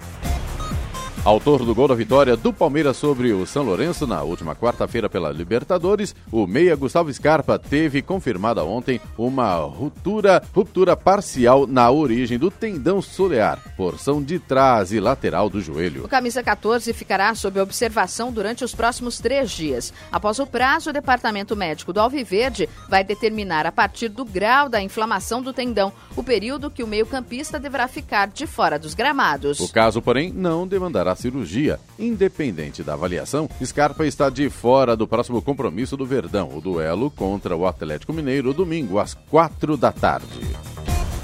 Autor 1.24 1.64
do 1.64 1.72
gol 1.72 1.86
da 1.86 1.94
vitória 1.94 2.36
do 2.36 2.52
Palmeiras 2.52 2.96
sobre 2.96 3.32
o 3.32 3.46
São 3.46 3.62
Lourenço 3.62 4.08
na 4.08 4.24
última 4.24 4.56
quarta-feira 4.56 5.08
pela 5.08 5.30
Libertadores, 5.30 6.16
o 6.32 6.48
meia 6.48 6.74
Gustavo 6.74 7.12
Scarpa 7.12 7.60
teve 7.60 8.02
confirmada 8.02 8.64
ontem 8.64 9.00
uma 9.16 9.54
ruptura, 9.54 10.42
ruptura 10.52 10.96
parcial 10.96 11.64
na 11.64 11.88
origem 11.92 12.36
do 12.40 12.50
tendão 12.50 13.00
solear, 13.00 13.60
porção 13.76 14.20
de 14.20 14.40
trás 14.40 14.92
e 14.92 14.98
lateral 14.98 15.48
do 15.48 15.60
joelho. 15.60 16.06
O 16.06 16.08
camisa 16.08 16.42
14 16.42 16.92
ficará 16.92 17.32
sob 17.36 17.60
observação 17.60 18.32
durante 18.32 18.64
os 18.64 18.74
próximos 18.74 19.20
três 19.20 19.52
dias. 19.52 19.92
Após 20.10 20.40
o 20.40 20.46
prazo, 20.46 20.90
o 20.90 20.92
departamento 20.92 21.54
médico 21.54 21.92
do 21.92 22.00
Alviverde 22.00 22.68
vai 22.88 23.04
determinar 23.04 23.64
a 23.64 23.70
partir 23.70 24.08
do 24.08 24.24
grau 24.24 24.68
da 24.68 24.82
inflamação 24.82 25.40
do 25.40 25.52
tendão 25.52 25.92
o 26.16 26.24
período 26.24 26.68
que 26.68 26.82
o 26.82 26.86
meio-campista 26.88 27.60
deverá 27.60 27.86
ficar 27.86 28.26
de 28.26 28.44
fora 28.44 28.76
dos 28.76 28.92
gramados. 28.92 29.60
O 29.60 29.72
caso, 29.72 30.02
porém, 30.02 30.32
não 30.32 30.66
demandará 30.66 31.11
a 31.12 31.16
cirurgia. 31.16 31.78
Independente 31.98 32.82
da 32.82 32.94
avaliação, 32.94 33.48
Scarpa 33.64 34.04
está 34.06 34.28
de 34.28 34.50
fora 34.50 34.96
do 34.96 35.06
próximo 35.06 35.40
compromisso 35.40 35.96
do 35.96 36.04
Verdão, 36.04 36.50
o 36.56 36.60
duelo 36.60 37.10
contra 37.10 37.56
o 37.56 37.66
Atlético 37.66 38.12
Mineiro, 38.12 38.52
domingo 38.52 38.98
às 38.98 39.14
quatro 39.14 39.76
da 39.76 39.92
tarde. 39.92 40.40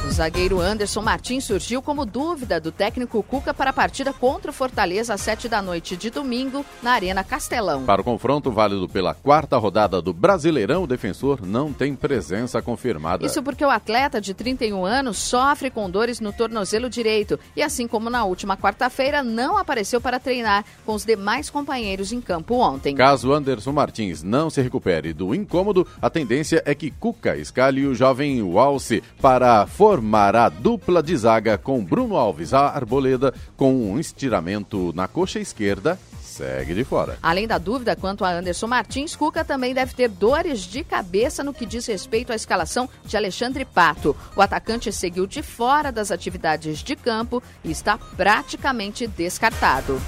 O 0.09 0.11
zagueiro 0.11 0.59
Anderson 0.59 1.03
Martins 1.03 1.45
surgiu 1.45 1.83
como 1.83 2.07
dúvida 2.07 2.59
do 2.59 2.73
técnico 2.73 3.23
Cuca 3.23 3.53
para 3.53 3.69
a 3.69 3.75
partida 3.75 4.11
contra 4.11 4.51
o 4.51 4.55
Fortaleza 4.55 5.13
às 5.13 5.21
7 5.21 5.51
da 5.51 5.61
noite 5.61 5.99
de 5.99 6.09
domingo 6.09 6.65
na 6.83 6.93
Arena 6.93 7.23
Castelão. 7.23 7.85
Para 7.85 8.01
o 8.01 8.05
confronto 8.05 8.51
válido 8.51 8.89
pela 8.89 9.13
quarta 9.13 9.59
rodada 9.59 10.01
do 10.01 10.15
Brasileirão, 10.15 10.85
o 10.85 10.87
defensor 10.87 11.47
não 11.47 11.75
tem 11.75 11.95
presença 11.95 12.63
confirmada. 12.63 13.27
Isso 13.27 13.43
porque 13.43 13.63
o 13.63 13.69
atleta 13.69 14.19
de 14.19 14.33
31 14.33 14.83
anos 14.83 15.19
sofre 15.19 15.69
com 15.69 15.91
dores 15.91 16.21
no 16.21 16.33
tornozelo 16.33 16.89
direito 16.89 17.39
e, 17.55 17.63
assim 17.63 17.87
como 17.87 18.09
na 18.09 18.25
última 18.25 18.57
quarta-feira, 18.57 19.23
não 19.23 19.59
apareceu 19.59 20.01
para 20.01 20.19
treinar 20.19 20.65
com 20.87 20.95
os 20.95 21.05
demais 21.05 21.51
companheiros 21.51 22.13
em 22.13 22.21
campo 22.23 22.55
ontem. 22.55 22.95
Caso 22.95 23.31
Anderson 23.31 23.73
Martins 23.73 24.23
não 24.23 24.49
se 24.49 24.63
recupere 24.63 25.13
do 25.13 25.35
incômodo, 25.35 25.87
a 26.01 26.09
tendência 26.09 26.63
é 26.65 26.75
que 26.75 26.91
Cuca 26.91 27.37
escale 27.37 27.87
o 27.87 27.95
jovem 27.95 28.43
Walse 28.43 29.03
para 29.21 29.67
formar 29.67 29.98
formar 29.99 30.37
a 30.37 30.49
dupla 30.49 31.03
de 31.03 31.17
zaga 31.17 31.59
com 31.59 31.85
Bruno 31.85 32.17
Alves, 32.17 32.55
a 32.55 32.69
Arboleda, 32.69 33.35
com 33.57 33.75
um 33.75 33.99
estiramento 33.99 34.93
na 34.95 35.09
coxa 35.09 35.41
esquerda 35.41 35.99
segue 36.23 36.73
de 36.73 36.85
fora. 36.85 37.19
Além 37.21 37.49
da 37.49 37.59
dúvida 37.59 37.97
quanto 37.97 38.25
a 38.25 38.31
Anderson 38.31 38.69
Martins, 38.69 39.17
Cuca 39.17 39.45
também 39.45 39.75
deve 39.75 39.93
ter 39.93 40.09
dores 40.09 40.61
de 40.61 40.85
cabeça 40.85 41.43
no 41.43 41.53
que 41.53 41.67
diz 41.67 41.85
respeito 41.87 42.33
à 42.33 42.37
escalação 42.37 42.89
de 43.05 43.17
Alexandre 43.17 43.65
Pato. 43.65 44.15
O 44.37 44.41
atacante 44.41 44.93
seguiu 44.93 45.27
de 45.27 45.43
fora 45.43 45.91
das 45.91 46.13
atividades 46.13 46.79
de 46.79 46.95
campo 46.95 47.43
e 47.65 47.73
está 47.73 47.99
praticamente 47.99 49.09
descartado. 49.09 50.01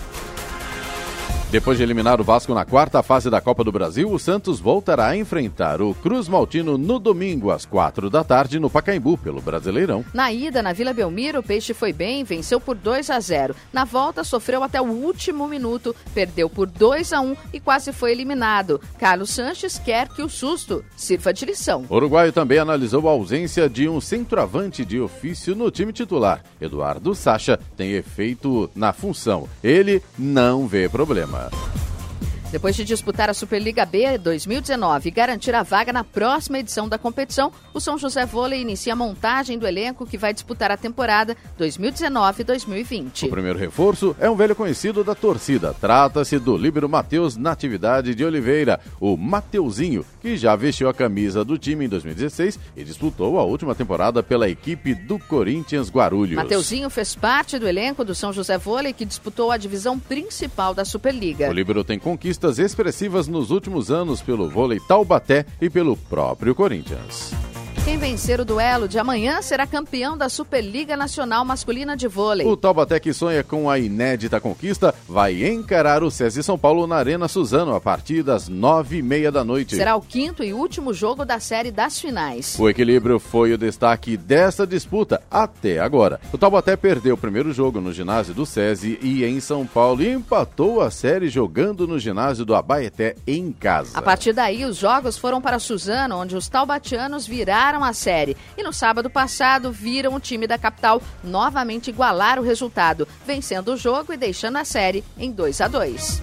Depois 1.51 1.77
de 1.77 1.83
eliminar 1.83 2.21
o 2.21 2.25
Vasco 2.25 2.55
na 2.55 2.65
quarta 2.65 3.03
fase 3.03 3.29
da 3.29 3.41
Copa 3.41 3.65
do 3.65 3.73
Brasil, 3.73 4.09
o 4.09 4.21
Santos 4.21 4.61
voltará 4.61 5.09
a 5.09 5.17
enfrentar 5.17 5.83
o 5.83 5.93
Cruz 5.95 6.29
Maltino 6.29 6.79
no 6.79 7.01
domingo 7.01 7.51
às 7.51 7.67
quatro 7.67 8.09
da 8.09 8.23
tarde 8.23 8.61
no 8.61 8.71
Pacaembu 8.71 9.19
pelo 9.19 9.41
Brasileirão. 9.41 10.05
Na 10.15 10.33
ida 10.33 10.63
na 10.63 10.73
Vila 10.73 10.93
Belmiro, 10.93 11.41
o 11.41 11.43
Peixe 11.43 11.75
foi 11.75 11.93
bem, 11.93 12.23
venceu 12.23 12.61
por 12.61 12.77
2 12.77 13.11
a 13.11 13.19
0. 13.19 13.57
Na 13.73 13.85
volta 13.85 14.23
sofreu 14.23 14.63
até 14.63 14.81
o 14.81 14.85
último 14.85 15.49
minuto, 15.49 15.95
perdeu 16.15 16.49
por 16.49 16.69
2 16.69 17.13
a 17.13 17.21
1 17.21 17.37
e 17.53 17.59
quase 17.59 17.93
foi 17.93 18.13
eliminado. 18.13 18.81
Carlos 18.97 19.31
Sanches 19.31 19.77
quer 19.77 20.07
que 20.07 20.23
o 20.23 20.29
susto 20.29 20.85
sirva 20.97 21.33
de 21.35 21.47
lição. 21.47 21.85
O 21.89 21.97
uruguaio 21.97 22.33
também 22.33 22.61
analisou 22.61 23.09
a 23.09 23.11
ausência 23.11 23.69
de 23.69 23.89
um 23.89 24.01
centroavante 24.01 24.85
de 24.85 25.01
ofício 25.01 25.57
no 25.57 25.69
time 25.69 25.93
titular. 25.93 26.45
Eduardo 26.61 27.13
Sacha 27.13 27.59
tem 27.77 27.91
efeito 27.95 28.71
na 28.73 28.93
função. 28.93 29.49
Ele 29.65 30.01
não 30.17 30.69
vê 30.69 30.89
problema. 30.89 31.40
Uh, 31.41 31.49
Depois 32.51 32.75
de 32.75 32.83
disputar 32.83 33.31
a 33.31 33.35
Superliga 33.35 33.87
B 33.87 34.19
2019 34.19 35.09
e 35.09 35.13
garantir 35.13 35.55
a 35.55 35.63
vaga 35.63 35.93
na 35.93 36.03
próxima 36.03 36.59
edição 36.59 36.89
da 36.89 36.99
competição, 36.99 37.53
o 37.73 37.79
São 37.79 37.97
José 37.97 38.27
Vôlei 38.27 38.61
inicia 38.61 38.93
a 38.93 38.97
montagem 38.97 39.57
do 39.57 39.69
elenco 39.69 40.05
que 40.05 40.19
vai 40.19 40.35
disputar 40.35 40.69
a 40.69 40.77
temporada 40.77 41.37
2019-2020. 41.57 43.27
O 43.27 43.31
primeiro 43.31 43.57
reforço 43.57 44.17
é 44.19 44.29
um 44.29 44.35
velho 44.35 44.57
conhecido 44.57 45.05
da 45.05 45.15
torcida. 45.15 45.73
Trata-se 45.81 46.41
do 46.41 46.57
líbero 46.57 46.89
Matheus 46.89 47.37
Natividade 47.37 48.17
de 48.17 48.25
Oliveira, 48.25 48.81
o 48.99 49.17
Mateuzinho, 49.17 50.05
que 50.21 50.37
já 50.37 50.57
vestiu 50.57 50.89
a 50.89 50.95
camisa 50.95 51.45
do 51.45 51.57
time 51.57 51.85
em 51.85 51.89
2016 51.89 52.59
e 52.77 52.83
disputou 52.83 53.39
a 53.39 53.45
última 53.45 53.77
temporada 53.77 54.25
pela 54.25 54.49
equipe 54.49 54.93
do 54.93 55.21
Corinthians 55.21 55.89
Guarulhos. 55.89 56.35
Mateuzinho 56.35 56.91
fez 56.91 57.15
parte 57.15 57.61
do 57.61 57.69
elenco 57.69 58.05
do 58.05 58.15
São 58.15 58.33
José 58.33 58.59
Vôlei 58.59 58.93
que 58.93 59.05
disputou 59.05 59.53
a 59.53 59.57
divisão 59.57 60.01
principal 60.01 60.75
da 60.75 60.85
Superliga. 60.85 61.49
O 61.49 61.53
líbero 61.53 61.85
tem 61.85 61.99
conquista 61.99 62.40
conquistas 62.41 62.59
expressivas 62.59 63.29
nos 63.29 63.51
últimos 63.51 63.91
anos 63.91 64.23
pelo 64.23 64.49
vôlei 64.49 64.81
Taubaté 64.81 65.45
e 65.61 65.69
pelo 65.69 65.95
próprio 65.95 66.55
Corinthians. 66.55 67.33
Quem 67.83 67.97
vencer 67.97 68.39
o 68.39 68.45
duelo 68.45 68.87
de 68.87 68.99
amanhã 68.99 69.41
será 69.41 69.67
campeão 69.67 70.17
da 70.17 70.29
Superliga 70.29 70.99
Nacional 70.99 71.47
Masculina 71.47 71.97
de 71.97 72.07
Vôlei. 72.07 72.47
O 72.47 72.55
Taubaté 72.55 73.01
que 73.01 73.11
sonha 73.11 73.43
com 73.43 73.71
a 73.71 73.79
inédita 73.79 74.39
conquista 74.39 74.95
vai 75.09 75.47
encarar 75.47 76.03
o 76.03 76.11
SESI 76.11 76.43
São 76.43 76.59
Paulo 76.59 76.87
na 76.87 76.97
Arena 76.97 77.27
Suzano 77.27 77.75
a 77.75 77.81
partir 77.81 78.23
das 78.23 78.49
nove 78.49 78.99
e 78.99 79.03
meia 79.03 79.33
da 79.33 79.43
noite. 79.43 79.77
Será 79.77 79.97
o 79.97 80.03
quinto 80.03 80.45
e 80.45 80.53
último 80.53 80.93
jogo 80.93 81.25
da 81.25 81.41
série 81.41 81.71
das 81.71 81.99
finais. 81.99 82.55
O 82.59 82.69
equilíbrio 82.69 83.19
foi 83.19 83.55
o 83.55 83.59
destaque 83.59 84.15
dessa 84.15 84.67
disputa 84.67 85.23
até 85.31 85.81
agora. 85.81 86.21
O 86.35 86.39
Taubaté 86.39 86.77
perdeu 86.77 87.15
o 87.15 87.19
primeiro 87.19 87.51
jogo 87.51 87.81
no 87.81 87.95
ginásio 87.95 88.35
do 88.35 88.45
SESI 88.45 88.99
e 89.01 89.25
em 89.25 89.41
São 89.41 89.67
Paulo 89.67 90.03
e 90.03 90.13
empatou 90.13 90.83
a 90.83 90.91
série 90.91 91.31
jogando 91.31 91.89
no 91.89 91.99
ginásio 91.99 92.45
do 92.45 92.55
Abaeté 92.55 93.17
em 93.27 93.51
casa. 93.51 93.99
A 93.99 94.03
partir 94.03 94.35
daí, 94.35 94.67
os 94.67 94.77
jogos 94.77 95.17
foram 95.17 95.41
para 95.41 95.59
Suzano, 95.59 96.17
onde 96.17 96.37
os 96.37 96.47
taubatianos 96.47 97.27
viraram 97.27 97.70
a 97.77 97.93
série 97.93 98.37
e 98.57 98.63
no 98.63 98.73
sábado 98.73 99.09
passado 99.09 99.71
viram 99.71 100.15
o 100.15 100.21
time 100.21 100.47
da 100.47 100.59
capital 100.59 101.01
novamente 101.23 101.91
igualar 101.91 102.39
o 102.39 102.43
resultado, 102.43 103.07
vencendo 103.27 103.73
o 103.73 103.77
jogo 103.77 104.13
e 104.13 104.17
deixando 104.17 104.57
a 104.57 104.65
série 104.65 105.05
em 105.19 105.31
2 105.31 105.61
a 105.61 105.69
2. 105.69 106.23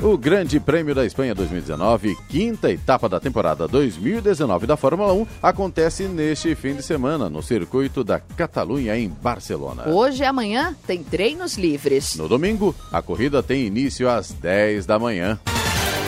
O 0.00 0.16
Grande 0.16 0.60
Prêmio 0.60 0.94
da 0.94 1.04
Espanha 1.04 1.34
2019, 1.34 2.16
quinta 2.28 2.70
etapa 2.70 3.08
da 3.08 3.18
temporada 3.18 3.66
2019 3.66 4.64
da 4.64 4.76
Fórmula 4.76 5.12
1, 5.12 5.26
acontece 5.42 6.04
neste 6.04 6.54
fim 6.54 6.76
de 6.76 6.84
semana 6.84 7.28
no 7.28 7.42
circuito 7.42 8.04
da 8.04 8.20
Catalunha 8.20 8.96
em 8.96 9.08
Barcelona. 9.08 9.88
Hoje 9.88 10.22
e 10.22 10.26
amanhã 10.26 10.76
tem 10.86 11.02
treinos 11.02 11.58
livres. 11.58 12.14
No 12.14 12.28
domingo, 12.28 12.72
a 12.92 13.02
corrida 13.02 13.42
tem 13.42 13.66
início 13.66 14.08
às 14.08 14.30
10 14.30 14.86
da 14.86 15.00
manhã. 15.00 15.36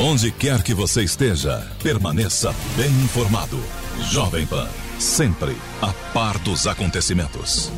Onde 0.02 0.32
quer 0.32 0.62
que 0.62 0.72
você 0.72 1.02
esteja, 1.02 1.60
permaneça 1.82 2.54
bem 2.74 2.88
informado. 2.88 3.62
Jovem 4.10 4.46
Pan, 4.46 4.66
sempre 4.98 5.54
a 5.82 5.92
par 6.14 6.38
dos 6.38 6.66
acontecimentos. 6.66 7.70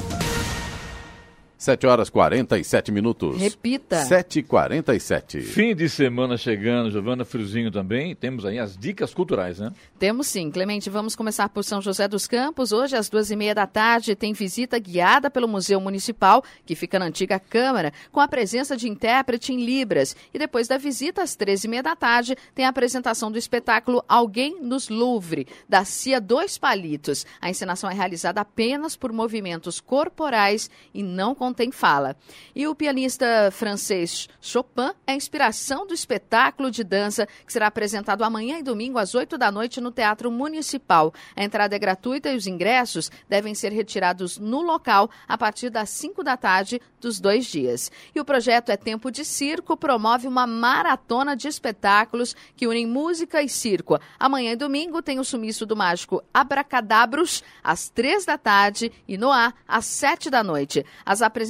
7 1.62 1.86
horas 1.86 2.10
47 2.10 2.90
minutos. 2.90 3.40
Repita. 3.40 4.02
7h47. 4.02 5.42
Fim 5.42 5.76
de 5.76 5.88
semana 5.88 6.36
chegando, 6.36 6.90
Giovana 6.90 7.24
Friozinho 7.24 7.70
também. 7.70 8.16
Temos 8.16 8.44
aí 8.44 8.58
as 8.58 8.76
dicas 8.76 9.14
culturais, 9.14 9.60
né? 9.60 9.72
Temos 9.96 10.26
sim. 10.26 10.50
Clemente, 10.50 10.90
vamos 10.90 11.14
começar 11.14 11.48
por 11.50 11.62
São 11.62 11.80
José 11.80 12.08
dos 12.08 12.26
Campos. 12.26 12.72
Hoje, 12.72 12.96
às 12.96 13.08
duas 13.08 13.30
e 13.30 13.36
meia 13.36 13.54
da 13.54 13.64
tarde, 13.64 14.16
tem 14.16 14.32
visita 14.32 14.76
guiada 14.76 15.30
pelo 15.30 15.46
Museu 15.46 15.80
Municipal, 15.80 16.42
que 16.66 16.74
fica 16.74 16.98
na 16.98 17.04
antiga 17.04 17.38
Câmara, 17.38 17.92
com 18.10 18.18
a 18.18 18.26
presença 18.26 18.76
de 18.76 18.88
intérprete 18.88 19.52
em 19.52 19.64
Libras. 19.64 20.16
E 20.34 20.40
depois 20.40 20.66
da 20.66 20.78
visita, 20.78 21.22
às 21.22 21.36
três 21.36 21.62
e 21.62 21.68
meia 21.68 21.84
da 21.84 21.94
tarde, 21.94 22.34
tem 22.56 22.64
a 22.64 22.70
apresentação 22.70 23.30
do 23.30 23.38
espetáculo 23.38 24.04
Alguém 24.08 24.60
nos 24.60 24.88
Louvre, 24.88 25.46
da 25.68 25.84
Cia 25.84 26.20
Dois 26.20 26.58
Palitos. 26.58 27.24
A 27.40 27.48
encenação 27.48 27.88
é 27.88 27.94
realizada 27.94 28.40
apenas 28.40 28.96
por 28.96 29.12
movimentos 29.12 29.80
corporais 29.80 30.68
e 30.92 31.04
não 31.04 31.36
com 31.36 31.51
não 31.52 31.54
tem 31.54 31.70
fala. 31.70 32.16
E 32.56 32.66
o 32.66 32.74
pianista 32.74 33.50
francês 33.52 34.26
Chopin 34.40 34.92
é 35.06 35.12
a 35.12 35.14
inspiração 35.14 35.86
do 35.86 35.92
espetáculo 35.92 36.70
de 36.70 36.82
dança 36.82 37.28
que 37.46 37.52
será 37.52 37.66
apresentado 37.66 38.24
amanhã 38.24 38.58
e 38.58 38.62
domingo 38.62 38.98
às 38.98 39.14
8 39.14 39.36
da 39.36 39.52
noite 39.52 39.80
no 39.80 39.92
Teatro 39.92 40.30
Municipal. 40.30 41.12
A 41.36 41.44
entrada 41.44 41.76
é 41.76 41.78
gratuita 41.78 42.30
e 42.30 42.36
os 42.36 42.46
ingressos 42.46 43.10
devem 43.28 43.54
ser 43.54 43.70
retirados 43.70 44.38
no 44.38 44.62
local 44.62 45.10
a 45.28 45.36
partir 45.36 45.68
das 45.68 45.90
5 45.90 46.24
da 46.24 46.38
tarde 46.38 46.80
dos 46.98 47.20
dois 47.20 47.44
dias. 47.44 47.92
E 48.14 48.20
o 48.20 48.24
projeto 48.24 48.70
É 48.70 48.76
Tempo 48.76 49.10
de 49.10 49.24
Circo 49.24 49.76
promove 49.76 50.26
uma 50.26 50.46
maratona 50.46 51.36
de 51.36 51.48
espetáculos 51.48 52.34
que 52.56 52.66
unem 52.66 52.86
música 52.86 53.42
e 53.42 53.48
circo. 53.48 53.98
Amanhã 54.18 54.52
e 54.52 54.56
domingo 54.56 55.02
tem 55.02 55.18
o 55.18 55.24
sumiço 55.24 55.66
do 55.66 55.76
mágico 55.76 56.22
Abracadabros 56.32 57.42
às 57.62 57.90
três 57.90 58.24
da 58.24 58.38
tarde 58.38 58.90
e 59.06 59.18
no 59.18 59.30
ar 59.30 59.54
às 59.68 59.84
sete 59.84 60.30
da 60.30 60.42
noite. 60.42 60.86
As 61.04 61.20
apresentações 61.20 61.41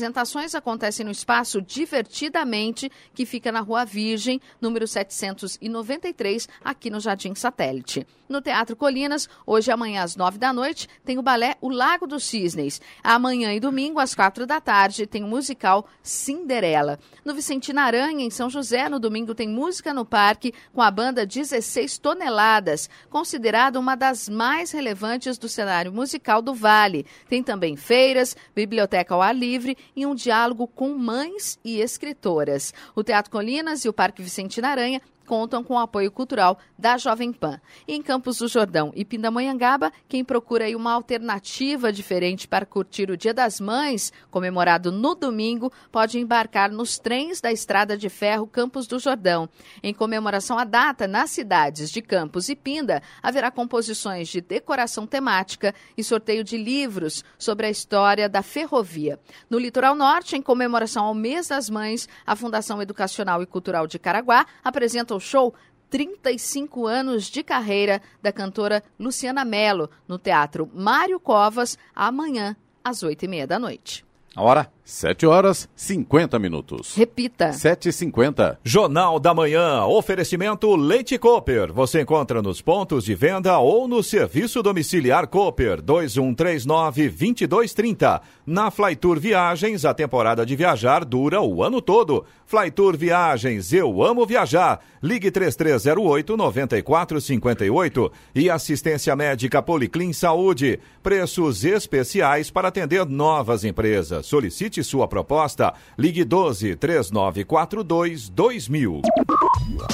acontecem 0.55 1.05
no 1.05 1.13
espaço 1.13 1.61
Divertidamente, 1.61 2.91
que 3.13 3.27
fica 3.27 3.53
na 3.53 3.61
Rua 3.61 3.85
Virgem, 3.85 4.41
número 4.61 4.87
793, 4.87 6.49
aqui 6.65 6.89
no 6.89 7.01
Jardim 7.01 7.35
Satélite. 7.35 8.07
No 8.33 8.41
Teatro 8.41 8.75
Colinas, 8.75 9.29
hoje 9.47 9.71
e 9.71 9.73
amanhã 9.75 10.03
às 10.03 10.17
nove 10.17 10.39
da 10.39 10.55
noite, 10.55 10.89
tem 11.05 11.19
o 11.19 11.23
balé 11.23 11.57
O 11.61 11.69
Lago 11.69 12.07
dos 12.07 12.25
Cisnes. 12.25 12.81
Amanhã 13.05 13.53
e 13.53 13.61
domingo, 13.61 14.01
às 14.01 14.15
quatro 14.15 14.47
da 14.47 14.59
tarde, 14.59 15.07
tem 15.07 15.23
o 15.23 15.29
musical 15.29 15.87
Cinderela. 16.03 16.99
No 17.27 17.35
Vicentina 17.35 17.83
Aranha, 17.83 18.25
em 18.25 18.31
São 18.31 18.49
José, 18.49 18.89
no 18.89 18.99
domingo 18.99 19.35
tem 19.35 19.47
música 19.47 19.93
no 19.93 20.07
parque 20.07 20.55
com 20.73 20.81
a 20.81 20.91
banda 20.91 21.27
16 21.27 21.99
Toneladas, 21.99 22.89
considerada 23.11 23.79
uma 23.79 23.95
das 23.95 24.31
mais 24.31 24.73
relevantes 24.73 25.37
do 25.37 25.47
cenário 25.47 25.93
musical 25.93 26.41
do 26.41 26.55
Vale. 26.55 27.05
Tem 27.29 27.43
também 27.43 27.77
feiras, 27.77 28.35
biblioteca 28.55 29.15
ao 29.15 29.21
ar 29.21 29.35
livre 29.35 29.77
e 29.95 30.07
um 30.07 30.15
diálogo 30.15 30.67
com 30.67 30.91
mães 30.97 31.59
e 31.65 31.81
escritoras. 31.81 32.73
O 32.95 33.03
Teatro 33.03 33.31
Colinas 33.31 33.85
e 33.85 33.89
o 33.89 33.93
Parque 33.93 34.23
Vicentina 34.23 34.69
Aranha 34.69 35.01
contam 35.27 35.63
com 35.63 35.75
o 35.75 35.79
apoio 35.79 36.11
cultural 36.11 36.59
da 36.79 36.97
Jovem 36.97 37.33
Pan. 37.33 37.61
Em 37.87 38.03
Campos 38.03 38.39
do 38.39 38.49
Jordão 38.49 38.93
e 38.95 39.05
Pindamonhangaba, 39.05 39.93
quem 40.09 40.25
procura 40.25 40.63
uma 40.77 40.93
alternativa 40.93 41.93
diferente 41.93 42.49
para 42.49 42.67
curtir 42.67 43.11
o 43.11 43.17
Dia 43.17 43.35
das 43.35 43.61
Mães, 43.61 44.13
comemorado 44.31 44.91
no 44.91 45.15
domingo, 45.15 45.73
pode 45.91 46.19
embarcar 46.19 46.71
nos 46.71 46.99
trens 46.99 47.41
da 47.41 47.53
Estrada 47.53 47.97
de 47.97 48.09
Ferro 48.09 48.47
Campos 48.47 48.87
do 48.87 48.99
Jordão. 48.99 49.49
Em 49.83 49.93
comemoração 49.93 50.59
à 50.59 50.65
data, 50.65 51.07
nas 51.07 51.31
cidades 51.31 51.91
de 51.91 52.01
Campos 52.03 52.49
e 52.49 52.57
Pinda, 52.57 53.03
haverá 53.23 53.51
composições 53.51 54.29
de 54.29 54.41
decoração 54.41 55.07
temática 55.07 55.75
e 55.97 56.05
sorteio 56.05 56.45
de 56.45 56.57
livros 56.57 57.25
sobre 57.39 57.67
a 57.67 57.71
história 57.71 58.29
da 58.29 58.43
ferrovia. 58.43 59.19
No 59.49 59.59
litoral 59.59 59.95
norte, 59.95 60.37
em 60.37 60.43
comemoração 60.43 61.05
ao 61.05 61.15
Mês 61.15 61.49
das 61.49 61.69
Mães, 61.69 62.09
a 62.27 62.37
Fundação 62.37 62.81
Educacional 62.81 63.43
e 63.43 63.47
Cultural 63.47 63.87
de 63.87 63.99
Caraguá 63.99 64.47
apresenta 64.63 65.12
o 65.15 65.21
show 65.21 65.55
35 65.91 66.87
anos 66.87 67.25
de 67.25 67.43
carreira 67.43 68.01
da 68.23 68.33
cantora 68.33 68.83
Luciana 68.99 69.45
Mello 69.45 69.91
no 70.09 70.19
Teatro 70.19 70.71
Mário 70.73 71.21
Covas, 71.21 71.77
amanhã, 71.95 72.57
às 72.83 73.03
8h30 73.03 73.47
da 73.47 73.59
noite. 73.59 74.05
A 74.35 74.43
hora? 74.43 74.71
7 74.85 75.27
horas 75.27 75.69
50 75.77 76.39
minutos. 76.39 76.95
Repita. 76.97 77.51
7h50. 77.51 78.57
Jornal 78.65 79.21
da 79.21 79.33
Manhã. 79.33 79.85
Oferecimento 79.85 80.75
Leite 80.75 81.17
Cooper. 81.19 81.73
Você 81.73 82.03
encontra 82.03 82.43
nos 82.43 82.61
pontos 82.61 83.05
de 83.05 83.15
venda 83.15 83.57
ou 83.59 83.87
no 83.87 84.03
serviço 84.03 84.61
domiciliar 84.63 85.29
Cooper 85.29 85.81
2139-2230. 85.83 88.21
Na 88.45 88.69
Flytour 88.71 89.19
Viagens, 89.21 89.85
a 89.85 89.95
temporada 89.95 90.45
de 90.45 90.57
viajar 90.57 91.05
dura 91.05 91.41
o 91.41 91.63
ano 91.63 91.81
todo. 91.81 92.25
Flytour 92.45 92.97
Viagens, 92.97 93.73
eu 93.73 94.03
amo 94.03 94.27
viajar. 94.27 94.81
Ligue 95.01 95.31
3308-9458. 95.31 98.11
E 98.35 98.51
assistência 98.51 99.15
médica 99.15 99.63
Policlin 99.63 100.13
Saúde. 100.13 100.81
Preços 101.03 101.65
especiais 101.65 102.51
para 102.51 102.67
atender 102.69 103.07
novas 103.07 103.65
empresas. 103.65 104.22
Solicite 104.23 104.83
sua 104.83 105.09
proposta. 105.09 105.75
Ligue 105.99 106.25
12 106.25 106.77
3942 106.77 108.29
2000. 108.29 109.03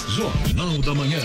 Jornal 0.09 0.79
da 0.79 0.95
Manhã. 0.95 1.21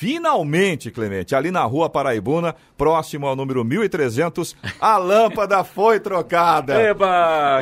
Finalmente, 0.00 0.90
Clemente, 0.90 1.34
ali 1.34 1.50
na 1.50 1.62
rua 1.64 1.90
Paraibuna, 1.90 2.56
próximo 2.74 3.26
ao 3.26 3.36
número 3.36 3.62
1300, 3.62 4.56
a 4.80 4.96
lâmpada 4.96 5.62
foi 5.62 6.00
trocada. 6.00 6.72
Eba! 6.80 7.60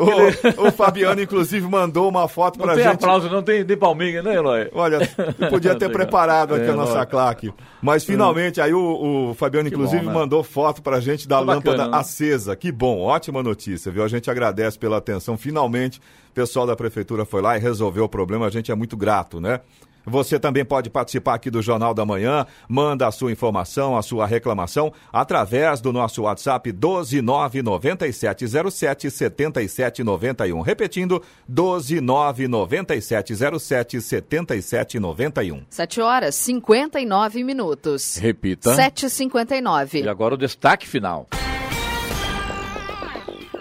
O, 0.57 0.69
o 0.69 0.71
Fabiano, 0.71 1.21
inclusive, 1.21 1.67
mandou 1.67 2.09
uma 2.09 2.29
foto 2.29 2.57
Não 2.57 2.65
pra 2.65 2.77
tem 2.77 2.85
gente. 2.85 2.95
aplauso, 2.95 3.29
não 3.29 3.43
tem 3.43 3.65
de 3.65 3.77
palminha, 3.77 4.23
né, 4.23 4.37
Eloy? 4.37 4.71
Olha, 4.73 5.01
podia 5.51 5.75
ter 5.75 5.91
preparado 5.91 6.55
aqui 6.55 6.67
É, 6.67 6.71
a 6.71 6.77
nossa 6.77 7.05
claque. 7.05 7.53
Mas 7.83 8.05
finalmente, 8.05 8.61
aí 8.61 8.73
o, 8.73 9.31
o 9.31 9.35
Fabiano, 9.35 9.69
Que 9.69 9.75
inclusive, 9.75 10.05
bom, 10.05 10.09
né? 10.11 10.15
mandou 10.15 10.45
foto 10.45 10.81
pra 10.81 11.01
gente 11.01 11.27
da 11.27 11.39
Tá 11.39 11.43
lâmpada 11.43 11.77
bacana, 11.79 11.91
né? 11.91 11.99
acesa. 11.99 12.55
Que 12.55 12.71
bom, 12.71 13.01
ótima 13.01 13.43
notícia, 13.43 13.91
viu? 13.91 14.05
A 14.05 14.09
gente 14.09 14.31
agradece 14.31 14.79
pela 14.79 14.99
atenção. 14.99 15.37
Finalmente, 15.37 15.99
o 16.31 16.33
pessoal 16.33 16.69
da 16.69 16.77
prefeitura 16.77 17.25
foi 17.25 17.43
lá 17.43 17.57
e 17.57 17.61
resolveu 17.61 18.05
o 18.05 18.09
problema. 18.09 18.47
A 18.47 18.51
gente 18.51 18.71
é 18.71 18.77
muito 18.77 18.97
grato, 18.97 19.41
né? 19.41 19.59
Você 20.09 20.39
também 20.39 20.65
pode 20.65 20.89
participar 20.91 21.35
aqui 21.35 21.51
do 21.51 21.61
Jornal 21.63 21.95
da 21.95 22.05
Manhã, 22.05 22.45
manda 22.69 23.07
a 23.07 23.13
sua 23.13 23.31
informação, 23.31 23.97
a 23.97 24.03
sua 24.03 24.27
reclamação 24.27 24.93
através 25.13 25.81
do 25.81 25.93
nosso 25.93 26.23
WhatsApp 26.23 26.73
1299707 26.73 29.11
7791. 29.11 30.61
Repetindo, 30.61 31.23
1299707 31.51 34.01
7791. 34.01 35.63
7 35.69 36.01
horas 36.01 36.35
59 36.35 37.45
minutos. 37.45 38.17
Repita. 38.17 38.75
7h59. 38.75 40.05
E 40.05 40.09
agora 40.09 40.35
o 40.35 40.39
destaque 40.39 40.89
final. 40.89 41.29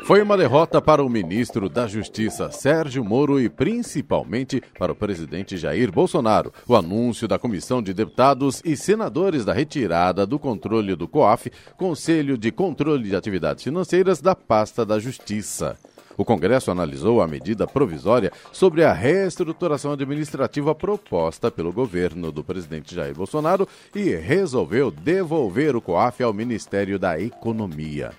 Foi 0.08 0.22
uma 0.22 0.38
derrota 0.38 0.82
para 0.82 1.04
o 1.04 1.10
ministro 1.10 1.68
da 1.68 1.86
Justiça, 1.86 2.50
Sérgio 2.50 3.04
Moro, 3.04 3.42
e 3.42 3.50
principalmente 3.50 4.64
para 4.80 4.94
o 4.94 4.96
presidente 4.96 5.58
Jair 5.58 5.92
Bolsonaro. 5.92 6.54
O 6.66 6.78
anúncio 6.78 7.28
da 7.28 7.38
Comissão 7.38 7.84
de 7.84 7.94
Deputados 7.94 8.62
e 8.64 8.78
Senadores 8.78 9.44
da 9.44 9.52
retirada 9.52 10.26
do 10.26 10.40
controle 10.40 10.96
do 10.96 11.10
COAF, 11.10 11.52
Conselho 11.76 12.38
de 12.38 12.54
Controle 12.54 13.10
de 13.10 13.18
Atividades 13.18 13.66
Financeiras 13.66 14.22
da 14.22 14.34
pasta 14.34 14.86
da 14.86 14.98
Justiça. 14.98 15.78
O 16.16 16.24
Congresso 16.24 16.72
analisou 16.72 17.22
a 17.22 17.28
medida 17.28 17.68
provisória 17.68 18.32
sobre 18.54 18.86
a 18.86 18.94
reestruturação 18.94 19.92
administrativa 19.92 20.74
proposta 20.74 21.52
pelo 21.52 21.74
governo 21.74 22.32
do 22.32 22.46
presidente 22.46 22.96
Jair 22.96 23.14
Bolsonaro 23.14 23.68
e 23.94 24.16
resolveu 24.16 24.90
devolver 24.90 25.76
o 25.76 25.82
COAF 25.82 26.24
ao 26.24 26.32
Ministério 26.34 26.98
da 26.98 27.20
Economia. 27.20 28.14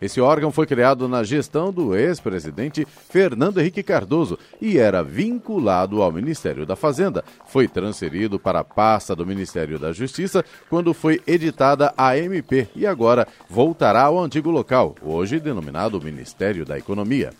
Esse 0.00 0.20
órgão 0.20 0.52
foi 0.52 0.66
criado 0.66 1.08
na 1.08 1.24
gestão 1.24 1.72
do 1.72 1.96
ex-presidente 1.96 2.86
Fernando 3.08 3.58
Henrique 3.58 3.82
Cardoso 3.82 4.38
e 4.60 4.78
era 4.78 5.02
vinculado 5.02 6.02
ao 6.02 6.12
Ministério 6.12 6.64
da 6.64 6.76
Fazenda. 6.76 7.24
Foi 7.46 7.66
transferido 7.66 8.38
para 8.38 8.60
a 8.60 8.64
pasta 8.64 9.14
do 9.14 9.26
Ministério 9.26 9.78
da 9.78 9.92
Justiça 9.92 10.44
quando 10.70 10.94
foi 10.94 11.20
editada 11.26 11.92
a 11.96 12.16
MP 12.16 12.68
e 12.76 12.86
agora 12.86 13.26
voltará 13.48 14.02
ao 14.02 14.18
antigo 14.18 14.50
local, 14.50 14.94
hoje 15.02 15.40
denominado 15.40 16.00
Ministério 16.00 16.64
da 16.64 16.78
Economia. 16.78 17.30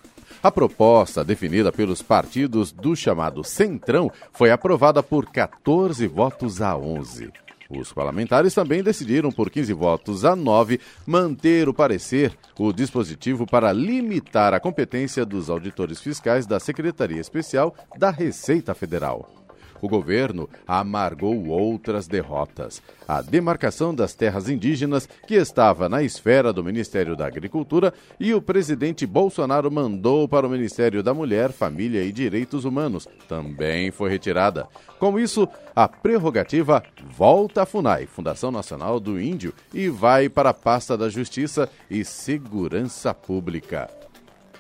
A 0.43 0.53
proposta, 0.53 1.25
definida 1.25 1.73
pelos 1.73 2.01
partidos 2.01 2.71
do 2.71 2.95
chamado 2.95 3.43
Centrão, 3.43 4.11
foi 4.33 4.51
aprovada 4.51 5.03
por 5.03 5.27
14 5.27 6.07
votos 6.07 6.61
a 6.61 6.77
11. 6.77 7.48
Os 7.69 7.93
parlamentares 7.93 8.55
também 8.55 8.83
decidiram, 8.83 9.31
por 9.31 9.51
15 9.51 9.73
votos 9.75 10.25
a 10.25 10.35
9, 10.35 10.81
manter 11.07 11.69
o 11.69 11.75
parecer, 11.75 12.33
o 12.59 12.73
dispositivo 12.73 13.47
para 13.47 13.73
limitar 13.73 14.55
a 14.55 14.61
competência 14.61 15.25
dos 15.27 15.51
auditores 15.51 16.01
fiscais 16.01 16.47
da 16.47 16.59
Secretaria 16.59 17.21
Especial 17.21 17.75
da 17.99 18.11
Receita 18.11 18.75
Federal 18.75 19.48
o 19.81 19.89
governo 19.89 20.49
amargou 20.67 21.49
outras 21.49 22.07
derrotas. 22.07 22.83
A 23.07 23.23
demarcação 23.23 23.95
das 23.95 24.15
terras 24.15 24.49
indígenas, 24.49 25.09
que 25.27 25.35
estava 25.35 25.89
na 25.89 26.03
esfera 26.03 26.53
do 26.53 26.65
Ministério 26.65 27.17
da 27.17 27.27
Agricultura, 27.27 27.93
e 28.19 28.35
o 28.35 28.43
presidente 28.43 29.07
Bolsonaro 29.07 29.71
mandou 29.71 30.29
para 30.29 30.47
o 30.47 30.51
Ministério 30.51 31.03
da 31.03 31.15
Mulher, 31.15 31.53
Família 31.53 32.03
e 32.05 32.13
Direitos 32.13 32.65
Humanos, 32.65 33.09
também 33.29 33.91
foi 33.91 34.11
retirada. 34.11 34.67
Com 34.99 35.19
isso, 35.19 35.49
a 35.75 35.89
prerrogativa 35.89 36.83
volta 37.17 37.63
à 37.63 37.67
FUNAI, 37.67 38.07
Fundação 38.07 38.51
Nacional 38.51 38.99
do 38.99 39.21
Índio, 39.21 39.55
e 39.73 39.89
vai 39.89 40.29
para 40.29 40.51
a 40.51 40.55
pasta 40.55 40.97
da 40.97 41.09
Justiça 41.09 41.69
e 41.91 42.05
Segurança 42.05 43.15
Pública. 43.15 43.98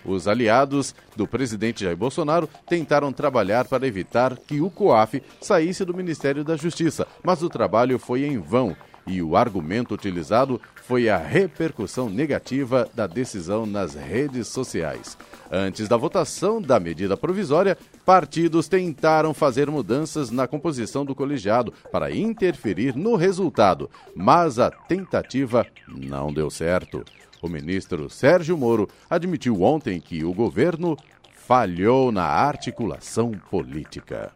Os 0.04 0.28
aliados 0.28 0.94
do 1.16 1.26
presidente 1.26 1.84
Jair 1.84 1.96
Bolsonaro 1.96 2.48
tentaram 2.68 3.12
trabalhar 3.12 3.66
para 3.66 3.86
evitar 3.86 4.36
que 4.36 4.60
o 4.60 4.70
COAF 4.70 5.22
saísse 5.40 5.84
do 5.84 5.94
Ministério 5.94 6.44
da 6.44 6.56
Justiça, 6.56 7.06
mas 7.22 7.42
o 7.42 7.48
trabalho 7.48 7.98
foi 7.98 8.24
em 8.24 8.38
vão 8.38 8.76
e 9.08 9.22
o 9.22 9.36
argumento 9.36 9.94
utilizado 9.94 10.60
foi 10.84 11.08
a 11.08 11.16
repercussão 11.16 12.10
negativa 12.10 12.88
da 12.94 13.06
decisão 13.06 13.64
nas 13.64 13.94
redes 13.94 14.48
sociais. 14.48 15.16
Antes 15.50 15.88
da 15.88 15.96
votação 15.96 16.60
da 16.60 16.78
medida 16.78 17.16
provisória, 17.16 17.76
partidos 18.04 18.68
tentaram 18.68 19.32
fazer 19.32 19.70
mudanças 19.70 20.30
na 20.30 20.46
composição 20.46 21.04
do 21.04 21.14
colegiado 21.14 21.72
para 21.90 22.14
interferir 22.14 22.94
no 22.94 23.16
resultado, 23.16 23.90
mas 24.14 24.58
a 24.58 24.70
tentativa 24.70 25.66
não 25.88 26.32
deu 26.32 26.50
certo. 26.50 27.02
O 27.40 27.48
ministro 27.48 28.10
Sérgio 28.10 28.56
Moro 28.56 28.88
admitiu 29.08 29.62
ontem 29.62 30.00
que 30.00 30.24
o 30.24 30.32
governo 30.32 30.96
falhou 31.34 32.12
na 32.12 32.24
articulação 32.24 33.32
política. 33.50 34.32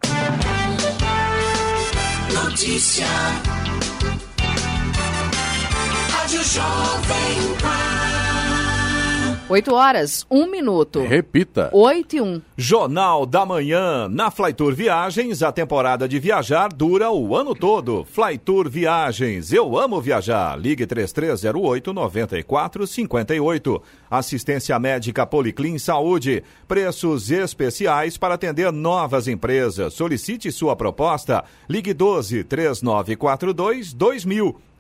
Notícia. 2.32 3.06
Rádio 6.10 6.42
Jovem 6.44 7.58
Pan. 7.60 8.21
8 9.48 9.74
horas, 9.74 10.24
1 10.30 10.50
minuto. 10.50 11.02
Repita. 11.02 11.68
8 11.72 12.16
e 12.16 12.20
1. 12.20 12.42
Jornal 12.56 13.26
da 13.26 13.44
Manhã. 13.44 14.08
Na 14.08 14.30
Flytour 14.30 14.72
Viagens, 14.74 15.42
a 15.42 15.50
temporada 15.52 16.08
de 16.08 16.18
viajar 16.18 16.72
dura 16.72 17.10
o 17.10 17.36
ano 17.36 17.54
todo. 17.54 18.04
Flytour 18.04 18.70
Viagens. 18.70 19.52
Eu 19.52 19.76
amo 19.76 20.00
viajar. 20.00 20.58
Ligue 20.58 20.86
3308 20.86 21.92
9458. 21.92 23.82
Assistência 24.10 24.78
médica 24.78 25.26
Policlin 25.26 25.78
Saúde. 25.78 26.42
Preços 26.66 27.30
especiais 27.30 28.16
para 28.16 28.34
atender 28.34 28.72
novas 28.72 29.26
empresas. 29.26 29.92
Solicite 29.92 30.50
sua 30.52 30.76
proposta. 30.76 31.44
Ligue 31.68 31.92
12 31.92 32.44
3942 32.44 33.92
2000. 33.92 34.71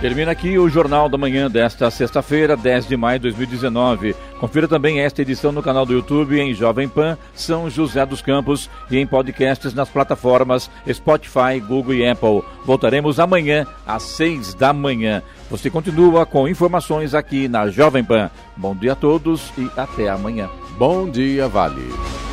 Termina 0.00 0.32
aqui 0.32 0.58
o 0.58 0.66
Jornal 0.66 1.10
da 1.10 1.18
Manhã 1.18 1.50
desta 1.50 1.90
sexta-feira, 1.90 2.56
10 2.56 2.88
de 2.88 2.96
maio 2.96 3.18
de 3.18 3.24
2019. 3.24 4.16
Confira 4.38 4.66
também 4.66 5.00
esta 5.00 5.20
edição 5.20 5.52
no 5.52 5.62
canal 5.62 5.84
do 5.84 5.92
YouTube 5.92 6.40
em 6.40 6.54
Jovem 6.54 6.88
Pan 6.88 7.18
São 7.34 7.68
José 7.68 8.06
dos 8.06 8.22
Campos 8.22 8.70
e 8.90 8.96
em 8.96 9.06
podcasts 9.06 9.74
nas 9.74 9.90
plataformas 9.90 10.70
Spotify, 10.90 11.60
Google 11.60 11.92
e 11.92 12.08
Apple. 12.08 12.42
Voltaremos 12.64 13.20
amanhã 13.20 13.66
às 13.86 14.04
6 14.04 14.54
da 14.54 14.72
manhã. 14.72 15.22
Você 15.50 15.68
continua 15.68 16.24
com 16.24 16.48
informações 16.48 17.14
aqui 17.14 17.46
na 17.46 17.68
Jovem 17.68 18.02
Pan. 18.02 18.30
Bom 18.56 18.74
dia 18.74 18.92
a 18.92 18.96
todos 18.96 19.52
e 19.58 19.70
até 19.76 20.08
amanhã. 20.08 20.48
Bom 20.78 21.10
dia, 21.10 21.46
Vale. 21.46 22.29